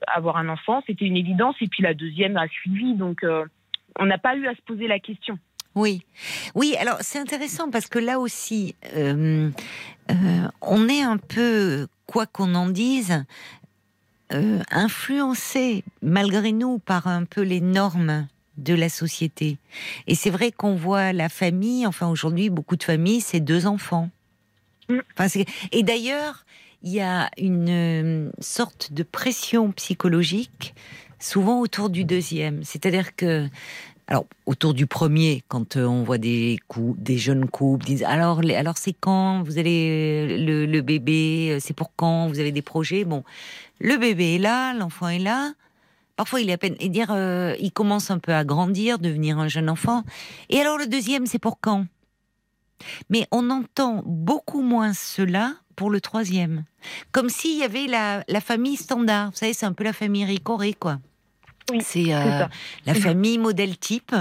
[0.06, 1.56] avoir un enfant, c'était une évidence.
[1.60, 2.94] Et puis la deuxième a suivi.
[2.94, 3.24] Donc
[3.98, 5.38] on n'a pas eu à se poser la question.
[5.74, 6.04] Oui,
[6.54, 6.76] oui.
[6.78, 9.50] Alors c'est intéressant parce que là aussi, euh,
[10.10, 13.24] euh, on est un peu, quoi qu'on en dise,
[14.32, 18.26] euh, influencé malgré nous par un peu les normes
[18.58, 19.58] de la société.
[20.06, 21.86] Et c'est vrai qu'on voit la famille.
[21.86, 24.10] Enfin aujourd'hui, beaucoup de familles, c'est deux enfants.
[24.88, 24.98] Mm.
[25.70, 26.44] et d'ailleurs,
[26.82, 30.74] il y a une sorte de pression psychologique
[31.22, 32.64] souvent autour du deuxième.
[32.64, 33.48] C'est-à-dire que
[34.12, 38.76] alors, autour du premier, quand euh, on voit des, des jeunes couples, disent alors, alors
[38.76, 43.06] c'est quand vous allez le, bébé, euh, c'est pour quand vous avez des projets?
[43.06, 43.24] Bon,
[43.80, 45.54] le bébé est là, l'enfant est là.
[46.16, 49.38] Parfois, il est à peine et dire, euh, il commence un peu à grandir, devenir
[49.38, 50.04] un jeune enfant.
[50.50, 51.86] Et alors le deuxième, c'est pour quand?
[53.08, 56.64] Mais on entend beaucoup moins cela pour le troisième,
[57.12, 59.30] comme s'il y avait la, la famille standard.
[59.30, 60.98] Vous savez, c'est un peu la famille Ricoré, quoi
[61.80, 62.46] c'est euh,
[62.86, 64.14] la famille modèle type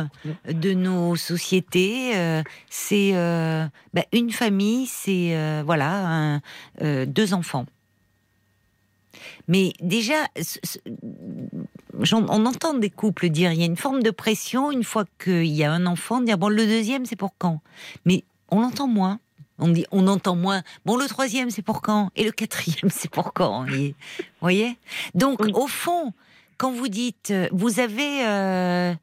[0.48, 2.16] de nos sociétés.
[2.16, 6.42] Euh, c'est euh, bah, une famille, c'est voilà
[6.82, 7.66] deux enfants.
[9.48, 10.28] Mais déjà,
[12.12, 15.48] on entend des couples dire il y a une forme de pression une fois qu'il
[15.48, 17.62] y a un enfant, dire bon le deuxième c'est pour quand?
[18.06, 19.20] Mais on l'entend moins.
[19.64, 20.64] On dit, on entend moins.
[20.86, 22.10] Bon, le troisième, c'est pour quand?
[22.16, 23.66] Et le quatrième, c'est pour quand?
[23.66, 23.94] Vous
[24.42, 24.76] voyez?
[25.14, 26.14] Donc, au fond,
[26.62, 28.94] quand vous dites, euh, vous avez, euh,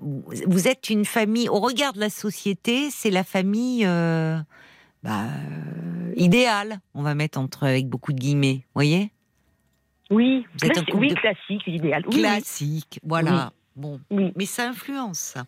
[0.00, 4.38] vous êtes une famille, au regard de la société, c'est la famille euh,
[5.02, 5.24] bah,
[6.14, 9.10] idéale, on va mettre entre avec beaucoup de guillemets, voyez?
[10.10, 10.46] Oui,
[10.94, 12.04] oui, classique, idéal.
[12.04, 13.50] classique, voilà.
[13.74, 15.44] Bon, mais ça influence ça.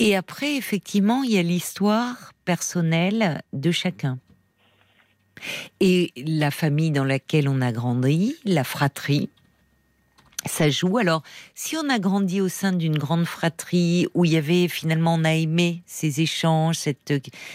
[0.00, 4.18] Et après, effectivement, il y a l'histoire personnelle de chacun.
[5.80, 9.28] Et la famille dans laquelle on a grandi, la fratrie,
[10.46, 10.98] ça joue.
[10.98, 11.22] Alors,
[11.54, 15.24] si on a grandi au sein d'une grande fratrie où il y avait finalement, on
[15.24, 17.14] a aimé ces échanges, cette,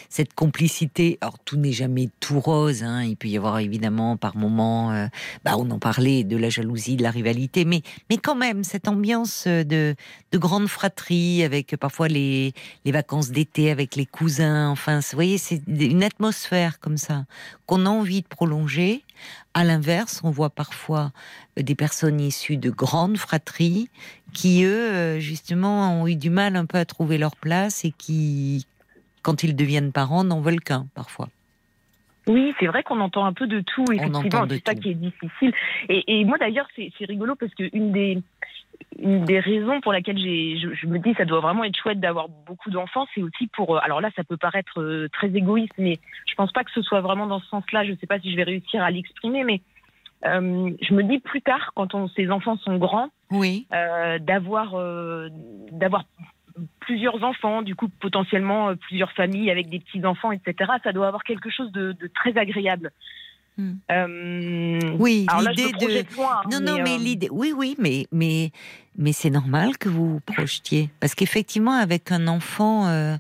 [0.10, 1.18] cette complicité.
[1.22, 2.84] Alors, tout n'est jamais tout rose.
[2.84, 3.04] Hein.
[3.04, 5.08] Il peut y avoir évidemment par moments, euh,
[5.46, 8.88] bah, on en parlait de la jalousie, de la rivalité, mais, mais quand même, cette
[8.88, 9.96] ambiance de,
[10.32, 12.54] de grande fratrie avec parfois les,
[12.86, 14.70] les vacances d'été avec les cousins.
[14.70, 17.26] Enfin, vous voyez, c'est une atmosphère comme ça
[17.70, 19.04] qu'on a envie de prolonger
[19.54, 21.12] à l'inverse, on voit parfois
[21.56, 23.90] des personnes issues de grandes fratries
[24.34, 27.92] qui, eux, euh, justement, ont eu du mal un peu à trouver leur place et
[27.92, 28.66] qui,
[29.22, 31.30] quand ils deviennent parents, n'en veulent qu'un parfois.
[32.26, 35.54] Oui, c'est vrai qu'on entend un peu de tout, effectivement, c'est ça qui est difficile.
[35.90, 38.18] Et, moi d'ailleurs, c'est rigolo parce qu'une des,
[39.02, 42.28] une des raisons pour laquelle je, je, me dis ça doit vraiment être chouette d'avoir
[42.30, 43.76] beaucoup d'enfants, c'est aussi pour.
[43.76, 46.82] Euh, alors là, ça peut paraître euh, très égoïste, mais je pense pas que ce
[46.82, 47.86] soit vraiment dans ce sens-là.
[47.86, 49.62] Je sais pas si je vais réussir à l'exprimer, mais
[50.26, 53.68] euh, je me dis plus tard, quand on, ces enfants sont grands, oui.
[54.22, 54.76] d'avoir
[55.72, 56.04] d'avoir
[56.82, 60.72] plusieurs enfants, du coup potentiellement plusieurs familles avec des petits enfants, etc.
[60.84, 62.92] Ça doit avoir quelque chose de, de très agréable.
[63.60, 64.96] Hmm.
[65.00, 66.06] oui, l'idée de.
[66.50, 67.28] Non, non, mais l'idée.
[67.30, 68.52] Oui, oui, mais mais
[68.98, 73.18] mais c'est normal que vous vous projetiez parce qu'effectivement, avec un enfant, euh,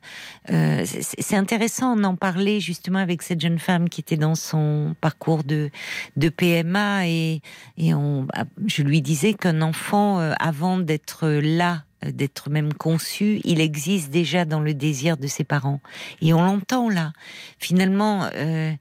[0.49, 5.43] euh, c'est intéressant d'en parler justement avec cette jeune femme qui était dans son parcours
[5.43, 5.71] de
[6.15, 7.41] de PMA et
[7.77, 13.41] et on, ah, je lui disais qu'un enfant, euh, avant d'être là d'être même conçu,
[13.43, 15.81] il existe déjà dans le désir de ses parents.
[16.21, 17.11] Et on l'entend là.
[17.59, 18.71] Finalement, euh,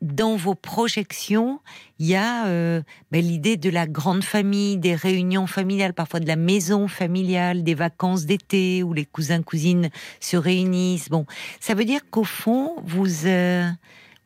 [0.00, 1.60] dans vos projections,
[1.98, 6.26] il y a euh, ben, l'idée de la grande famille, des réunions familiales, parfois de
[6.26, 9.90] la maison familiale, des vacances d'été où les cousins cousines
[10.20, 11.10] se réunissent.
[11.10, 11.26] Bon,
[11.60, 13.68] ça veut dire qu'au fond, vous euh,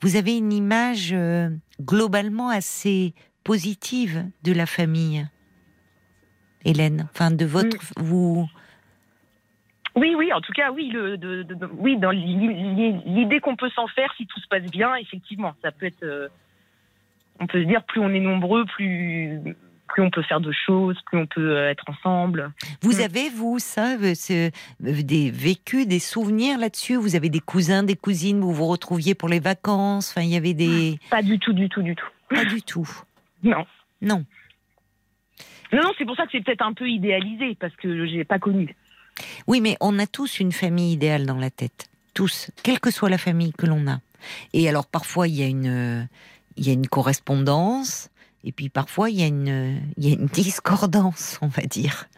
[0.00, 5.26] vous avez une image euh, globalement assez positive de la famille,
[6.64, 7.08] Hélène.
[7.12, 8.48] Enfin, de votre vous.
[9.94, 11.46] Oui, oui, en tout cas, oui, le, de,
[11.78, 15.86] oui, dans l'idée qu'on peut s'en faire si tout se passe bien, effectivement, ça peut
[15.86, 16.02] être.
[16.02, 16.28] Euh,
[17.40, 19.40] on peut se dire, plus on est nombreux, plus
[19.94, 22.52] plus on peut faire de choses, plus on peut euh, être ensemble.
[22.82, 23.04] Vous mm.
[23.04, 24.50] avez, vous, ça, euh,
[24.80, 26.96] des vécus, des souvenirs là-dessus?
[26.96, 30.10] Vous avez des cousins, des cousines, où vous vous retrouviez pour les vacances?
[30.10, 30.98] Enfin, il y avait des.
[31.10, 32.08] Pas du tout, du tout, du tout.
[32.28, 32.88] Pas du tout.
[33.44, 33.66] Non.
[34.00, 34.24] Non.
[35.70, 38.24] Non, non, c'est pour ça que c'est peut-être un peu idéalisé, parce que je n'ai
[38.24, 38.74] pas connu.
[39.46, 41.86] Oui, mais on a tous une famille idéale dans la tête.
[42.14, 44.00] Tous, quelle que soit la famille que l'on a.
[44.52, 46.08] Et alors parfois il y a une,
[46.56, 48.08] il y a une correspondance,
[48.44, 52.08] et puis parfois il y a une, il y a une discordance, on va dire.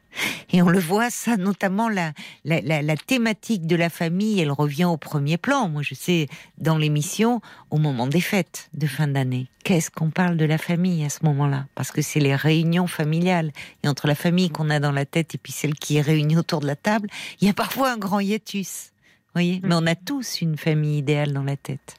[0.52, 2.12] Et on le voit, ça, notamment la,
[2.44, 5.68] la, thématique de la famille, elle revient au premier plan.
[5.68, 6.28] Moi, je sais,
[6.58, 7.40] dans l'émission,
[7.70, 11.24] au moment des fêtes de fin d'année, qu'est-ce qu'on parle de la famille à ce
[11.24, 11.66] moment-là?
[11.74, 13.52] Parce que c'est les réunions familiales.
[13.82, 16.36] Et entre la famille qu'on a dans la tête et puis celle qui est réunie
[16.36, 17.08] autour de la table,
[17.40, 18.92] il y a parfois un grand hiatus.
[19.34, 19.60] Voyez?
[19.62, 21.96] Mais on a tous une famille idéale dans la tête.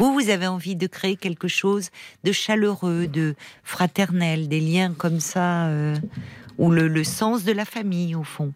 [0.00, 1.90] Vous, vous avez envie de créer quelque chose
[2.24, 5.94] de chaleureux, de fraternel, des liens comme ça euh,
[6.56, 8.54] ou le, sens de la famille au fond?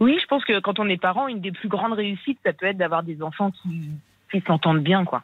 [0.00, 2.66] Oui, je pense que quand on est parent, une des plus grandes réussites, ça peut
[2.66, 3.52] être d'avoir des enfants
[4.32, 5.22] qui, s'entendent bien, quoi.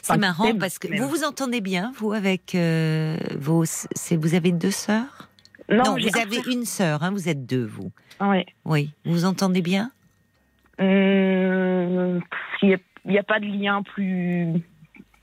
[0.00, 3.64] C'est marrant parce que vous vous entendez bien, vous, avec euh, vos.
[4.12, 5.28] Vous avez deux sœurs?
[5.68, 7.92] Non, vous avez une sœur, hein, vous êtes deux, vous.
[8.22, 8.46] Oui.
[8.64, 8.90] Oui.
[9.04, 9.90] Vous vous entendez bien?
[10.80, 12.20] Euh,
[13.06, 14.52] Il n'y a, pas de lien plus,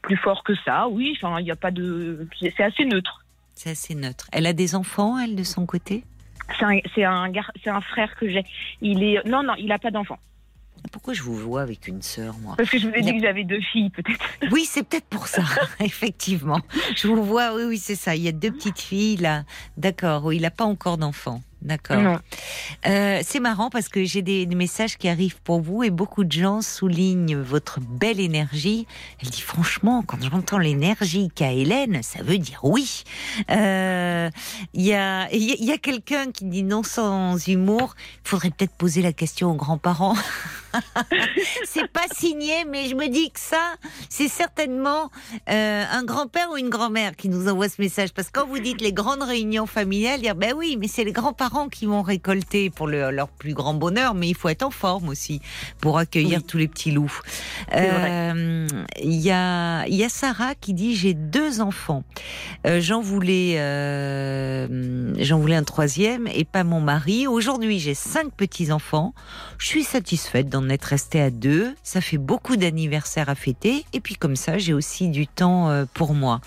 [0.01, 1.17] plus fort que ça, oui.
[1.17, 2.27] Enfin, il n'y a pas de.
[2.39, 3.25] C'est assez neutre.
[3.55, 4.27] C'est assez neutre.
[4.31, 6.03] Elle a des enfants, elle, de son côté?
[6.95, 7.31] C'est un,
[7.65, 8.43] un, frère que j'ai.
[8.81, 10.19] Il est non, non, il n'a pas d'enfants.
[10.91, 12.55] Pourquoi je vous vois avec une sœur, moi?
[12.57, 14.19] Parce que je vous ai dit que j'avais deux filles, peut-être.
[14.51, 15.43] Oui, c'est peut-être pour ça,
[15.79, 16.59] effectivement.
[16.95, 18.15] Je vous vois, oui, oui, c'est ça.
[18.15, 19.43] Il y a deux petites filles, là.
[19.77, 21.41] D'accord, oui, il n'a pas encore d'enfants.
[21.63, 22.19] D'accord.
[22.85, 26.31] Euh, c'est marrant parce que j'ai des, messages qui arrivent pour vous et beaucoup de
[26.31, 28.85] gens soulignent votre belle énergie.
[29.21, 33.03] Elle dit franchement, quand j'entends l'énergie qu'a Hélène, ça veut dire oui.
[33.49, 34.29] Euh,
[34.73, 37.95] il y a, y a quelqu'un qui dit non sans humour.
[38.25, 40.15] Il faudrait peut-être poser la question aux grands-parents.
[41.65, 43.75] c'est pas signé, mais je me dis que ça,
[44.09, 45.11] c'est certainement
[45.49, 48.13] euh, un grand-père ou une grand-mère qui nous envoie ce message.
[48.13, 51.11] Parce que quand vous dites les grandes réunions familiales, dire ben oui, mais c'est les
[51.11, 55.09] grands-parents qui vont récolter pour leur plus grand bonheur, mais il faut être en forme
[55.09, 55.41] aussi
[55.79, 57.21] pour accueillir tous les petits loups.
[57.73, 58.67] Euh,
[59.01, 62.03] il y, a, y a Sarah qui dit j'ai deux enfants.
[62.65, 67.27] Euh, j'en voulais, euh, j'en voulais un troisième et pas mon mari.
[67.27, 69.13] Aujourd'hui j'ai cinq petits enfants.
[69.57, 71.75] Je suis satisfaite d'en être restée à deux.
[71.83, 76.13] Ça fait beaucoup d'anniversaires à fêter et puis comme ça j'ai aussi du temps pour
[76.13, 76.41] moi.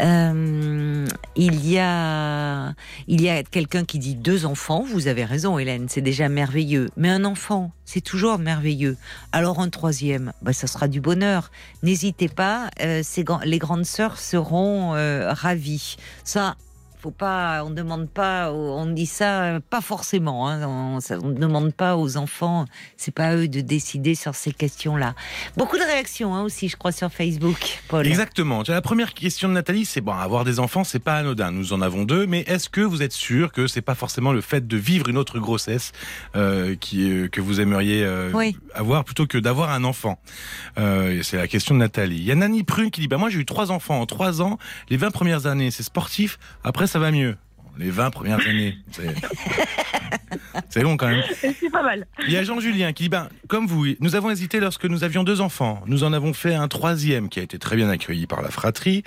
[0.00, 1.06] il
[1.36, 2.74] y a,
[3.06, 6.30] il y a quelqu'un qui dit deux deux enfants, vous avez raison Hélène, c'est déjà
[6.30, 6.88] merveilleux.
[6.96, 8.96] Mais un enfant, c'est toujours merveilleux.
[9.30, 11.50] Alors un troisième, bah, ça sera du bonheur.
[11.82, 13.02] N'hésitez pas, euh,
[13.44, 15.96] les grandes sœurs seront euh, ravies.
[16.24, 16.56] Ça,
[17.02, 20.48] faut pas, on demande pas, on dit ça euh, pas forcément.
[20.48, 22.64] Hein, on ne demande pas aux enfants,
[22.96, 25.16] c'est pas eux de décider sur ces questions-là.
[25.56, 28.06] Beaucoup de réactions hein, aussi, je crois, sur Facebook, Paul.
[28.06, 28.62] Exactement.
[28.68, 31.50] La première question de Nathalie, c'est bon, avoir des enfants, c'est pas anodin.
[31.50, 34.40] Nous en avons deux, mais est-ce que vous êtes sûr que c'est pas forcément le
[34.40, 35.90] fait de vivre une autre grossesse
[36.36, 38.06] euh, qui euh, que vous aimeriez
[38.76, 40.20] avoir plutôt que d'avoir un enfant?
[40.76, 42.18] C'est la question de Nathalie.
[42.18, 44.40] Il y a Nani Prune qui dit bah moi j'ai eu trois enfants en trois
[44.40, 44.58] ans,
[44.88, 47.36] les 20 premières années c'est sportif, après ça va mieux.
[47.78, 48.76] Les 20 premières années.
[50.68, 51.22] C'est long quand même.
[51.40, 52.06] C'est pas mal.
[52.26, 55.24] Il y a Jean-Julien qui dit, ben, comme vous, nous avons hésité lorsque nous avions
[55.24, 55.82] deux enfants.
[55.86, 59.04] Nous en avons fait un troisième qui a été très bien accueilli par la fratrie.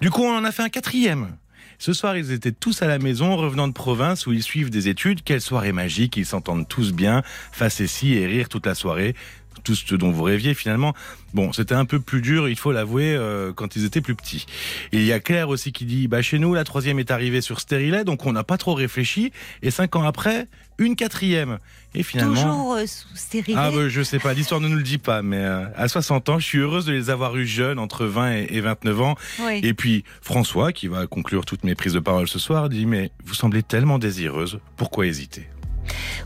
[0.00, 1.36] Du coup, on en a fait un quatrième.
[1.78, 4.88] Ce soir, ils étaient tous à la maison, revenant de province où ils suivent des
[4.88, 5.22] études.
[5.22, 9.14] Quelle soirée magique, ils s'entendent tous bien, face ici et rire toute la soirée.
[9.62, 10.94] Tout ce dont vous rêviez finalement.
[11.32, 14.46] Bon, c'était un peu plus dur, il faut l'avouer, euh, quand ils étaient plus petits.
[14.92, 17.60] il y a Claire aussi qui dit, bah chez nous la troisième est arrivée sur
[17.60, 19.32] stérilet, donc on n'a pas trop réfléchi.
[19.62, 21.58] Et cinq ans après, une quatrième.
[21.94, 22.34] Et finalement.
[22.34, 23.58] Toujours euh, sous stérilet.
[23.58, 26.28] Ah, bah, je sais pas, l'histoire ne nous le dit pas, mais euh, à 60
[26.28, 29.14] ans, je suis heureuse de les avoir eus jeunes, entre 20 et, 29 ans.
[29.62, 33.10] Et puis François, qui va conclure toutes mes prises de parole ce soir, dit Mais
[33.24, 35.48] vous semblez tellement désireuse, pourquoi hésiter?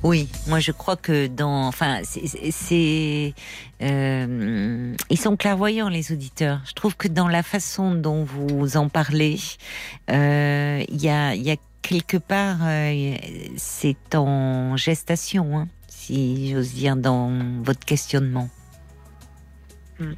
[0.03, 3.35] Oui, moi je crois que dans, enfin, c'est,
[3.83, 6.61] euh, ils sont clairvoyants les auditeurs.
[6.67, 9.39] Je trouve que dans la façon dont vous en parlez,
[10.09, 13.15] il y a, y a quelque part, euh,
[13.57, 17.31] c'est en gestation, hein, si j'ose dire, dans
[17.63, 18.49] votre questionnement.
[20.01, 20.15] Hmm.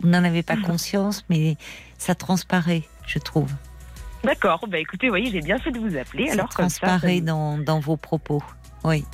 [0.00, 1.56] vous n'en avez pas conscience, mais
[1.98, 3.52] ça transparaît, je trouve.
[4.24, 4.64] D'accord.
[4.68, 6.28] Bah écoutez, voyez, j'ai bien fait de vous appeler.
[6.28, 8.42] Ça transparaît dans, dans vos propos.
[8.84, 9.04] Oui.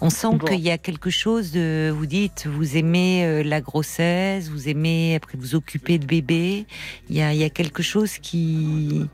[0.00, 4.48] On sent qu'il y a quelque chose de, vous dites, vous aimez euh, la grossesse,
[4.48, 6.66] vous aimez après vous occuper de bébé.
[7.08, 9.06] Il y a, il y a quelque chose qui,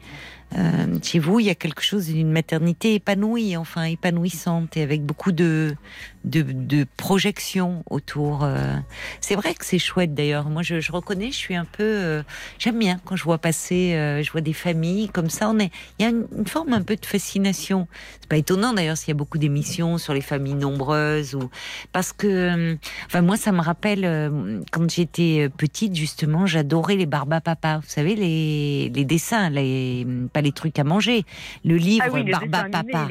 [0.56, 5.04] euh, chez vous, il y a quelque chose d'une maternité épanouie, enfin épanouissante, et avec
[5.04, 5.74] beaucoup de,
[6.28, 8.44] de, de projection autour.
[8.44, 8.74] Euh.
[9.20, 10.48] C'est vrai que c'est chouette d'ailleurs.
[10.48, 11.84] Moi, je, je, reconnais, je suis un peu.
[11.84, 12.22] Euh,
[12.58, 13.92] j'aime bien quand je vois passer,
[14.22, 15.48] je vois des familles comme ça.
[15.48, 17.86] On est, il y a une, forme un peu de fascination.
[18.20, 21.50] C'est pas étonnant d'ailleurs s'il y a beaucoup d'émissions sur les familles nombreuses ou
[21.92, 22.76] parce que,
[23.06, 24.32] enfin moi, ça me rappelle
[24.72, 27.78] quand j'étais petite justement, j'adorais les Barba Papa.
[27.78, 30.06] Vous savez les, les dessins, les
[30.40, 31.24] les trucs à manger.
[31.64, 33.08] Le livre ah Barba Papa.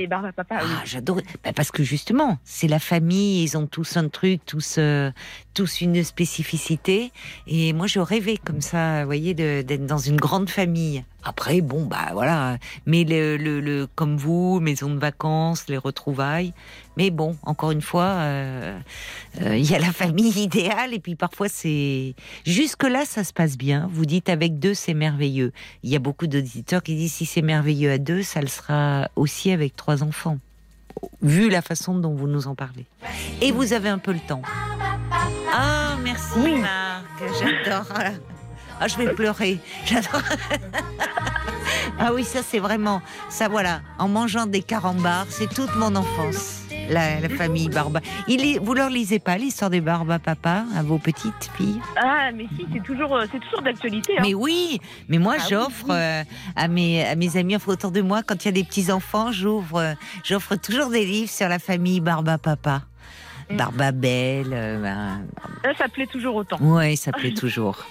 [0.50, 1.24] ah, j'adorais.
[1.44, 5.12] Bah, parce que justement, c'est la famille, ils ont tous un truc, tous, euh,
[5.54, 7.12] tous une spécificité.
[7.48, 11.04] Et moi, je rêvais comme ça, vous voyez, d'être dans une grande famille.
[11.24, 12.58] Après, bon, bah voilà.
[12.86, 16.54] Mais le, le, comme vous, maison de vacances, les retrouvailles.
[16.96, 18.80] Mais bon, encore une fois, euh,
[19.42, 22.16] euh, il y a la famille idéale et puis parfois c'est
[22.46, 23.90] jusque là ça se passe bien.
[23.92, 25.52] Vous dites avec deux c'est merveilleux.
[25.84, 29.10] Il y a beaucoup d'auditeurs qui disent si c'est merveilleux à deux, ça le sera
[29.16, 30.38] aussi avec trois enfants.
[31.22, 32.86] Vu la façon dont vous nous en parlez.
[33.42, 34.42] Et vous avez un peu le temps.
[35.54, 37.06] Ah merci Marc,
[37.40, 37.86] j'adore.
[38.80, 39.60] Ah, je vais pleurer.
[39.86, 40.22] J'adore.
[42.00, 46.67] ah oui, ça c'est vraiment, ça voilà, en mangeant des carambars, c'est toute mon enfance.
[46.90, 48.00] La, famille Barba.
[48.28, 51.82] Il vous leur lisez pas l'histoire des Barba Papa à vos petites filles?
[51.98, 54.14] Ah, mais si, c'est toujours, euh, c'est toujours d'actualité.
[54.18, 54.24] Hein.
[54.24, 56.24] Mais oui, mais moi ah j'offre euh,
[56.56, 59.32] à mes à mes amis autour de moi quand il y a des petits enfants,
[59.32, 59.94] j'ouvre euh,
[60.24, 62.84] j'offre toujours des livres sur la famille Barba Papa.
[63.50, 63.58] Mm.
[63.58, 64.80] Barba Belle.
[64.82, 65.22] Ben,
[65.78, 66.58] ça plaît toujours autant.
[66.62, 67.86] Oui, ça plaît toujours.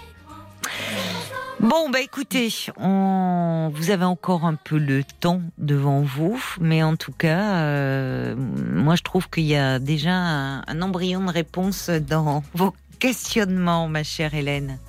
[1.60, 3.70] Bon, bah écoutez, on...
[3.72, 8.94] vous avez encore un peu le temps devant vous, mais en tout cas, euh, moi
[8.94, 14.34] je trouve qu'il y a déjà un, embryon de réponse dans vos questionnements, ma chère
[14.34, 14.78] Hélène.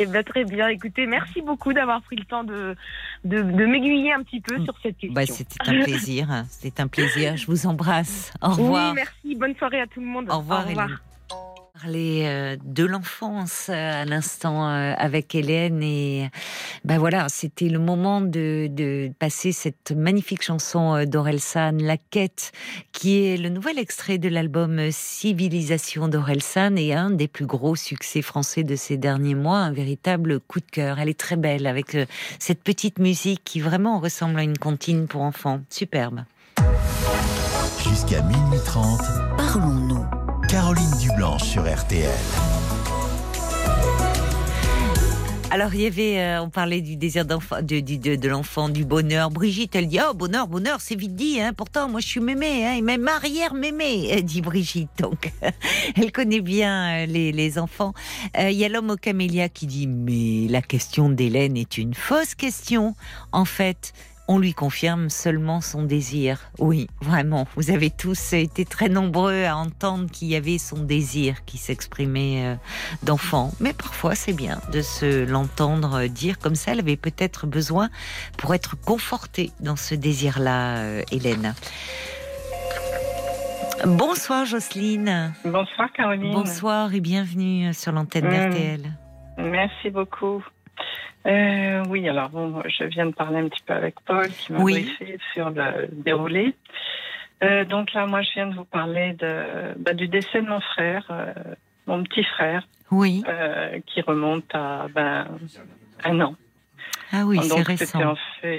[0.00, 0.66] Eh bien, très bien.
[0.66, 2.74] Écoutez, merci beaucoup d'avoir pris le temps de,
[3.22, 5.12] de, m'aiguiller un petit peu sur cette question.
[5.12, 6.44] Bah, c'était un plaisir.
[6.48, 7.36] C'était un plaisir.
[7.36, 8.32] Je vous embrasse.
[8.42, 8.88] Au revoir.
[8.88, 9.36] Oui, merci.
[9.36, 10.26] Bonne soirée à tout le monde.
[10.30, 10.88] Au revoir, Au revoir.
[11.82, 16.30] Parler euh, de l'enfance euh, à l'instant euh, avec Hélène et
[16.84, 22.52] ben voilà, c'était le moment de, de, passer cette magnifique chanson d'Orelsan, La Quête,
[22.92, 28.22] qui est le nouvel extrait de l'album Civilisation d'Orelsan et un des plus gros succès
[28.22, 31.00] français de ces derniers mois, un véritable coup de cœur.
[31.00, 31.96] Elle est très belle avec
[32.38, 35.60] cette petite musique qui vraiment ressemble à une comptine pour enfants.
[35.70, 36.22] Superbe.
[37.82, 39.00] Jusqu'à minuit 30,
[39.36, 40.23] parlons-nous.
[40.54, 42.08] Caroline Dublanche sur RTL.
[45.50, 49.30] Alors il y avait, euh, on parlait du désir d'enfant, de, de, l'enfant, du bonheur.
[49.30, 51.40] Brigitte, elle dit oh bonheur, bonheur, c'est vite dit.
[51.40, 51.54] Hein.
[51.54, 54.90] Pourtant moi je suis mémé, hein, et même arrière mémé, dit Brigitte.
[55.00, 55.32] Donc
[55.96, 57.92] elle connaît bien euh, les, les enfants.
[58.38, 61.94] Euh, il y a l'homme au camélia qui dit mais la question d'Hélène est une
[61.94, 62.94] fausse question.
[63.32, 63.92] En fait,
[64.28, 66.38] on lui confirme seulement son désir.
[66.58, 71.44] Oui, vraiment, vous avez tous été très nombreux à entendre qu'il y avait son désir
[71.44, 72.54] qui s'exprimait euh,
[73.02, 73.50] d'enfant.
[73.60, 76.72] Mais parfois, c'est bien de se l'entendre dire comme ça.
[76.72, 77.90] Elle avait peut-être besoin
[78.38, 81.54] pour être confortée dans ce désir-là, euh, Hélène.
[83.84, 85.34] Bonsoir Jocelyne.
[85.44, 86.32] Bonsoir Caroline.
[86.32, 88.50] Bonsoir et bienvenue sur l'antenne mmh.
[88.50, 88.80] d'RTL.
[89.36, 90.42] Merci beaucoup.
[91.26, 94.58] Euh, oui, alors bon, je viens de parler un petit peu avec Paul qui m'a
[94.58, 96.54] briefé sur le déroulé.
[97.42, 100.60] Euh, donc là, moi, je viens de vous parler de, bah, du décès de mon
[100.60, 101.32] frère, euh,
[101.86, 103.24] mon petit frère, oui.
[103.86, 105.26] qui remonte à ben,
[106.04, 106.36] un an.
[107.12, 108.14] Ah oui, c'est récent.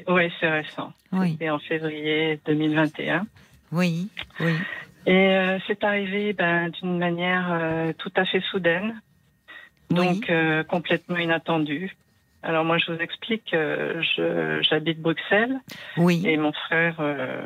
[0.07, 0.93] Oui, c'est récent.
[1.23, 3.27] C'était en février 2021.
[3.71, 4.09] Oui,
[4.39, 4.53] oui.
[5.07, 9.01] Et c'est arrivé ben, d'une manière tout à fait soudaine,
[9.91, 10.31] donc
[10.67, 11.95] complètement inattendue.
[12.45, 14.01] Alors moi, je vous explique, euh,
[14.61, 15.55] j'habite Bruxelles
[15.97, 16.21] oui.
[16.27, 17.41] et mon frère euh,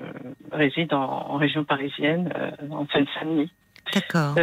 [0.51, 3.49] réside en, région parisienne, euh, en Seine-Saint-Denis.
[3.93, 4.35] D'accord.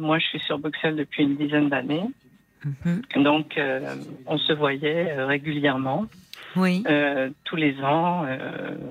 [0.00, 2.06] moi, je suis sur Bruxelles depuis une dizaine d'années.
[2.64, 3.24] Mhm.
[3.24, 3.60] Donc,
[4.26, 6.06] on se voyait régulièrement.
[6.58, 6.84] Oui.
[7.44, 8.26] tous les ans,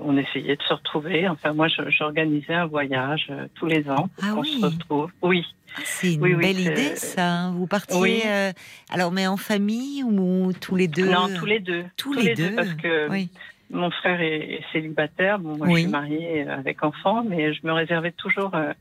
[0.02, 1.28] on essayait de se retrouver.
[1.28, 5.10] Enfin, moi, j'organisais un voyage tous les ans ah, on se retrouve.
[5.22, 5.44] Oui.
[5.76, 7.30] Ah, c'est une belle idée, ça.
[7.30, 7.52] Hein.
[7.52, 8.52] Vous partiez, euh,
[8.90, 11.10] alors, mais en famille ou tous les deux?
[11.10, 11.84] Non, tous les deux.
[11.96, 13.08] Tous, les, deux, parce que
[13.70, 15.38] mon frère est, célibataire.
[15.38, 18.72] Bon, moi, je suis mariée avec enfant, mais je me réservais toujours euh,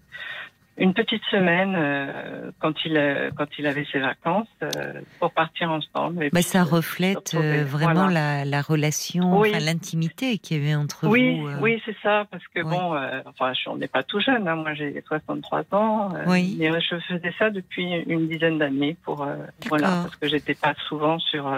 [0.77, 5.71] une petite semaine euh, quand il euh, quand il avait ses vacances euh, pour partir
[5.71, 6.29] ensemble.
[6.33, 11.49] Mais ça reflète vraiment la, la, relation, l'intimité qu'il y avait entre oui, vous.
[11.61, 12.95] Oui, c'est ça, parce que bon,
[13.25, 14.47] enfin, on n'est pas tout jeune.
[14.47, 16.09] Hein, moi, j'ai 63 ans.
[16.27, 16.55] oui.
[16.59, 19.27] Mais je faisais ça depuis une dizaine d'années pour
[19.67, 21.51] voilà, parce que j'étais pas souvent sur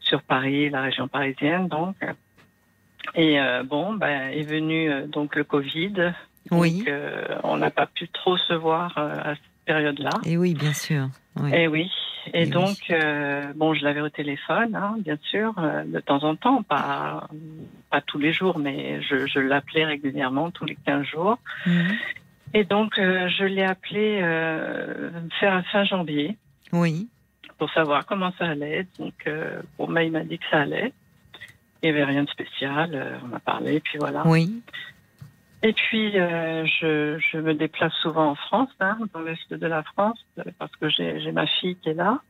[0.00, 1.96] sur Paris, la région parisienne, donc.
[3.16, 6.12] Et bon, ben, est venu donc le Covid.
[6.50, 6.84] Oui.
[6.88, 10.10] Euh, on n'a pas pu trop se voir euh, à cette période-là.
[10.24, 11.08] Et oui, bien sûr.
[11.52, 11.90] Et oui.
[12.34, 15.54] Et, donc, euh, bon, je l'avais au téléphone, hein, bien sûr,
[15.86, 17.28] de temps en temps, pas,
[17.90, 21.38] pas tous les jours, mais je, l'appelais régulièrement, tous les 15 jours.
[21.64, 21.96] Mhm.
[22.52, 24.20] Et donc, je l'ai appelé
[25.40, 26.36] fin, fin janvier.
[26.72, 27.08] Oui.
[27.56, 28.86] Pour savoir comment ça allait.
[28.98, 29.14] Donc,
[29.78, 30.92] bon, bah, il m'a dit que ça allait.
[31.82, 33.20] Il n'y avait rien de spécial.
[33.24, 34.26] on a parlé, puis voilà.
[34.26, 34.60] Oui.
[35.62, 39.82] Et puis, euh, je, je, me déplace souvent en France, hein, dans l'est de la
[39.82, 40.18] France,
[40.58, 42.20] parce que j'ai ma fille qui est là.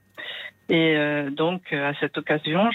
[0.69, 2.71] Et euh, donc, à cette occasion,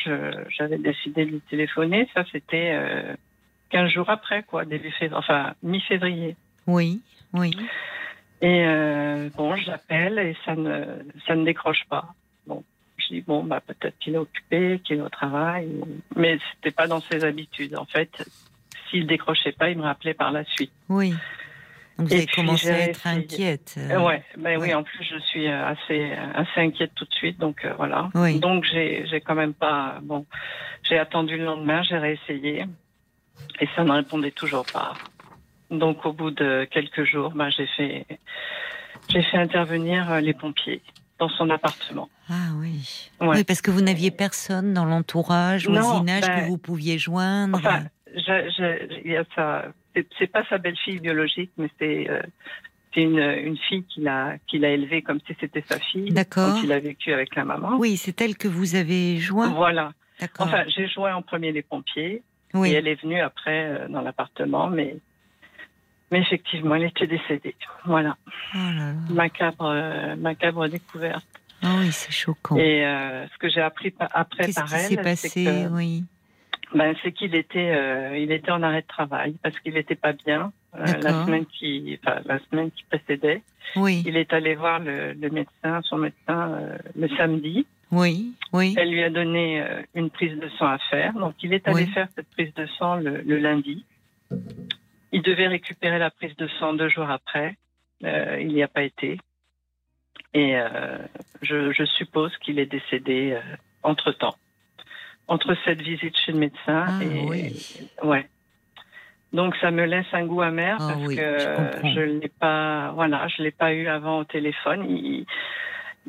[0.49, 2.09] j'avais décidé de lui téléphoner.
[2.13, 3.15] Ça, c'était euh,
[3.69, 6.35] 15 jours après, quoi, début février, enfin mi-février.
[6.67, 7.01] Oui,
[7.33, 7.51] oui.
[8.41, 10.85] Et euh, bon, je l'appelle et ça ne,
[11.25, 12.13] ça ne décroche pas.
[12.47, 12.63] Bon,
[12.97, 15.69] je dis bon, bah peut-être qu'il est occupé, qu'il est au travail,
[16.15, 17.75] mais c'était pas dans ses habitudes.
[17.77, 18.25] En fait,
[18.89, 20.71] s'il décrochait pas, il me rappelait par la suite.
[20.89, 21.13] Oui.
[21.97, 23.75] Donc vous avez commencé à être inquiète.
[23.77, 27.39] Euh, ouais, ben oui, en plus je suis euh, assez assez inquiète tout de suite,
[27.39, 28.09] donc euh, voilà.
[28.15, 28.39] Oui.
[28.39, 30.25] Donc j'ai j'ai quand même pas bon,
[30.83, 32.65] j'ai attendu le lendemain, j'ai réessayé
[33.61, 34.93] et ça ne répondait toujours pas.
[35.71, 38.05] Donc au bout de quelques jours, ben, j'ai fait
[39.07, 40.81] j'ai fait intervenir les pompiers
[41.17, 42.09] dans son appartement.
[42.29, 43.09] Ah oui.
[43.21, 47.61] Oui, parce que vous n'aviez personne dans l'entourage, voisinage que ben, vous pouviez joindre
[50.17, 52.21] c'est pas sa belle-fille biologique, mais c'est euh,
[52.95, 56.11] une, une, fille qu'il a, qu'il a élevée comme si c'était sa fille.
[56.11, 56.57] D'accord.
[56.63, 57.77] il a vécu avec la maman.
[57.77, 59.49] Oui, c'est elle que vous avez joint.
[59.49, 59.91] Voilà.
[60.39, 62.23] Enfin, j'ai joint en premier les pompiers.
[62.53, 62.71] Oui.
[62.71, 64.95] Et elle est venue après euh, dans l'appartement, mais,
[66.09, 67.55] mais effectivement, elle était décédée.
[67.85, 68.15] Voilà.
[68.53, 68.57] Oh
[69.09, 71.27] macabre, euh, macabre découverte.
[71.61, 72.57] Ah oui, c'est choquant.
[72.57, 72.83] Et
[73.33, 76.03] ce que j'ai appris après par elle, c'est passé, oui
[76.75, 80.11] ben, c'est qu'il était, euh, il était en arrêt de travail parce qu'il n'était pas
[80.11, 83.41] bien euh, la semaine qui, enfin, la semaine qui précédait.
[83.77, 84.03] Oui.
[84.05, 87.65] Il est allé voir le, le médecin, son médecin, euh, le samedi.
[87.91, 88.75] Oui, oui.
[88.77, 92.07] Elle lui a donné une prise de sang à faire, donc il est allé faire
[92.15, 93.85] cette prise de sang le, le, lundi.
[95.11, 97.55] Il devait récupérer la prise de sang deux jours après.
[98.01, 99.17] il n'y a pas été.
[100.33, 100.57] Et
[101.43, 103.39] je, je, suppose qu'il est décédé
[103.83, 104.35] entre temps
[105.27, 107.53] entre cette visite chez le médecin ah, et oui.
[108.03, 108.27] ouais.
[109.33, 113.43] Donc ça me laisse un goût amer ah parce que je l'ai pas voilà, je
[113.43, 114.85] l'ai pas eu avant au téléphone.
[114.89, 115.25] Il,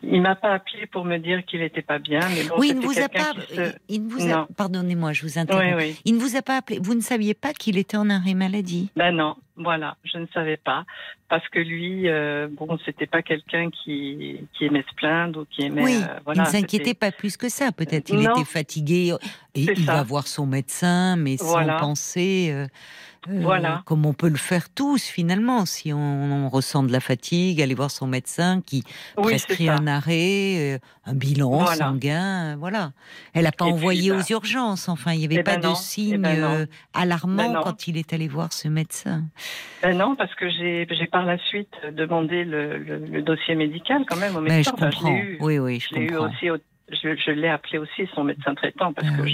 [0.03, 2.79] il m'a pas appelé pour me dire qu'il n'était pas bien, mais bon, oui, il
[2.79, 3.33] ne vous a pas.
[3.89, 4.47] Il ne vous a...
[4.57, 5.85] Pardonnez-moi, je vous interromps.
[6.05, 6.79] Il ne vous a pas appelé.
[6.83, 8.91] Vous ne saviez pas qu'il était en arrêt maladie?
[8.95, 10.85] Ben non, voilà, je ne savais pas
[11.29, 15.63] parce que lui, euh, bon, c'était pas quelqu'un qui, qui aimait se plaindre ou qui
[15.63, 15.83] aimait.
[15.83, 17.73] Oui, euh, voilà, il ne s'inquiétait pas plus que ça.
[17.73, 19.15] Peut-être il était fatigué
[19.55, 22.51] et il va voir son médecin, mais sans penser.
[22.51, 22.67] Euh,
[23.31, 23.83] euh, voilà.
[23.87, 27.91] Comme on peut le faire tous finalement, si on, ressent de la fatigue, aller voir
[27.91, 28.85] son médecin qui
[29.17, 32.93] prescrit un arrêt, euh, un bilan sanguin, voilà.
[33.35, 35.75] Elle n'a pas envoyé bah aux urgences, enfin, il n'y avait eh pas ben de
[35.75, 39.25] signe eh ben euh, alarmant ben quand il est allé voir ce médecin.
[39.85, 44.63] non, parce que j'ai par la suite demandé le, dossier médical quand même au médecin.
[44.63, 45.21] je comprends.
[45.41, 46.03] oui, oui, je comprends.
[46.03, 46.59] Eu aussi au
[46.91, 49.27] je, l'ai appelé aussi son médecin traitant parce ah que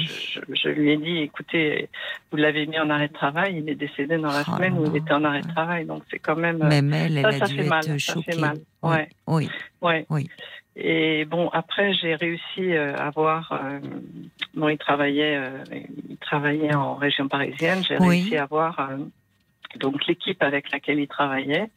[0.54, 1.88] je, lui ai dit écoutez,
[2.30, 4.86] vous l'avez mis en arrêt de travail, il est décédé dans la oh semaine où
[4.86, 6.58] il était en arrêt de travail, donc c'est quand même.
[6.58, 8.22] Même elle, elle ça, a dû fait être mal, choquée.
[8.22, 8.58] Ça fait mal.
[8.82, 9.08] Ouais.
[9.26, 9.50] Oui.
[9.80, 10.06] Ouais.
[10.08, 10.28] Oui.
[10.74, 13.52] Et bon, après, j'ai réussi euh, à voir.
[13.52, 13.80] Euh,
[14.54, 15.64] bon, il travaillait, euh,
[16.08, 17.82] il travaillait en région parisienne.
[17.86, 18.90] J'ai réussi à voir
[19.76, 21.68] donc l'équipe avec laquelle il travaillait.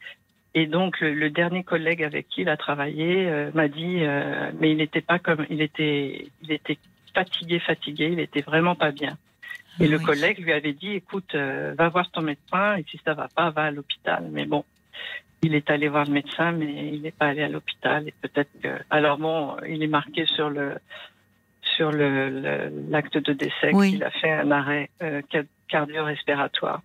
[0.57, 4.71] Et donc le, dernier collègue avec qui il a travaillé euh, m'a dit, euh, mais
[4.71, 6.77] il n'était pas comme, il était, il était
[7.13, 9.17] fatigué, fatigué, il était vraiment pas bien.
[9.81, 13.13] Et le collègue lui avait dit, écoute, euh, va voir ton médecin et si ça
[13.13, 14.29] va pas, va à l'hôpital.
[14.31, 14.63] Mais bon,
[15.41, 18.07] il est allé voir le médecin, mais il n'est pas allé à l'hôpital.
[18.07, 20.75] Et peut-être que, alors bon, il est marqué sur le
[21.75, 24.89] sur le l'acte de décès qu'il a fait un arrêt
[25.67, 26.81] cardio-respiratoire.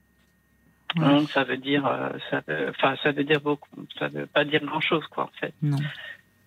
[0.97, 3.69] Donc ça veut dire, euh, ça enfin ça veut dire beaucoup,
[3.99, 5.53] ça veut pas dire grand chose quoi en fait.
[5.63, 5.79] Non.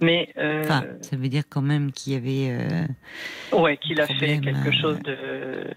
[0.02, 2.58] Mais euh, enfin, ça veut dire quand même qu'il y avait.
[3.54, 5.68] Euh, ouais, qu'il a fait quelque chose de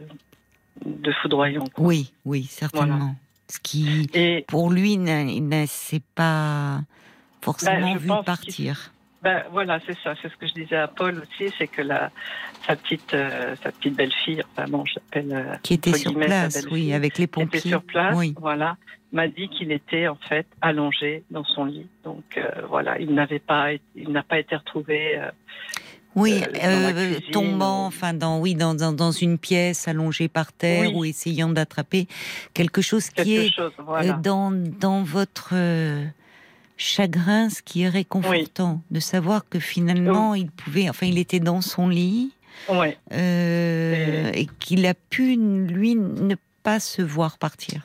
[0.84, 1.64] de foudroyant.
[1.78, 3.14] Oui, oui, certainement.
[3.48, 4.08] Ce qui,
[4.48, 6.80] pour lui, ne s'est pas
[7.40, 8.92] forcément bah, vu partir.
[9.22, 10.14] Ben, voilà, c'est ça.
[10.20, 12.10] C'est ce que je disais à Paul aussi, c'est que la,
[12.66, 15.32] sa petite, euh, sa petite belle-fille, enfin bon, j'appelle.
[15.32, 17.60] Euh, qui était sur place, oui, avec les pompiers.
[17.60, 18.76] Qui était sur place, voilà,
[19.12, 21.86] m'a dit qu'il était en fait allongé dans son lit.
[22.04, 25.18] Donc euh, voilà, il n'avait pas, il n'a pas été retrouvé.
[26.14, 26.42] oui,
[27.32, 32.06] tombant, enfin dans oui dans, dans, une pièce allongé par terre ou essayant d'attraper
[32.52, 33.50] quelque chose qui est
[34.22, 35.54] dans dans votre
[36.76, 41.60] chagrin, ce qui est réconfortant, de savoir que finalement il pouvait, enfin il était dans
[41.60, 42.32] son lit,
[42.70, 47.82] euh, et, qu'il a pu lui ne pas se voir partir.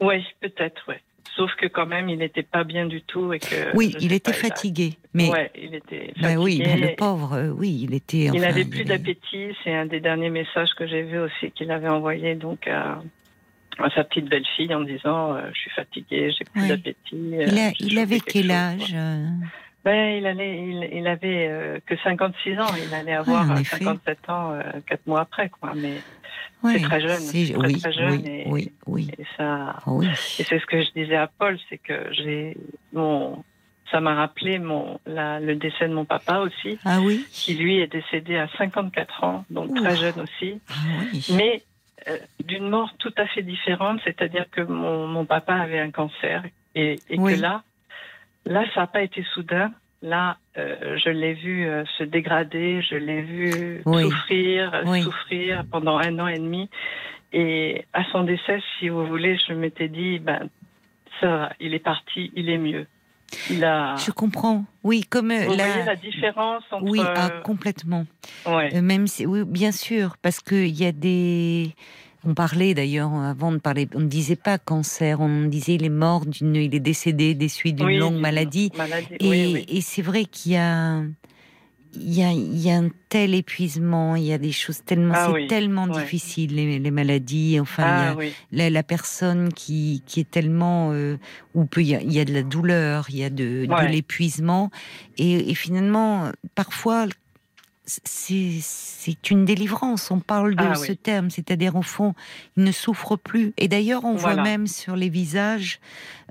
[0.00, 0.94] Oui, peut-être, oui.
[1.36, 3.76] Sauf que quand même, il n'était pas bien du tout et que.
[3.76, 5.28] Oui, il était fatigué, mais.
[5.28, 6.36] Ouais, il était bah fatigué.
[6.38, 8.30] oui, le pauvre, euh, oui, il était.
[8.32, 9.54] il n'avait plus d'appétit.
[9.62, 13.00] C'est un des derniers messages que j'ai vu aussi qu'il avait envoyé donc à,
[13.78, 16.96] à sa petite belle-fille en disant euh, Je suis fatiguée, j'ai plus d'appétit.
[17.12, 19.26] Euh, il, avait quel âge euh?
[19.84, 22.66] Ben, il, allait, il, il avait que 56 ans.
[22.88, 25.48] Il allait avoir 57 ans quatre mois après.
[25.48, 25.72] Quoi.
[25.76, 25.94] Mais
[26.64, 27.20] c'est très jeune.
[27.20, 28.22] C'est très, oui, très jeune.
[28.46, 32.56] Oui, oui, et, ça, et c'est ce que je disais à Paul c'est que j'ai.
[32.92, 33.44] Mon,
[33.90, 36.78] ça m'a rappelé mon, la, le décès de mon papa aussi.
[36.84, 37.24] Ah oui?
[37.30, 40.60] Qui lui est décédé à 54 ans, donc très jeune aussi.
[40.68, 40.72] Ah
[41.12, 41.26] oui.
[41.34, 41.75] Mais euh,
[42.44, 46.96] d'une mort tout à fait différente, c'est-à-dire que mon, mon, papa avait un cancer et,
[47.08, 47.62] et que là,
[48.44, 49.72] là, ça n'a pas été soudain.
[50.02, 56.18] Là, euh, je l'ai vu euh, se dégrader, je l'ai vu souffrir, souffrir pendant un
[56.18, 56.68] an et demi.
[57.32, 60.48] Et à son décès, si vous voulez, je m'étais dit, ben,
[61.20, 62.86] ça il est parti, il est mieux.
[63.50, 64.64] Je comprends.
[64.84, 65.66] Oui, comme Vous la...
[65.66, 66.84] Voyez la différence entre.
[66.84, 68.06] Oui, ah, complètement.
[68.46, 68.80] Ouais.
[68.80, 71.74] même si, oui, bien sûr, parce qu'il y a des.
[72.24, 75.88] On parlait d'ailleurs avant de parler, on ne disait pas cancer, on disait il est
[75.88, 78.72] mort d'une, il est décédé des suites d'une longue maladie.
[79.20, 81.02] et, et c'est vrai qu'il y a,
[82.00, 85.14] il y, a, il y a, un tel épuisement, il y a des choses tellement,
[85.16, 87.58] ah c'est tellement difficile les, les, maladies.
[87.60, 88.16] Enfin,
[88.52, 91.18] il y a la, personne qui, qui est tellement euh,
[91.54, 93.66] où peut il y, a, il y, a, de la douleur, il y a de,
[93.66, 94.70] de l'épuisement,
[95.18, 97.06] et, et, finalement parfois
[97.86, 100.10] c'est une délivrance.
[100.10, 102.14] On parle de ah ce terme, c'est-à-dire au fond,
[102.56, 103.52] il ne souffre plus.
[103.58, 105.78] Et d'ailleurs, on voit même sur les visages,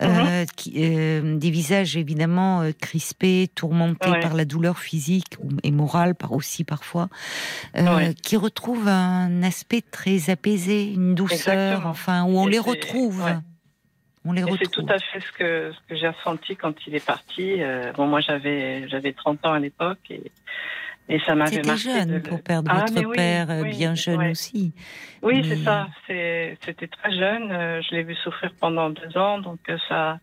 [0.01, 0.45] euh, mhm.
[0.57, 6.33] qui, euh, des visages évidemment euh, crispés, tourmentés par la douleur physique et morale, par
[6.33, 7.07] aussi parfois,
[8.21, 13.23] qui retrouvent un aspect très apaisé, une douceur, enfin, où on les retrouve.
[14.27, 14.59] On les retrouve.
[14.61, 17.61] C'est tout à fait ce que, ce que j'ai ressenti quand il est parti.
[17.95, 20.31] bon, moi, j'avais j'avais 30 ans à l'époque et
[21.07, 21.81] et ça m'avait marqué.
[21.81, 24.73] jeune pour perdre ah, votre père euh, bien jeune aussi.
[25.21, 25.87] Oui, c'est ça.
[26.07, 27.51] C'était très jeune.
[27.51, 30.19] Euh, je l'ai vu souffrir pendant deux ans, donc euh, ça.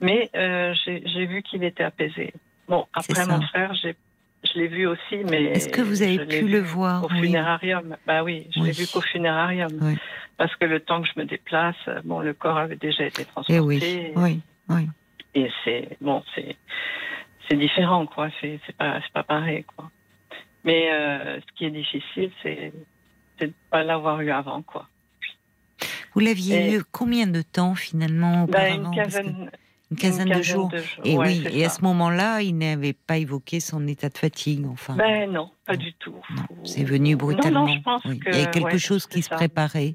[0.00, 2.34] Mais euh, j'ai vu qu'il était apaisé.
[2.68, 5.44] Bon, après mon frère, je l'ai vu aussi, mais.
[5.44, 7.04] Est-ce que vous avez pu le voir?
[7.04, 9.96] au funérarium Bah oui, je l'ai vu qu'au funérarium,
[10.36, 13.54] parce que le temps que je me déplace, bon, le corps avait déjà été transporté.
[13.54, 14.88] Et oui, oui, oui.
[15.34, 16.56] Et c'est bon, c'est
[17.48, 18.28] c'est différent, quoi.
[18.40, 19.90] C'est pas c'est pas pareil, quoi.
[20.66, 22.72] Mais euh, ce qui est difficile, c'est
[23.40, 24.88] de ne pas l'avoir eu avant, quoi.
[26.12, 28.90] Vous l'aviez eu combien de temps finalement bah, auparavant?
[28.92, 30.72] Une, quinzaine, de, jours.
[31.04, 34.96] Et oui, et à ce moment-là, il n'avait pas évoqué son état de fatigue, enfin.
[34.96, 36.16] Ben non, pas du tout.
[36.64, 37.68] C'est venu brutalement.
[37.68, 39.94] il y a quelque chose qui se préparait,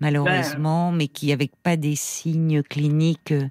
[0.00, 3.50] malheureusement, ben, mais qui n'avait pas des signes cliniques euh, ben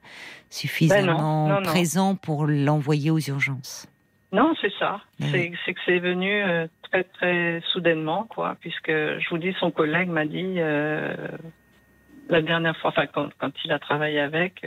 [0.52, 3.88] suffisamment présents pour l'envoyer aux urgences.
[4.32, 5.02] Non, c'est ça.
[5.20, 10.08] C'est que c'est venu euh, très très soudainement, quoi, puisque je vous dis, son collègue
[10.08, 11.14] m'a dit euh,
[12.30, 14.66] la dernière fois, enfin quand, quand, il a travaillé avec,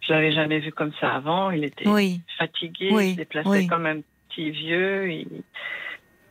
[0.00, 1.50] je l'avais jamais vu comme ça avant.
[1.50, 1.84] Il était
[2.36, 5.10] fatigué, il se déplaçait comme un petit vieux.
[5.10, 5.42] Il,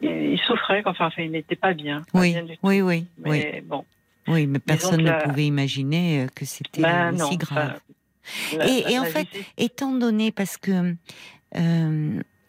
[0.01, 2.03] il, souffrait, enfin, enfin, il n'était pas bien.
[2.13, 3.05] oui, bien du oui, oui.
[3.17, 3.85] Mais bon.
[4.27, 7.79] Oui, mais personne ne pouvait imaginer que c'était ben aussi grave.
[8.53, 9.27] et, en fait,
[9.57, 10.95] étant donné, parce que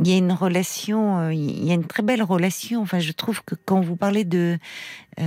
[0.04, 2.82] il y a une relation, il y a une très belle relation.
[2.82, 4.58] Enfin, je trouve que quand vous parlez de,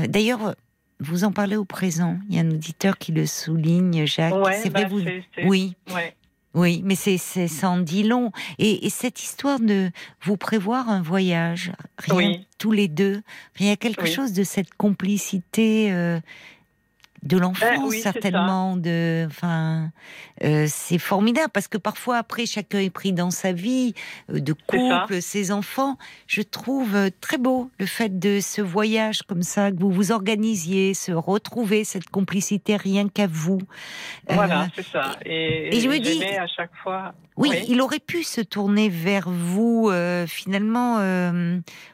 [0.07, 0.56] d'ailleurs,
[0.99, 2.18] vous en parlez au présent.
[2.30, 4.34] Il y a un auditeur qui le souligne, Jacques.
[4.61, 5.02] c'est vrai, bah, vous.
[5.45, 5.76] Oui.
[6.56, 8.31] Oui, mais c'est sans dit long.
[8.60, 9.91] Et, cette histoire de
[10.23, 13.22] vous prévoir un voyage, rien tous les deux,
[13.60, 16.19] il y a quelque chose de cette complicité euh,
[17.26, 19.91] de l'enfance ben certainement de enfin
[20.43, 23.93] euh, c'est formidable parce que parfois après chacun est pris dans sa vie
[24.30, 25.97] euh, de couple ses enfants.
[26.27, 30.11] Je trouve euh, très beau le fait de ce voyage comme ça que vous vous
[30.11, 33.60] organisiez se retrouver cette complicité rien qu'à vous.
[34.30, 35.18] Voilà c'est ça.
[35.26, 39.91] et, je me dis à chaque fois oui, il aurait pu se tourner vers vous
[40.27, 40.99] finalement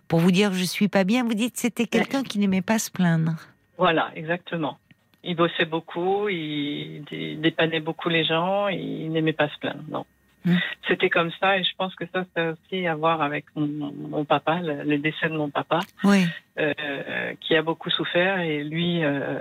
[0.08, 1.24] pour vous dire je suis pas bien.
[1.24, 3.36] Vous dites c'était quelqu'un qui n'aimait pas se plaindre.
[3.78, 4.78] Voilà, exactement
[5.24, 7.04] il bossait beaucoup, il
[7.40, 10.06] dépannait beaucoup les gens, il n'aimait pas se plaindre, non.
[10.44, 10.56] Hmm.
[10.88, 14.26] C'était comme ça et je pense que ça, ça a aussi à voir avec mon,
[14.26, 16.26] papa, le, décès de mon papa, oui.
[16.58, 19.40] euh, qui a beaucoup souffert et lui, euh,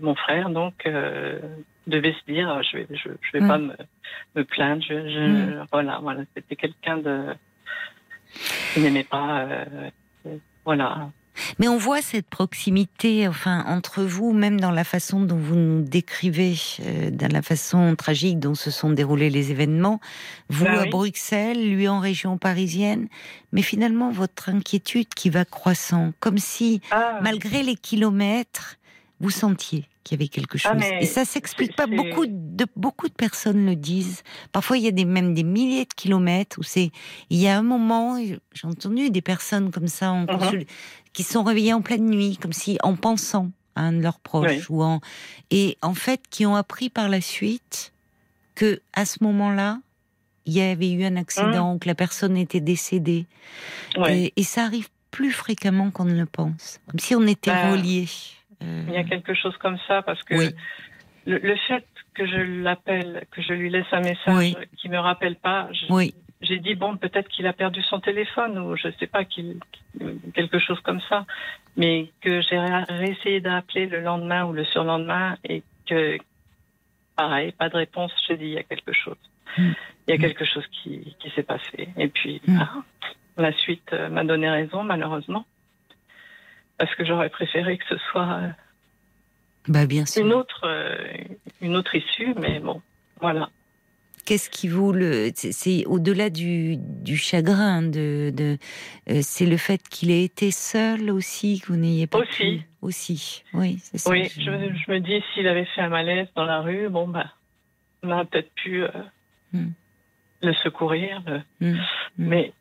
[0.00, 1.38] mon frère, donc, euh,
[1.86, 3.66] devait se dire, je vais, je, je vais pas hmm.
[4.34, 5.66] me, me, plaindre, je, je hmm.
[5.70, 7.26] voilà, voilà, c'était quelqu'un de
[8.74, 9.46] qui n'aimait pas,
[10.64, 11.10] voilà,
[11.58, 15.82] mais on voit cette proximité, enfin, entre vous, même dans la façon dont vous nous
[15.82, 16.54] décrivez,
[16.84, 20.00] euh, dans la façon tragique dont se sont déroulés les événements.
[20.48, 23.08] Vous bah à Bruxelles, lui en région parisienne,
[23.52, 27.18] mais finalement votre inquiétude qui va croissant, comme si, ah.
[27.22, 28.76] malgré les kilomètres,
[29.20, 30.82] vous sentiez qu'il y avait quelque ah, chose.
[31.00, 31.86] Et ça s'explique pas.
[31.86, 34.22] Beaucoup de beaucoup de personnes le disent.
[34.52, 36.90] Parfois, il y a des, même des milliers de kilomètres où c'est.
[37.28, 40.66] Il y a un moment, j'ai entendu des personnes comme ça en uh-huh.
[41.12, 44.68] Qui sont réveillées en pleine nuit, comme si en pensant à un de leurs proches
[44.70, 45.00] ou en
[45.50, 47.92] et en fait qui ont appris par la suite
[48.54, 49.78] que à ce moment-là,
[50.46, 53.26] il y avait eu un accident, ou que la personne était décédée.
[54.08, 58.08] Et, ça arrive plus fréquemment qu'on ne le pense, comme si on était bah, reliés.
[58.60, 60.34] Il y a quelque chose comme ça parce que
[61.26, 61.84] le, fait
[62.14, 65.68] que je l'appelle, que je lui laisse un message qui me rappelle pas,
[66.40, 69.58] j'ai dit bon peut-être qu'il a perdu son téléphone ou je sais pas qu'il
[70.34, 71.26] quelque chose comme ça,
[71.76, 76.18] mais que j'ai réessayé d'appeler le lendemain ou le surlendemain et que
[77.16, 79.18] pareil pas de réponse, j'ai dit il y a quelque chose,
[79.58, 79.70] mm.
[80.08, 82.58] il y a quelque chose qui, qui s'est passé et puis mm.
[82.58, 82.70] bah,
[83.36, 85.44] la suite euh, m'a donné raison malheureusement
[86.78, 88.48] parce que j'aurais préféré que ce soit euh,
[89.68, 90.24] bah, bien sûr.
[90.24, 90.96] une autre euh,
[91.60, 92.80] une autre issue, mais bon,
[93.20, 93.50] voilà.
[94.24, 98.58] Qu'est-ce qui vous le c'est au-delà du, du, chagrin de, de
[99.08, 103.44] euh, c'est le fait qu'il ait été seul aussi que vous n'ayez pas aussi aussi
[103.54, 104.10] oui c'est ça.
[104.10, 107.26] Oui, je, je, me dis s'il avait fait un malaise dans la rue, bon bah
[108.02, 108.84] on aurait peut-être pu
[109.52, 109.68] hmm.
[110.42, 111.22] le secourir,
[111.60, 111.66] hmm.
[111.66, 111.78] Hmm.
[112.18, 112.52] mais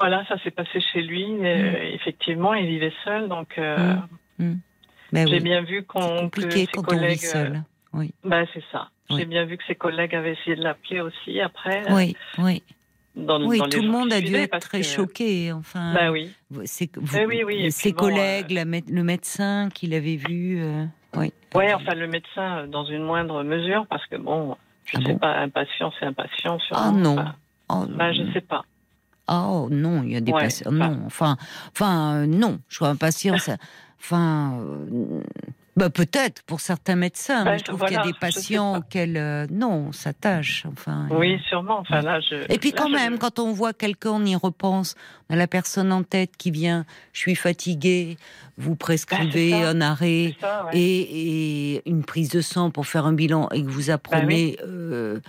[0.00, 1.26] voilà, ça s'est passé chez lui.
[1.26, 1.44] Mm.
[1.94, 3.96] effectivement, il vivait seul, donc euh.
[5.10, 7.18] Ben j'ai bien vu qu'on que ses collègues.
[7.18, 7.56] seul.
[7.56, 7.60] Euh,
[7.94, 8.14] oui.
[8.24, 8.90] Ben, c'est ça.
[9.10, 11.90] J'ai bien vu que ses collègues avaient essayé de l'appeler aussi après.
[11.92, 12.62] Oui, oui.
[13.16, 15.52] oui, tout le monde a dû être très choqué.
[15.52, 16.30] Enfin, ben oui.
[16.64, 17.72] C'est ben oui, oui.
[17.72, 20.62] ses collègues, euh, le médecin qu'il avait vu.
[21.16, 21.32] oui.
[21.54, 25.18] Ouais, enfin le médecin dans une moindre mesure, parce que bon, je ne ah sais
[25.18, 26.58] pas, impatient, c'est impatient.
[26.72, 27.24] Ah non.
[27.70, 28.64] oh, ben, je sais pas.
[29.28, 30.72] Oh non, il y a des patients.
[30.72, 31.36] Non, enfin,
[31.72, 32.58] enfin, non.
[32.68, 33.50] Je crois impatience.
[34.00, 35.22] Enfin, euh,
[35.78, 39.46] bah, peut-être pour certains médecins, mais je trouve qu'il y a des patients auxquels euh,
[39.48, 40.66] non, ça tâche.
[40.72, 41.06] Enfin.
[41.10, 41.78] Oui, sûrement.
[41.78, 44.96] Enfin là, je, Et puis quand même, quand on voit quelqu'un, on y repense.
[45.30, 46.84] On a la personne en tête qui vient.
[47.12, 48.16] Je suis fatigué.
[48.56, 50.34] Vous prescrivez bah, un arrêt
[50.72, 54.56] et, une prise de sang pour faire un bilan et que vous apprenez.
[54.58, 55.20] Bah euh,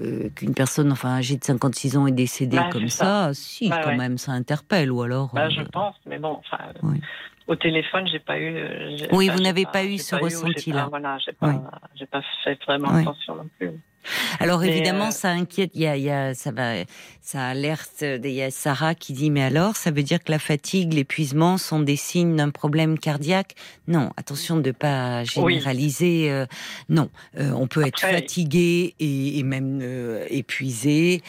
[0.00, 3.82] euh, qu'une personne enfin âgée de 56 ans est décédée bah, comme ça, si bah,
[3.84, 6.64] quand même ça interpelle ou alors bah, je pense mais bon enfin
[7.46, 8.64] au téléphone j'ai pas eu
[9.12, 11.52] oui vous n'avez pas, eu ce ressenti là voilà j'ai pas,
[12.10, 13.72] pas fait vraiment attention non plus
[14.40, 15.70] alors évidemment, euh, ça inquiète.
[15.74, 16.74] Il y a, il y a, ça va,
[17.20, 18.02] ça alerte.
[18.02, 21.58] Il y a Sarah qui dit mais alors, ça veut dire que la fatigue, l'épuisement
[21.58, 23.54] sont des signes d'un problème cardiaque?
[23.86, 26.30] Non, attention de pas généraliser.
[26.30, 26.46] Euh,
[26.88, 29.82] non, euh, on peut être fatigué et, et même
[30.28, 31.22] épuisé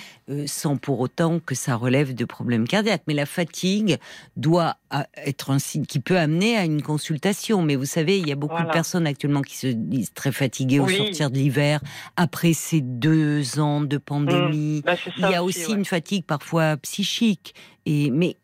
[0.45, 3.03] sans pour autant que ça relève de problèmes cardiaques.
[3.07, 3.97] Mais la fatigue
[4.37, 4.77] doit
[5.17, 7.61] être un signe qui peut amener à une consultation.
[7.61, 10.79] Mais vous savez, il y a beaucoup de personnes actuellement qui se disent très fatiguées
[10.79, 11.81] au sortir de l'hiver
[12.15, 14.79] après ces deux ans de pandémie.
[14.79, 14.85] Mmh.
[14.85, 17.55] Bah, il y a aussi, une fatigue parfois psychique.
[17.85, 18.37] Et, mais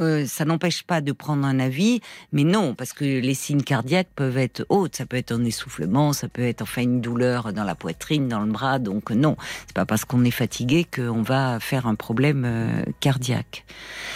[0.00, 2.00] euh, ça n'empêche pas de prendre un avis,
[2.32, 4.96] mais non, parce que les signes cardiaques peuvent être hautes.
[4.96, 8.40] Ça peut être un essoufflement, ça peut être enfin une douleur dans la poitrine, dans
[8.40, 8.78] le bras.
[8.78, 9.36] Donc non,
[9.66, 13.64] c'est pas parce qu'on est fatigué qu'on va faire un problème euh, cardiaque.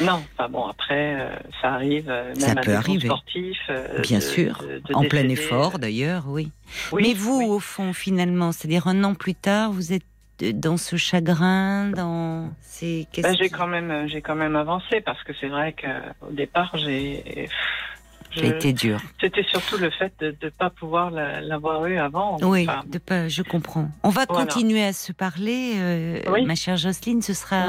[0.00, 3.06] Non, enfin bon, après, euh, ça arrive, même ça à peut des arriver.
[3.06, 3.70] sportifs.
[4.02, 4.62] Bien sûr,
[4.92, 6.50] en plein effort d'ailleurs, oui.
[6.92, 10.02] Mais vous, au fond, finalement, c'est-à-dire un an plus tard, vous êtes
[10.40, 15.22] dans ce chagrin, dans ces questions ben, J'ai quand même, j'ai quand même avancé parce
[15.22, 17.48] que c'est vrai qu'au départ, j'ai.
[18.32, 19.00] J'ai été dur.
[19.20, 22.36] C'était surtout le fait de ne pas pouvoir l'avoir eu avant.
[22.42, 23.88] Oui, de pas, je comprends.
[24.02, 27.22] On va continuer à se parler, euh, ma chère Jocelyne.
[27.22, 27.68] Ce sera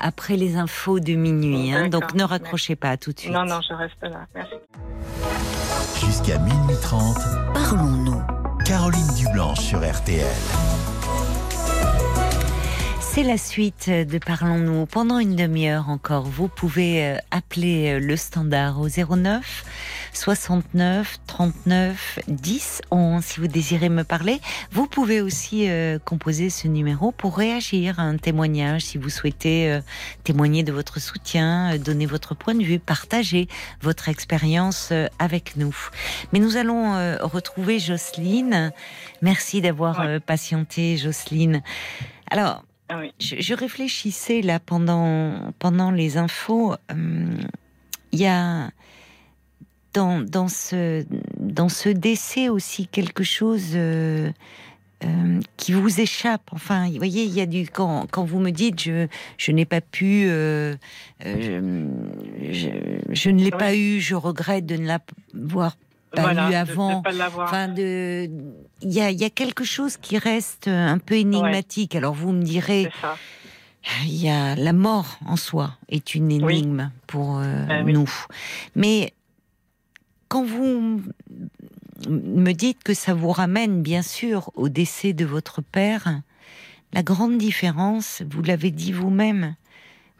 [0.00, 1.72] après les infos de minuit.
[1.72, 3.32] Hein, donc ne raccrochez pas tout de suite.
[3.32, 4.26] Non, non, je reste là.
[4.34, 4.54] Merci.
[6.04, 7.16] Jusqu'à minuit 30,
[7.54, 8.22] parlons-nous.
[8.64, 10.26] Caroline Dublanche sur RTL.
[13.18, 14.86] C'est la suite de Parlons-nous.
[14.86, 19.64] Pendant une demi-heure encore, vous pouvez euh, appeler euh, le standard au 09
[20.12, 24.40] 69 39 10 11 si vous désirez me parler.
[24.70, 29.80] Vous pouvez aussi euh, composer ce numéro pour réagir à un témoignage si vous souhaitez
[30.22, 33.48] témoigner de votre soutien, donner votre point de vue, partager
[33.82, 35.76] votre expérience avec nous.
[36.32, 38.72] Mais nous allons retrouver Jocelyne.
[39.22, 41.62] Merci d'avoir patienté, Jocelyne.
[42.30, 46.74] Alors, ah je, réfléchissais là pendant, pendant les infos.
[46.90, 47.36] Euh,
[48.12, 48.70] il y a
[49.92, 51.04] dans, dans, ce,
[51.38, 54.30] dans ce décès aussi quelque chose euh,
[55.04, 56.48] euh, qui vous échappe.
[56.52, 59.06] Enfin, vous voyez, il y a du quand, quand vous me dites je,
[59.36, 60.76] je n'ai pas pu, je,
[63.10, 65.76] je, ne l'ai pas eu, je regrette de ne l'avoir
[66.10, 67.02] pas eu avant.
[67.38, 68.30] enfin, de,
[68.82, 71.94] il y a, y a, quelque chose qui reste un peu énigmatique.
[71.94, 72.90] Alors vous me direz,
[74.04, 78.10] il y a la mort en soi est une énigme pour euh, ben nous.
[78.74, 79.12] Mais
[80.28, 81.02] quand vous
[82.08, 86.20] me dites que ça vous ramène bien sûr au décès de votre père,
[86.92, 89.54] la grande différence, vous l'avez dit vous-même,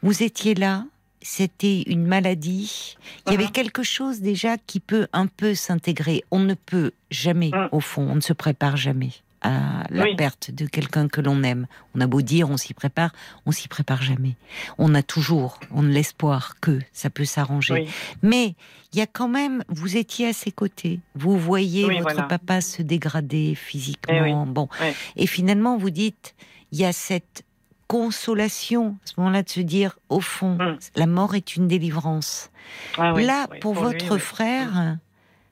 [0.02, 0.84] vous étiez là,
[1.22, 2.96] c'était une maladie.
[3.26, 6.24] Il y avait quelque chose déjà qui peut un peu s'intégrer.
[6.30, 7.68] On ne peut jamais, mm.
[7.72, 11.66] au fond, on ne se prépare jamais à la perte de quelqu'un que l'on aime.
[11.94, 13.12] On a beau dire on s'y prépare,
[13.46, 14.36] on s'y prépare jamais.
[14.78, 17.86] On a toujours, on a l'espoir que ça peut s'arranger.
[18.22, 18.54] Mais
[18.92, 22.82] il y a quand même, vous étiez à ses côtés, vous voyez votre papa se
[22.82, 24.68] dégrader physiquement, eh bon,
[25.16, 26.34] et finalement vous dites,
[26.72, 27.44] il y a cette
[27.88, 30.78] consolation à ce moment-là de se dire, au fond, hmm.
[30.94, 32.50] la mort est une délivrance.
[32.98, 34.96] Ah Là, pour, votre frère,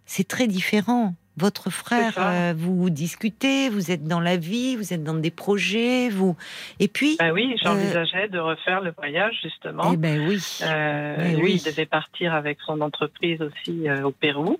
[0.05, 1.15] c'est très différent.
[1.39, 6.09] Votre frère, euh, vous discutez, vous êtes dans la vie, vous êtes dans des projets,
[6.09, 6.35] vous.
[6.81, 7.17] Et puis.
[7.19, 9.91] Bah oui, j'envisageais de refaire le voyage justement.
[9.93, 10.43] Eh ben oui.
[10.63, 14.59] Euh, eh lui, il devait partir avec son entreprise aussi euh, au Pérou,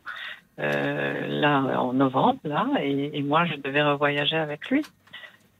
[0.59, 4.83] là en novembre, là, et, et moi je devais revoyager avec lui.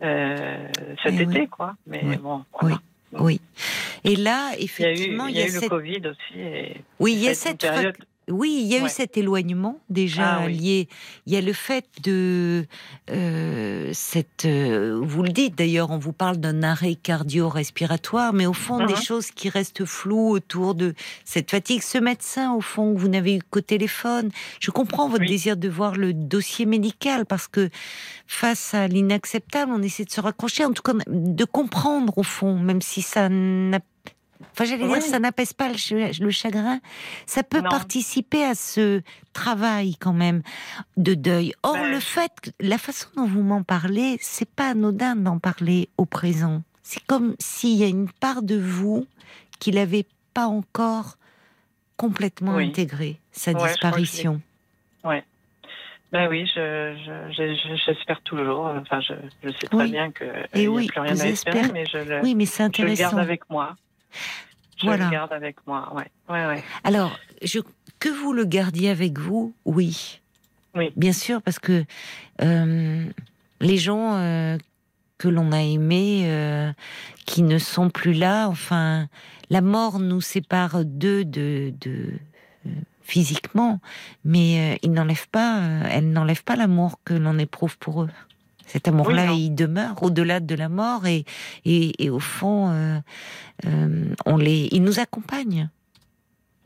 [0.03, 0.69] Euh,
[1.03, 1.75] cet eh été, quoi.
[1.87, 2.73] Mais bon, Oui.
[3.13, 3.41] oui.
[4.05, 6.75] Et là, effectivement, il y a eu, le Covid aussi.
[7.01, 7.97] oui, il y a cette période.
[8.29, 10.89] Oui, il y a eu cet éloignement déjà ah lié.
[11.27, 12.67] Il y a le fait de
[13.11, 14.45] euh, cette.
[14.47, 18.95] Euh, vous le dites d'ailleurs, on vous parle d'un arrêt cardio-respiratoire, mais au fond des
[18.95, 19.05] uh-huh.
[19.05, 20.95] choses qui restent floues autour de
[21.25, 21.83] cette fatigue.
[21.83, 24.31] Ce médecin, au fond, vous n'avez eu qu'au téléphone.
[24.59, 27.71] Je comprends votre désir de voir le dossier médical parce que
[28.27, 32.59] face à l'inacceptable, on essaie de se raccrocher, en tout cas de comprendre au fond,
[32.59, 33.79] même si ça n'a
[34.53, 36.81] Enfin, j'allais dire, ça n'apaise pas le, chagrin.
[37.27, 39.03] Ça peut participer à ce
[39.33, 40.43] travail quand même
[40.97, 41.53] de deuil.
[41.63, 45.89] Or, ben, le fait, la façon dont vous m'en parlez, c'est pas anodin d'en parler
[45.99, 46.63] au présent.
[46.83, 49.07] C'est comme s'il y a une part de vous
[49.59, 51.17] qui n'avait pas encore
[51.97, 54.41] complètement intégré sa disparition.
[55.05, 55.25] Ouais.
[56.13, 58.67] Ben oui, j'espère toujours.
[58.67, 62.21] Enfin, je, sais très bien que n'y a plus rien à espérer, mais je le,
[62.23, 62.95] oui, mais c'est intéressant.
[62.95, 63.77] je le garde avec moi.
[64.79, 66.11] Je le garde avec moi, ouais.
[66.29, 66.65] ouais, ouais.
[66.85, 67.61] Alors, je,
[67.99, 70.21] que vous le gardiez avec vous, oui.
[70.75, 70.93] Oui.
[70.97, 71.85] Bien sûr, parce que
[72.43, 73.05] euh,
[73.61, 74.59] les gens euh,
[75.17, 76.71] que l'on a aimés, euh,
[77.25, 79.09] qui ne sont plus là, enfin,
[79.49, 82.13] la mort nous sépare d'eux de, de,
[83.03, 83.81] physiquement,
[84.25, 88.11] mais il n'enlève pas, elle n'enlève pas l'amour que l'on éprouve pour eux.
[88.67, 91.25] Cet amour-là, il demeure au-delà de la mort et,
[91.65, 92.99] et, au fond, euh,
[93.67, 95.69] euh, on les, il nous accompagne.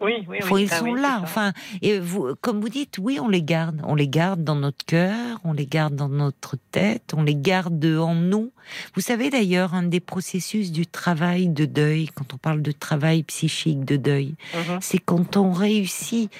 [0.00, 0.62] Oui, oui, oui.
[0.62, 1.20] Ils sont là.
[1.22, 1.52] Enfin,
[1.82, 3.82] et vous, comme vous dites, oui, on les garde.
[3.84, 7.84] On les garde dans notre cœur, on les garde dans notre tête, on les garde
[7.84, 8.50] en nous.
[8.94, 13.22] Vous savez d'ailleurs, un des processus du travail de deuil, quand on parle de travail
[13.24, 14.78] psychique de deuil, mhm.
[14.80, 16.30] c'est quand on réussit,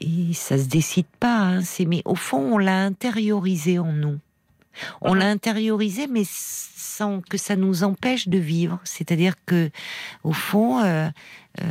[0.00, 4.18] et ça se décide pas, hein, c'est mais au fond, on l'a intériorisé en nous.
[5.00, 8.80] On l'a intériorisé, mais sans que ça nous empêche de vivre.
[8.84, 9.70] C'est-à-dire que,
[10.24, 11.08] au fond, euh,
[11.60, 11.64] euh,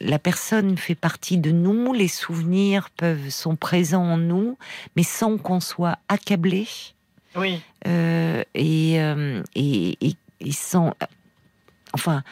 [0.00, 4.58] la personne fait partie de nous, les souvenirs peuvent sont présents en nous,
[4.96, 6.66] mais sans qu'on soit accablé.
[7.36, 7.60] Oui.
[7.86, 8.96] Euh, et,
[9.54, 10.94] et, et, sans,
[11.92, 12.22] enfin,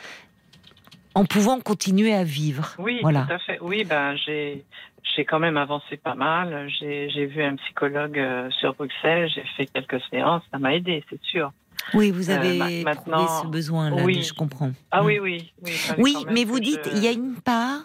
[1.14, 2.74] en pouvant continuer à vivre.
[2.78, 3.26] Oui, voilà.
[3.28, 3.58] tout à fait.
[3.60, 4.64] Oui, ben j'ai
[5.02, 6.68] j'ai quand même avancé pas mal.
[6.78, 11.22] J'ai vu un psychologue euh, sur Bruxelles, j'ai fait quelques séances, ça m'a aidé, c'est
[11.22, 11.52] sûr.
[11.94, 14.22] Oui, vous euh, avez maintenant ce besoin-là, oui.
[14.22, 14.72] je comprends.
[14.90, 15.52] Ah oui, oui.
[15.98, 17.82] Oui, mais vous dites, il y a une part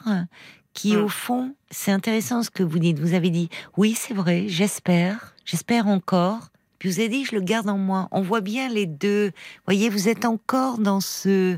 [0.73, 1.09] qui, au mm.
[1.09, 2.99] fond, c'est intéressant ce que vous dites.
[2.99, 6.49] Vous avez dit, oui, c'est vrai, j'espère, j'espère encore.
[6.77, 8.07] Puis vous avez dit, je le garde en moi.
[8.11, 9.27] On voit bien les deux.
[9.29, 11.57] Vous voyez, vous êtes encore dans ce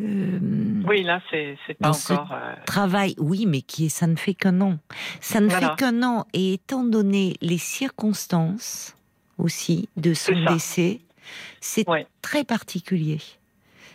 [0.00, 2.32] euh, oui, là, c'est pas encore.
[2.32, 4.78] Euh, travail, oui, mais qui est, ça ne fait qu'un an.
[5.20, 6.26] Ça ne fait qu'un an.
[6.32, 8.96] Et étant donné les circonstances
[9.38, 11.00] aussi de son décès,
[11.60, 11.86] c'est
[12.20, 13.18] très particulier.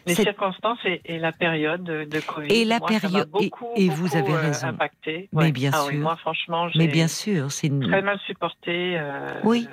[0.06, 2.48] Les circonstances et, la période de Covid.
[2.50, 3.30] Et la période.
[3.76, 4.68] et, vous avez euh, raison.
[4.68, 5.28] Impacté.
[5.34, 6.00] Mais bien ah sûr.
[6.00, 9.02] moi, franchement, mais bien sûr, c'est très mal supporté.
[9.44, 9.68] oui.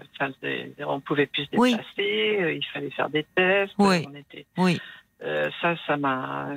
[0.84, 2.56] on pouvait plus se déplacer.
[2.56, 3.74] il fallait faire des tests.
[3.78, 4.04] Oui.
[4.10, 4.80] On était, oui.
[5.24, 6.50] Euh, ça, ça m'a,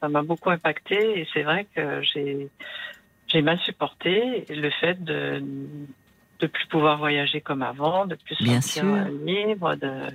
[0.00, 2.48] ça m'a beaucoup impacté et c'est vrai que j'ai,
[3.26, 5.42] j'ai mal supporté le fait de
[6.40, 8.84] de plus pouvoir voyager comme avant, de plus Bien sûr.
[9.24, 10.10] libre, de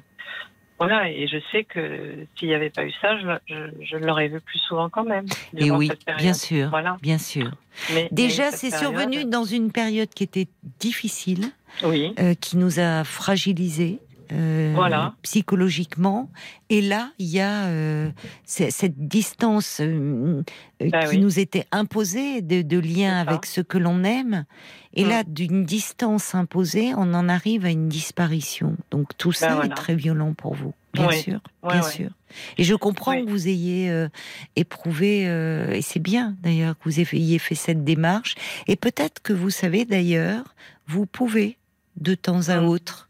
[0.79, 1.09] voilà.
[1.09, 4.59] Et je sais que s'il n'y avait pas eu ça, je, je, l'aurais vu plus
[4.59, 5.25] souvent quand même.
[5.57, 6.97] Et oui, bien sûr, voilà.
[7.01, 7.51] bien sûr.
[7.93, 10.47] Mais, Déjà, c'est survenu dans une période qui était
[10.79, 11.51] difficile,
[11.83, 12.13] oui.
[12.19, 13.99] Euh, qui nous a fragilisés.
[14.31, 15.15] Euh, voilà.
[15.23, 16.29] psychologiquement.
[16.69, 18.11] Et là, il y a euh,
[18.45, 20.43] cette distance euh,
[20.79, 24.45] bah qui nous était imposée de, de lien avec ce que l'on aime.
[24.93, 25.33] Et là, mm.
[25.33, 28.75] d'une distance imposée, on en arrive à une disparition.
[28.91, 32.09] Donc tout bah ça est très violent pour vous, bien sûr, bien sûr.
[32.57, 34.07] Et je comprends que vous ayez
[34.55, 38.35] éprouvé, et c'est bien d'ailleurs que vous ayez fait cette démarche.
[38.67, 40.55] Et peut-être que vous savez d'ailleurs,
[40.87, 41.57] vous pouvez
[41.97, 42.65] de temps à mm.
[42.65, 43.08] autre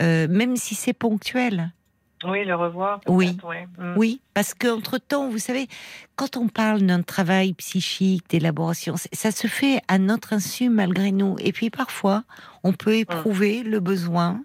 [0.00, 1.72] euh, même si c'est ponctuel.
[2.26, 3.00] Oui, le revoir.
[3.06, 3.36] Oui,
[3.78, 3.94] mm.
[3.96, 5.68] oui, parce qu'entre temps, vous savez,
[6.16, 11.36] quand on parle d'un travail psychique, d'élaboration, ça se fait à notre insu malgré nous.
[11.40, 12.24] Et puis parfois,
[12.62, 13.00] on peut mm.
[13.00, 14.42] éprouver le besoin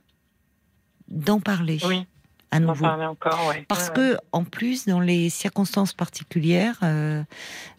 [1.08, 1.80] d'en parler.
[1.86, 2.06] Oui.
[2.52, 2.86] À nouveau.
[2.86, 3.64] Parler encore, ouais.
[3.68, 7.24] Parce que, en plus, dans les circonstances particulières, euh,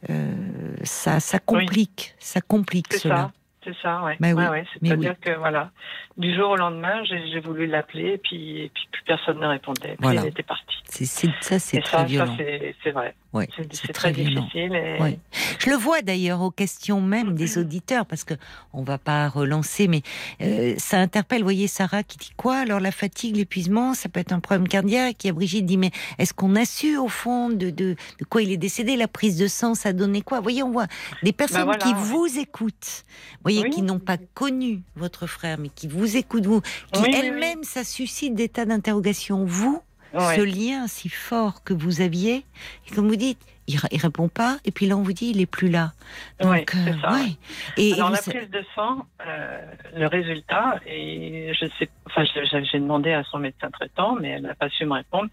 [0.08, 3.32] euh, ça, ça complique, ça complique cela.
[3.70, 4.16] C'est ça, ouais.
[4.20, 4.64] ouais, ouais.
[4.72, 5.70] C'est-à-dire que voilà,
[6.16, 9.96] du jour au lendemain, j'ai voulu l'appeler et puis, et puis plus personne ne répondait.
[10.00, 10.76] Puis elle était partie.
[10.84, 11.04] C'est
[11.40, 12.36] ça, c'est très violent.
[12.82, 13.14] c'est vrai.
[13.32, 14.74] Oui, c'est très, difficile.
[14.74, 15.18] Et...
[15.60, 18.34] Je le vois d'ailleurs aux questions même des auditeurs, parce que
[18.72, 20.02] on va pas relancer, mais
[20.42, 21.38] euh, ça interpelle.
[21.38, 22.56] Vous voyez Sarah qui dit quoi?
[22.56, 25.26] Alors la fatigue, l'épuisement, ça peut être un problème cardiaque.
[25.26, 28.50] A Brigitte dit mais est-ce qu'on a su au fond de, de, de, quoi il
[28.50, 28.96] est décédé?
[28.96, 30.38] La prise de sang, ça donnait quoi?
[30.38, 30.88] Vous voyez, on voit
[31.22, 33.04] des personnes bah qui vous écoutent,
[33.34, 36.62] vous voyez, qui n'ont pas connu votre frère, mais qui vous écoutent vous,
[36.92, 39.44] qui elles-mêmes, ça suscite des tas d'interrogations.
[39.44, 39.80] Vous
[40.12, 42.44] ce lien si fort que vous aviez.
[42.86, 43.38] Et comme vous dites,
[43.70, 45.92] il, ne répond pas, et puis là on vous dit il est plus là.
[46.40, 47.36] Donc, euh, ouais.
[47.76, 49.60] Et, Alors la prise de sang, euh,
[49.96, 54.54] le résultat, et je sais, enfin j'ai demandé à son médecin traitant, mais elle n'a
[54.54, 55.28] pas su me répondre.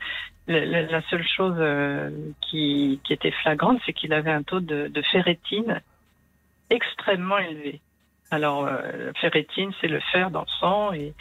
[0.47, 5.03] la seule chose euh, qui, qui, était flagrante, c'est qu'il avait un taux de, de
[6.69, 7.81] extrêmement élevé.
[8.29, 8.69] Alors,
[9.21, 11.13] ferritine, c'est le fer dans le sang et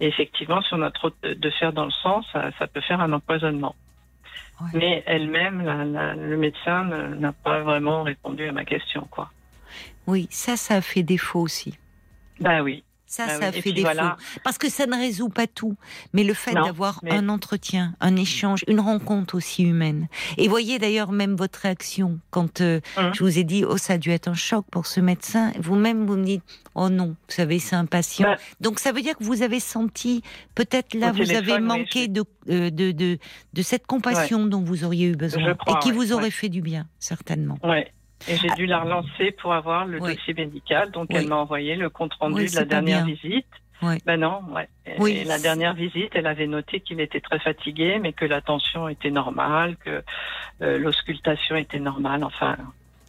[0.00, 3.12] et effectivement, si on a trop de fer dans le sang, ça, peut faire un
[3.12, 3.74] empoisonnement.
[4.74, 9.30] Mais elle-même, le médecin n'a pas vraiment répondu à ma question, quoi.
[10.06, 11.78] Oui, ça, ça a fait défaut aussi.
[12.40, 12.82] Ben oui.
[13.08, 13.88] Ça, bah ça fait défaut.
[14.44, 15.76] Parce que ça ne résout pas tout.
[16.12, 20.08] Mais le fait d'avoir un entretien, un échange, une rencontre aussi humaine.
[20.36, 23.12] Et voyez d'ailleurs même votre réaction quand euh, hum.
[23.14, 25.52] je vous ai dit, oh, ça a dû être un choc pour ce médecin.
[25.58, 26.42] Vous-même, vous me dites,
[26.74, 28.28] oh non, vous savez, c'est impatient.
[28.28, 28.36] Bah.
[28.60, 30.22] Donc ça veut dire que vous avez senti,
[30.54, 33.18] peut-être là, vous avez manqué de, euh, de, de,
[33.54, 35.56] de, cette compassion dont vous auriez eu besoin.
[35.66, 37.58] et qui vous aurait fait du bien, certainement.
[37.62, 37.90] Ouais.
[38.26, 40.90] Et j'ai dû la relancer pour avoir le dossier médical.
[40.90, 43.46] Donc elle m'a envoyé le compte rendu de la dernière visite.
[43.80, 44.68] Ben non, ouais.
[45.06, 48.88] Et la dernière visite, elle avait noté qu'il était très fatigué, mais que la tension
[48.88, 50.02] était normale, que
[50.62, 52.24] euh, l'auscultation était normale.
[52.24, 52.56] Enfin,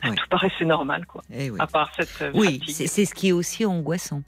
[0.04, 1.24] tout paraissait normal, quoi.
[1.34, 1.58] Eh oui.
[1.60, 2.22] À part cette.
[2.22, 4.22] Euh, oui, c'est ce qui est aussi angoissant.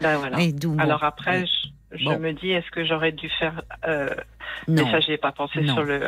[0.00, 0.38] Ben voilà.
[0.78, 3.62] Alors après, je, me dis, est-ce que j'aurais dû faire.
[3.86, 4.08] Euh.
[4.68, 6.00] Mais ça, j'ai pas pensé sur le,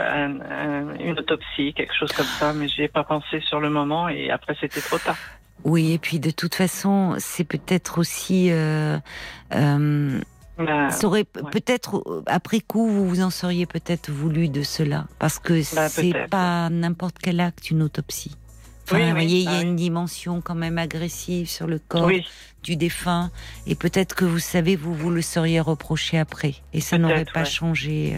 [1.01, 4.57] une autopsie, quelque chose comme ça, mais j'ai pas pensé sur le moment et après,
[4.61, 5.17] c'était trop tard.
[5.65, 8.51] Oui, et puis de toute façon, c'est peut-être aussi.
[8.51, 8.99] Euh,
[9.55, 10.21] euh,
[10.59, 10.89] bah,
[11.51, 16.29] peut-être après coup, vous vous en seriez peut-être voulu de cela, parce que bah, c'est
[16.29, 18.37] pas n'importe quel acte une autopsie.
[18.89, 22.11] vous voyez, il y a bah une dimension quand même agressive sur le corps
[22.65, 23.31] du défunt,
[23.67, 27.45] et peut-être que vous savez, vous vous le seriez reproché après, et ça n'aurait pas
[27.45, 28.17] changé.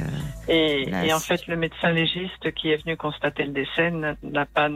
[0.48, 4.68] Euh, et, en fait, le médecin légiste qui est venu constater le décès n'a pas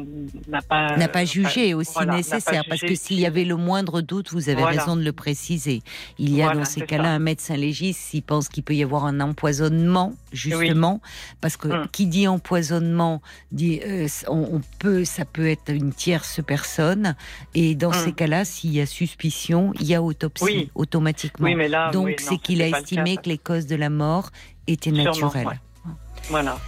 [0.49, 4.33] n'a pas n'a pas jugé aussi nécessaire, parce que s'il y avait le moindre doute,
[4.33, 5.83] vous avez raison de le préciser.
[6.19, 9.07] Il y a dans ces cas-là un médecin légiste s'il pense qu'il peut y avoir
[9.07, 11.01] un empoisonnement, justement,
[11.41, 11.89] parce que hum.
[11.93, 13.23] qui dit empoisonnement
[13.53, 17.15] dit euh, on, peut, ça peut être une tierce personne,
[17.55, 18.05] et dans hum.
[18.05, 21.49] ces cas-là, s'il y a suspicion il y a autopsie automatiquement.
[21.93, 24.31] Donc c'est qu'il a estimé que les causes de la mort
[24.67, 25.61] étaient naturelles.
[26.29, 26.59] Voilà,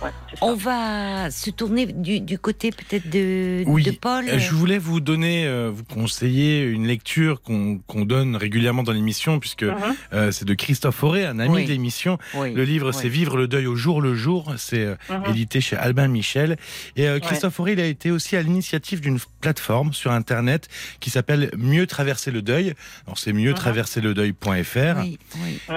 [0.40, 4.24] On va se tourner du, côté peut-être de, oui, de, Paul.
[4.38, 9.62] Je voulais vous donner, euh, vous conseiller une lecture qu'on donne régulièrement dans l'émission, puisque
[9.62, 9.76] mhm.
[10.12, 12.18] euh, c'est de Christophe Auré, un ami de l'émission.
[12.34, 14.54] Le livre, c'est Vivre le deuil au jour le jour.
[14.56, 15.30] C'est euh, mhm.
[15.30, 16.56] édité chez Albin Michel.
[16.96, 20.68] Et Christophe Auré, il a été aussi à l'initiative d'une plateforme sur Internet
[21.00, 22.74] qui s'appelle Mieux traverser le deuil.
[23.06, 23.56] Alors c'est mieux mhm.
[23.56, 25.02] traverser le deuil.fr.
[25.02, 25.18] Oui,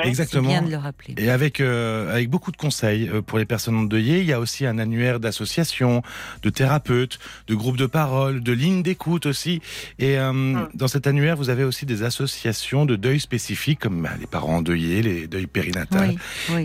[0.04, 0.50] Exactement.
[0.50, 1.16] Bien de le rappeler.
[1.18, 4.20] Et avec avec beaucoup de conseils pour les personnes endeuillées.
[4.20, 6.02] Il y a aussi un annuaire d'associations,
[6.44, 9.62] de thérapeutes, de groupes de parole, de lignes d'écoute aussi.
[10.00, 10.70] Et euh, hum.
[10.74, 14.58] dans cet annuaire, vous avez aussi des associations de deuil spécifiques, comme bah, les parents
[14.58, 16.16] endeuillés, les deuils périnatales,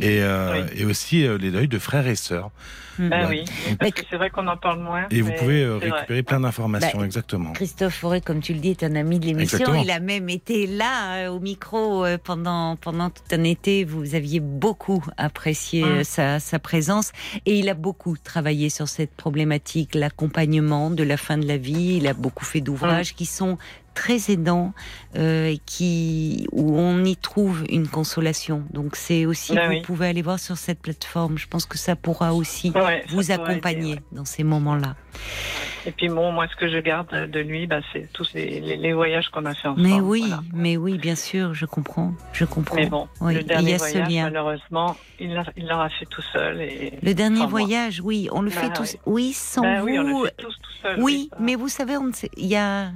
[0.02, 2.50] Et, euh, et, aussi euh, les deuils de frères et sœurs.
[3.08, 3.44] Ben oui,
[3.78, 5.06] parce que c'est vrai qu'on en parle moins.
[5.10, 7.52] Et vous pouvez euh, récupérer plein d'informations, bah, exactement.
[7.52, 9.74] Christophe Forêt, comme tu le dis, est un ami de l'émission.
[9.74, 13.84] Il a même été là euh, au micro euh, pendant, pendant tout un été.
[13.84, 16.04] Vous aviez beaucoup apprécié hum.
[16.04, 17.12] sa, sa, présence
[17.46, 21.96] et il a beaucoup travaillé sur cette problématique, l'accompagnement de la fin de la vie.
[21.96, 23.16] Il a beaucoup fait d'ouvrages hum.
[23.16, 23.58] qui sont
[24.00, 24.72] très aidant
[25.14, 28.64] euh, qui où on y trouve une consolation.
[28.72, 31.36] Donc c'est aussi ben vous pouvez aller voir sur cette plateforme.
[31.36, 32.72] Je pense que ça pourra aussi
[33.10, 34.96] vous accompagner dans ces moments-là.
[35.84, 39.28] Et puis bon, moi ce que je garde de lui, bah, c'est tous les, voyages
[39.28, 39.82] qu'on a fait ensemble.
[39.82, 40.24] Mais oui,
[40.54, 42.76] mais oui, bien sûr, je comprends, je comprends.
[42.76, 46.62] Mais bon, le dernier voyage, malheureusement, il l'aura fait tout seul.
[46.62, 49.86] Et le dernier voyage, oui, on le fait bah tous, oui, sans bah vous.
[49.86, 51.02] Oui, on le fait tous tout seul.
[51.02, 51.96] Oui, mais vous savez,
[52.38, 52.92] il y a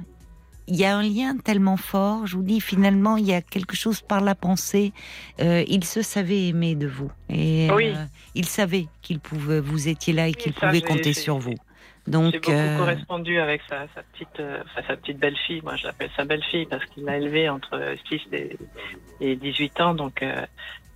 [0.67, 2.25] il y a un lien tellement fort.
[2.25, 4.93] Je vous dis, finalement, il y a quelque chose par la pensée.
[5.39, 7.11] Euh, il se savait aimer de vous.
[7.29, 7.93] Et euh,
[8.33, 11.55] il savait qu'il pouvait, vous étiez là et qu'il pouvait compter sur vous.
[12.07, 14.41] Donc, j'ai beaucoup euh, correspondu avec sa, petite,
[14.75, 15.61] sa petite belle-fille.
[15.63, 18.21] Moi, je l'appelle sa belle-fille parce qu'il l'a élevée entre 6
[19.21, 19.93] et, 18 ans.
[19.95, 20.23] Donc,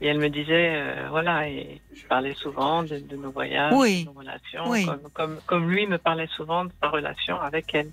[0.02, 4.64] et elle me disait, voilà, et je parlais souvent de, nos voyages, de nos relations,
[4.86, 7.90] comme, comme, comme lui me parlait souvent de sa relation avec elle.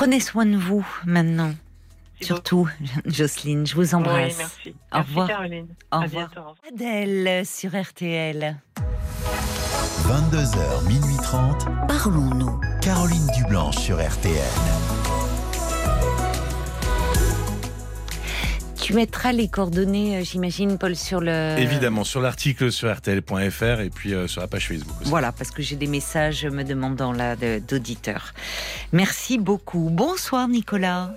[0.00, 1.52] Prenez soin de vous maintenant.
[2.22, 2.66] Surtout,
[3.04, 4.32] Jocelyne, je vous embrasse.
[4.32, 4.74] Oui, merci.
[4.94, 5.28] Au revoir.
[5.28, 5.66] Caroline.
[5.92, 6.30] Au revoir.
[6.72, 8.56] Adèle sur RTL.
[10.06, 11.66] 22h, minuit 30.
[11.86, 12.58] Parlons-nous.
[12.80, 14.79] Caroline Dublanche sur RTL.
[18.90, 21.54] Tu mettras les coordonnées, euh, j'imagine, Paul, sur le.
[21.58, 25.08] Évidemment, sur l'article sur RTL.fr et puis euh, sur la page Facebook aussi.
[25.08, 28.34] Voilà, parce que j'ai des messages me demandant là d'auditeurs.
[28.92, 29.90] Merci beaucoup.
[29.92, 31.12] Bonsoir, Nicolas.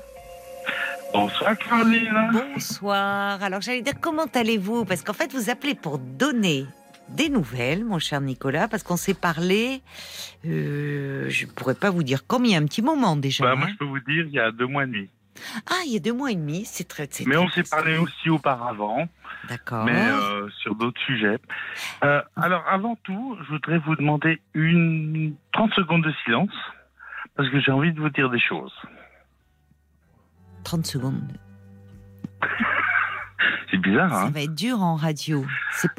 [1.16, 2.14] Bonsoir Caroline.
[2.32, 3.42] Bonsoir.
[3.42, 4.86] Alors j'allais dire comment allez-vous?
[4.86, 6.68] Parce qu'en fait vous appelez pour donner
[7.10, 9.82] des nouvelles, mon cher Nicolas, parce qu'on s'est parlé.
[10.46, 13.44] Euh, je ne pourrais pas vous dire combien, un petit moment déjà.
[13.44, 13.72] Bah, moi hein.
[13.74, 15.10] je peux vous dire il y a deux mois et demi.
[15.70, 17.10] Ah, il y a deux mois et demi, c'est très.
[17.26, 19.08] Mais on s'est parlé aussi auparavant.
[19.50, 19.86] D'accord.
[19.86, 21.38] Mais euh, sur d'autres sujets.
[22.04, 26.54] Euh, alors, avant tout, je voudrais vous demander une 30 secondes de silence,
[27.36, 28.74] parce que j'ai envie de vous dire des choses.
[30.64, 31.38] 30 secondes.
[33.72, 35.46] C'est bizarre, hein Ça va être dur en radio.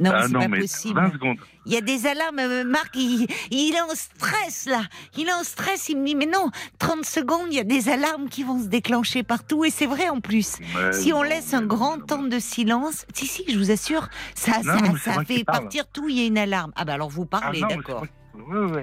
[0.00, 1.00] Non, ah, c'est pas possible.
[1.00, 1.36] 20 secondes.
[1.66, 2.38] Il y a des alarmes.
[2.38, 4.82] Euh, Marc, il, est en stress, là.
[5.16, 5.88] Il est en stress.
[5.88, 8.68] Il me dit, mais non, 30 secondes, il y a des alarmes qui vont se
[8.68, 9.64] déclencher partout.
[9.64, 10.58] Et c'est vrai, en plus.
[10.92, 15.24] si on laisse un grand temps de silence, si, si, je vous assure, ça, ça,
[15.24, 16.72] fait partir tout, il y a une alarme.
[16.76, 18.06] Ah, bah alors vous parlez, ah, d'accord.
[18.34, 18.82] Oui, oui.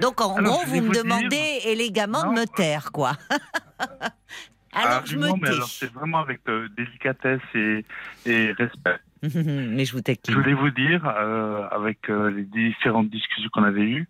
[0.00, 3.12] Donc, en gros, vous me demandez élégamment de me taire, quoi.
[4.78, 7.84] Alors, je me mais alors c'est vraiment avec euh, délicatesse et,
[8.26, 8.98] et, respect.
[9.22, 13.82] Mais je vous Je voulais vous dire, euh, avec euh, les différentes discussions qu'on avait
[13.82, 14.08] eues,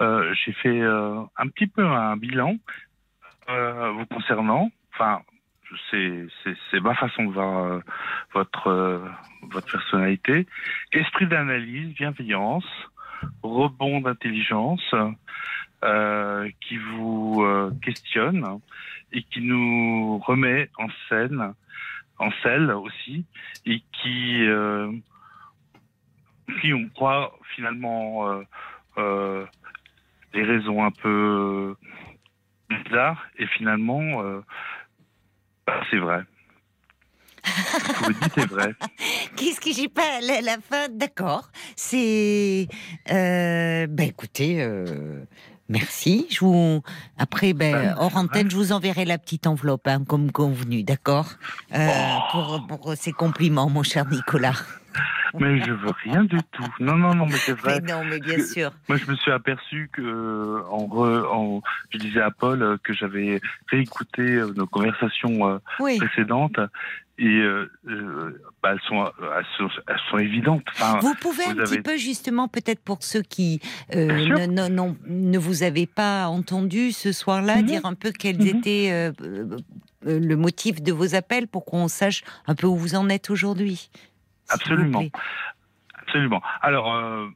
[0.00, 2.56] j'ai fait un petit peu un bilan
[3.48, 4.70] vous concernant.
[4.94, 5.20] Enfin,
[5.90, 7.80] c'est ma façon de voir
[8.32, 9.02] votre
[9.50, 10.46] votre personnalité.
[10.92, 12.66] Esprit d'analyse, bienveillance,
[13.42, 14.94] rebond d'intelligence,
[16.60, 17.44] qui vous
[17.82, 18.60] questionne
[19.12, 21.54] et qui nous remet en scène
[22.18, 23.24] en selle aussi,
[23.64, 24.92] et qui, euh,
[26.60, 28.42] qui on croit finalement euh,
[28.98, 29.46] euh,
[30.32, 31.76] des raisons un peu
[32.68, 34.22] bizarres, et finalement,
[35.66, 36.22] bah, c'est vrai.
[38.02, 38.74] vous dites vrai.
[39.36, 40.88] Qu'est-ce que j'ai pas la, la fin?
[40.88, 41.48] D'accord.
[41.76, 42.66] C'est.
[43.10, 44.62] Euh, bah écoutez,
[45.68, 46.26] Merci.
[46.30, 46.82] Je vous
[47.18, 51.26] après, ben, ben hors antenne, je vous enverrai la petite enveloppe, hein, comme convenu, d'accord?
[51.74, 51.88] Euh,
[52.32, 54.54] pour, pour ces compliments, mon cher Nicolas.
[55.38, 56.74] Mais je veux rien du tout.
[56.80, 57.80] Non, non, non, mais c'est vrai.
[57.80, 58.72] non, mais bien sûr.
[58.88, 63.40] Moi, je me suis aperçu que, en, en je disais à Paul euh, que j'avais
[63.70, 66.58] réécouté euh, nos conversations précédentes
[67.18, 67.68] et euh,
[68.62, 69.04] bah, elles, sont,
[69.88, 70.62] elles, sont, évidentes.
[71.00, 73.60] vous pouvez un petit peu justement, peut-être pour ceux qui
[73.94, 74.68] euh, ne,
[75.08, 77.62] ne, vous avaient pas entendu ce soir-là, mhm.
[77.64, 78.46] dire un peu quels mhm.
[78.46, 79.12] étaient
[80.04, 83.90] le motif de vos appels pour qu'on sache un peu où vous en êtes aujourd'hui.
[84.48, 85.02] Absolument.
[86.02, 86.42] Absolument.
[86.62, 87.28] Alors, euh,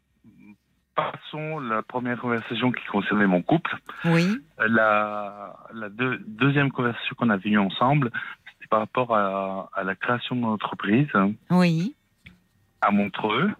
[0.95, 3.77] passons la première conversation qui concernait mon couple.
[4.05, 4.41] Oui.
[4.59, 8.11] La, la deuxième conversation qu'on avait eue ensemble,
[8.47, 11.09] c'était par rapport à, la création de mon entreprise.
[11.51, 11.95] Oui.
[12.81, 13.51] À Montreux.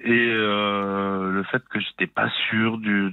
[0.00, 3.12] Et euh, le fait que j'étais pas sûr du,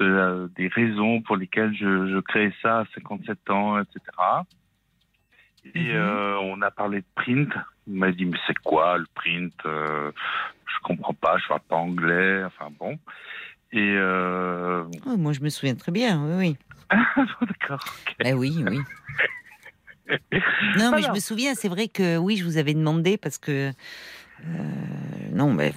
[0.00, 4.00] de, des raisons pour lesquelles je, je créais ça à 57 ans, etc.
[5.74, 5.96] Et mhm.
[5.96, 7.52] euh, on a parlé de print.
[7.86, 10.10] Il m'a dit, mais c'est quoi le print euh,
[10.66, 12.44] Je comprends pas, je parle pas anglais.
[12.44, 12.98] Enfin bon.
[13.72, 14.84] Et euh...
[15.06, 16.56] oh, moi, je me souviens très bien, oui,
[16.90, 16.98] oui.
[17.40, 17.84] D'accord.
[18.18, 18.78] Ben oui, oui.
[20.78, 23.72] non, mais je me souviens, c'est vrai que oui, je vous avais demandé parce que
[25.32, 25.72] non, mais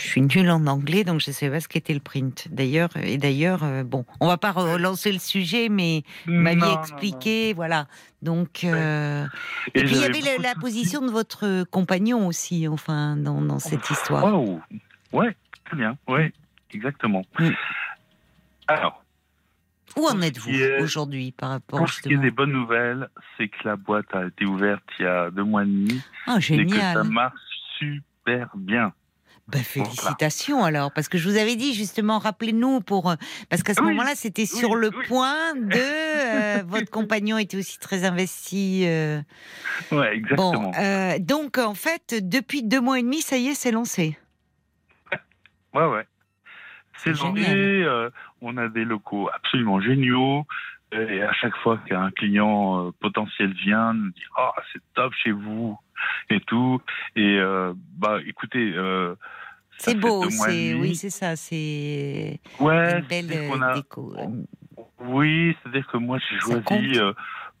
[0.00, 2.48] je suis nulle en anglais, donc je ne sais pas ce qu'était le print.
[2.50, 7.52] D'ailleurs, et d'ailleurs, euh, bon, on va pas relancer le sujet, mais vous m'aviez expliqué,
[7.54, 7.86] voilà.
[8.22, 9.26] Donc, euh,
[9.74, 14.24] et, puis il y avait la, position de votre compagnon aussi, enfin, dans, cette histoire.
[14.24, 14.60] Oh,
[15.12, 16.32] ouais, très bien, ouais,
[16.72, 17.24] exactement.
[17.38, 17.50] Mm.
[18.68, 19.04] Alors.
[19.96, 23.66] Où en êtes-vous aujourd'hui par rapport Pour ce qui est des bonnes nouvelles, c'est que
[23.66, 26.00] la boîte a été ouverte il y a deux mois et demi.
[26.26, 26.66] Ah, génial.
[26.66, 27.40] Et que ça marche
[27.78, 28.07] super
[28.54, 28.92] bien.
[29.48, 33.14] Ben, félicitations alors, parce que je vous avais dit justement, rappelez-nous pour euh,
[33.48, 35.70] parce qu'à ce moment-là, c'était sur le point de
[36.58, 38.82] euh, votre compagnon était aussi très investi.
[38.86, 39.22] Euh.
[39.90, 40.72] Ouais, exactement.
[40.72, 44.18] Bon, donc en fait, depuis deux mois et demi, ça y est, c'est lancé.
[45.74, 46.06] Ouais, ouais.
[46.98, 47.86] C'est lancé.
[48.42, 50.46] on a des locaux absolument géniaux.
[50.92, 55.78] Et à chaque fois qu'un client potentiel vient, nous dit oh c'est top chez vous
[56.30, 56.80] et tout.
[57.16, 58.72] Et euh, bah, écoutez.
[58.74, 59.14] Euh,
[59.78, 64.12] c'est beau, c'est oui, c'est ça, c'est ouais, une belle euh, déco.
[65.00, 66.98] Oui, c'est-à-dire que moi j'ai choisi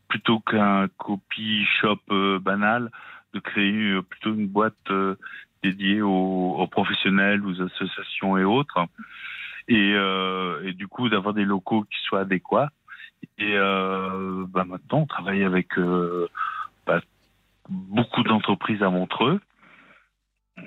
[0.08, 2.00] plutôt qu'un copy shop
[2.40, 2.90] banal
[3.34, 4.74] de créer plutôt une boîte
[5.62, 8.84] dédiée aux, professionnels, aux associations et autres,
[9.68, 12.70] et, et du coup d'avoir des locaux qui soient adéquats.
[13.38, 15.68] Et bah maintenant on travaille avec
[16.84, 17.00] bah,
[17.68, 19.40] beaucoup d'entreprises à Montreux,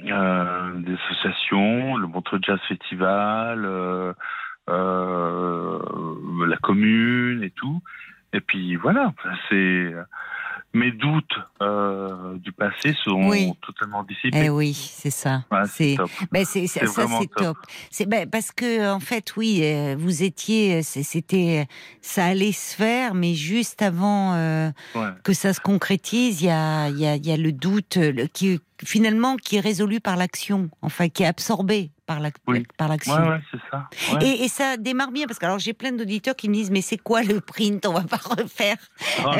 [0.07, 4.13] euh, des associations, le Montreux Jazz Festival, euh,
[4.69, 5.79] euh,
[6.47, 7.81] la commune et tout.
[8.33, 9.13] Et puis voilà,
[9.49, 9.93] c'est
[10.73, 11.25] mes doutes
[11.61, 14.45] euh, du passé sont totalement dissipés.
[14.45, 15.43] Eh oui, c'est ça.
[15.67, 15.97] c'est
[16.31, 17.57] ben c'est ça, c'est top.
[17.89, 21.67] C'est ben, parce que en fait, oui, euh, vous étiez, c'était,
[22.01, 24.69] ça allait se faire, mais juste avant euh,
[25.23, 27.99] que ça se concrétise, il y a, il y a, y a le doute
[28.33, 31.91] qui finalement qui est résolu par l'action, enfin qui est absorbé
[32.77, 33.13] par l'action.
[33.13, 33.89] Ouais, c'est ça.
[34.21, 36.97] Et, ça démarre bien parce que alors j'ai plein d'auditeurs qui me disent mais c'est
[36.97, 37.85] quoi le print?
[37.85, 38.77] On va pas refaire.
[39.23, 39.39] Oh, euh,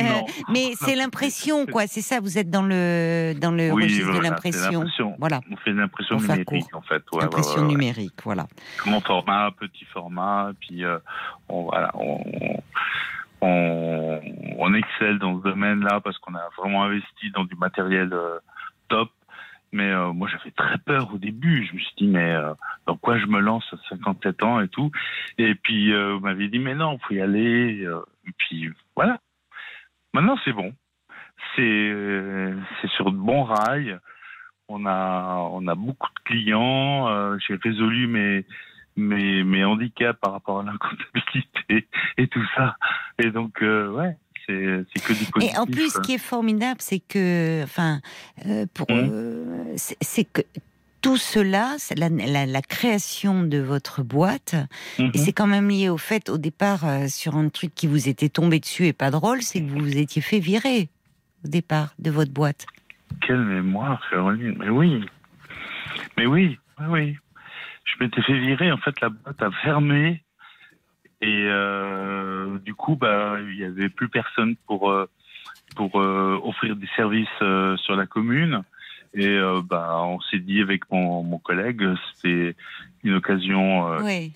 [0.50, 1.86] mais c'est l'impression quoi.
[1.86, 2.20] C'est ça.
[2.20, 4.84] Vous êtes dans le dans le registre de l'impression.
[5.18, 5.40] Voilà.
[5.50, 7.02] On fait une impression numérique en fait.
[7.20, 8.46] impression numérique, voilà.
[8.78, 10.98] Grand format, petit format, puis euh,
[11.48, 12.20] on voilà on,
[13.40, 14.20] on,
[14.58, 18.38] on, excelle dans ce domaine-là parce qu'on a vraiment investi dans du matériel euh,
[18.88, 19.10] top
[19.72, 21.66] mais euh, moi, j'avais très peur au début.
[21.66, 22.52] Je me suis dit, mais euh,
[22.86, 24.90] dans quoi je me lance à 57 ans et tout
[25.38, 27.82] Et puis, euh, vous m'avez dit, mais non, faut y aller.
[28.26, 29.18] et puis, voilà.
[30.12, 30.74] Maintenant, c'est bon.
[31.56, 33.98] C'est c'est sur de bons rails.
[34.68, 37.08] on a, on a beaucoup de clients.
[37.08, 38.46] Euh, j'ai résolu mes,
[38.96, 41.88] mes, mes handicaps par rapport à l'incomptabilité
[42.18, 42.76] et tout ça.
[43.18, 44.16] Et donc, ouais,
[44.46, 45.54] c'est que du positif.
[45.54, 48.00] Et en plus, ce qui est formidable, c'est que, enfin,
[48.74, 49.76] pour, mmh.
[49.76, 50.42] c'est que
[51.02, 54.54] tout cela, la, la, la, création de votre boîte,
[54.98, 58.08] et c'est quand même lié au fait, au départ, euh, sur un truc qui vous
[58.08, 60.88] était tombé dessus et pas drôle, c'est que vous vous étiez fait virer
[61.44, 62.66] au départ de votre boîte.
[63.20, 65.04] Quelle mémoire, Caroline Mais oui,
[66.16, 67.16] mais oui, oui, oui.
[67.84, 68.70] Je m'étais fait virer.
[68.70, 70.22] En fait, la boîte a fermé
[71.22, 75.08] et euh, du coup, bah, il y avait plus personne pour euh,
[75.76, 78.62] pour offrir des services sur la commune.
[79.14, 81.82] Et euh, bah, on s'est dit avec mon, mon collègue,
[82.14, 82.56] c'était
[83.04, 83.92] une occasion.
[83.92, 84.32] Euh, oui.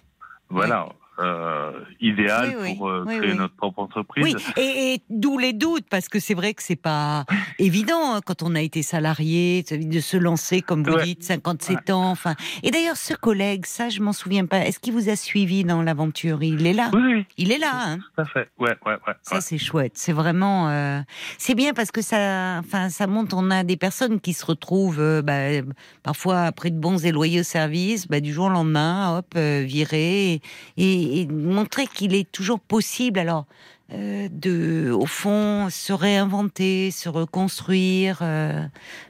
[0.48, 0.88] Voilà
[1.18, 4.36] euh, idéal pour euh, créer notre propre entreprise.
[4.36, 7.24] Oui, et, d'où les doutes, parce que c'est vrai que c'est pas
[7.58, 12.10] évident hein, quand on a été salarié de se lancer, comme vous dites, 57 ans.
[12.10, 14.58] Enfin, et d'ailleurs, ce collègue, ça, je m'en souviens pas.
[14.58, 16.42] Est-ce qu'il vous a suivi dans l'aventure?
[16.42, 16.90] Il est là.
[16.92, 17.70] Oui, il est là.
[17.72, 18.50] Hein Tout à fait.
[18.58, 19.14] Ouais, ouais, ouais.
[19.22, 19.92] Ça, c'est chouette.
[19.94, 21.00] C'est vraiment, euh...
[21.38, 23.36] c'est bien parce que ça, enfin, ça montre.
[23.38, 25.62] On a des personnes qui se retrouvent, bah,
[26.02, 30.42] parfois après de bons et loyaux services, bah, du jour au lendemain, hop, virés
[30.76, 33.46] et et, montrer qu'il est toujours possible, alors,
[33.92, 38.64] euh, de, au fond, se réinventer, se reconstruire, euh,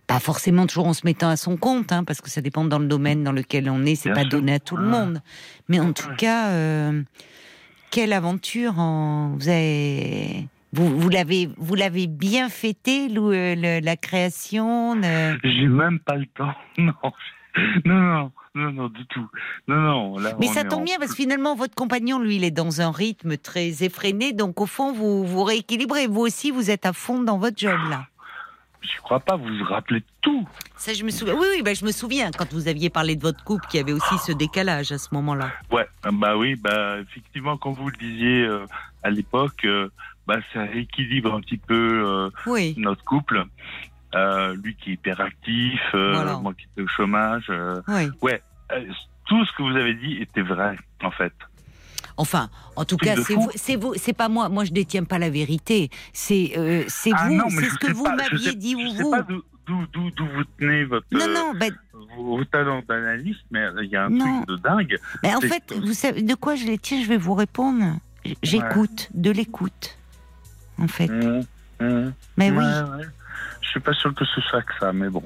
[0.07, 2.79] pas forcément toujours en se mettant à son compte, hein, parce que ça dépend dans
[2.79, 5.23] le domaine dans lequel on est, c'est pas donné à tout le monde.
[5.69, 7.03] Mais en tout cas, euh,
[7.91, 15.01] quelle aventure en, vous avez, vous, vous l'avez, vous l'avez bien fêté, la création.
[15.43, 16.93] J'ai même pas le temps, non,
[17.85, 19.29] non, non non, non, du tout.
[19.69, 20.19] Non, non.
[20.19, 22.91] Là, Mais ça tombe bien parce que finalement, votre compagnon, lui, il est dans un
[22.91, 24.33] rythme très effréné.
[24.33, 26.07] Donc, au fond, vous vous rééquilibrez.
[26.07, 28.07] Vous aussi, vous êtes à fond dans votre job, là.
[28.81, 30.49] Je crois pas, vous vous rappelez tout.
[30.77, 31.35] Ça, je me souviens.
[31.35, 33.93] Oui, oui, bah, je me souviens quand vous aviez parlé de votre couple, qui avait
[33.93, 35.51] aussi ce décalage à ce moment-là.
[35.71, 38.65] Ouais, bah oui, bah effectivement, quand vous le disiez euh,
[39.03, 39.89] à l'époque, euh,
[40.27, 43.45] bah ça rééquilibre un petit peu euh, notre couple.
[44.17, 47.45] Euh, lui qui est hyperactif, euh, moi qui étais au chômage.
[47.51, 47.83] Euh,
[48.23, 48.43] ouais,
[49.27, 51.33] tout ce que vous avez dit était vrai, en fait.
[52.17, 54.49] Enfin, en tout cas, c'est vous, c'est vous, c'est pas moi.
[54.49, 55.91] Moi, je détiens pas la vérité.
[56.15, 56.53] C'est,
[56.89, 59.11] c'est ah vous, c'est ce que vous m'aviez dit ou vous.
[59.13, 59.27] Sais pas
[59.67, 61.75] d'où, vous tenez votre, non, non, ben
[62.17, 64.97] vos, talents d'analyste, mais il y a un truc de dingue.
[65.23, 67.99] Mais en fait, vous savez de quoi je les tiens Je vais vous répondre.
[68.43, 69.99] J'écoute, de l'écoute,
[70.79, 71.09] en fait.
[71.09, 71.43] Mmh,
[71.81, 72.13] mmh.
[72.39, 72.65] Mais oui.
[73.67, 75.23] Je suis pas sûr que ce soit que ça, mais bon.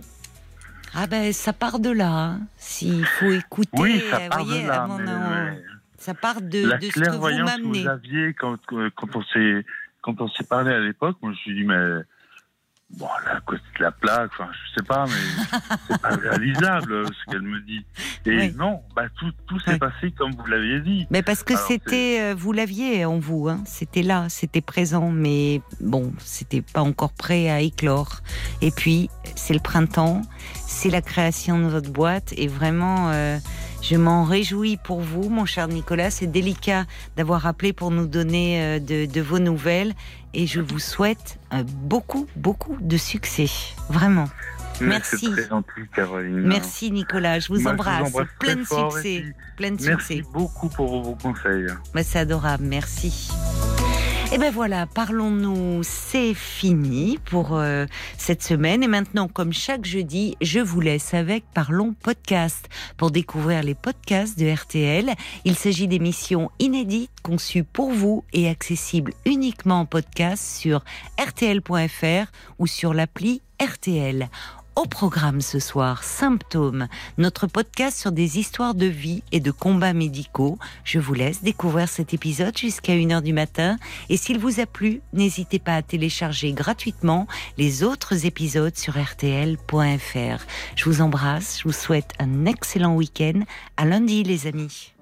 [0.95, 2.11] Ah ben, ça part de là.
[2.11, 2.41] Hein.
[2.57, 4.89] S'il faut écouter, oui, ça part de là.
[4.99, 5.63] Mais,
[5.99, 7.61] Ça part de, la de ce que vous m'amenez.
[7.61, 8.59] que vous aviez quand,
[9.33, 9.65] s'est
[10.03, 12.01] quand on s'est parlé à l'époque, moi je me suis dit mais
[12.97, 15.59] Bon, la côté de la plaque, enfin, je sais pas, mais
[15.89, 17.85] c'est pas réalisable ce qu'elle me dit.
[18.27, 21.07] Et non, bah, tout, tout s'est passé comme vous l'aviez dit.
[21.11, 25.63] Mais parce que c'était, euh, vous l'aviez en vous, hein, c'était là, c'était présent, mais
[25.81, 28.21] bon, c'était pas encore prêt à éclore.
[28.61, 30.23] Et puis, c'est le printemps,
[30.55, 33.39] c'est la création de votre boîte, et vraiment, euh,
[33.83, 36.11] je m'en réjouis pour vous, mon cher Nicolas.
[36.11, 36.85] C'est délicat
[37.17, 39.95] d'avoir appelé pour nous donner euh, de, vos nouvelles.
[40.35, 43.49] Et je vous souhaite euh, beaucoup, beaucoup de succès.
[43.89, 44.29] Vraiment.
[44.81, 45.29] Merci.
[45.49, 46.41] Gentil, Caroline.
[46.41, 48.13] Merci Nicolas, je vous embrasse.
[48.39, 49.25] plein de succès.
[49.57, 51.67] Plein de merci beaucoup pour vos conseils.
[51.95, 53.31] Bah, c'est adorable, merci.
[54.33, 57.87] Et ben voilà, parlons-nous, c'est fini pour euh,
[58.17, 58.85] cette semaine.
[58.85, 62.69] Et maintenant, comme chaque jeudi, je vous laisse avec Parlons Podcast.
[62.97, 69.15] Pour découvrir les podcasts de RTL, il s'agit d'émissions inédites conçues pour vous et accessibles
[69.27, 70.85] uniquement en podcast sur
[71.21, 72.31] rtl.fr
[72.61, 74.29] ou sur l'appli RTL.
[74.77, 76.87] Au programme ce soir, Symptômes,
[77.19, 80.59] notre podcast sur des histoires de vie et de combats médicaux.
[80.85, 83.77] Je vous laisse découvrir cet épisode jusqu'à 1h du matin.
[84.09, 87.27] Et s'il vous a plu, n'hésitez pas à télécharger gratuitement
[87.59, 90.45] les autres épisodes sur rtl.fr.
[90.77, 93.41] Je vous embrasse, je vous souhaite un excellent week-end.
[93.77, 94.93] À lundi les amis.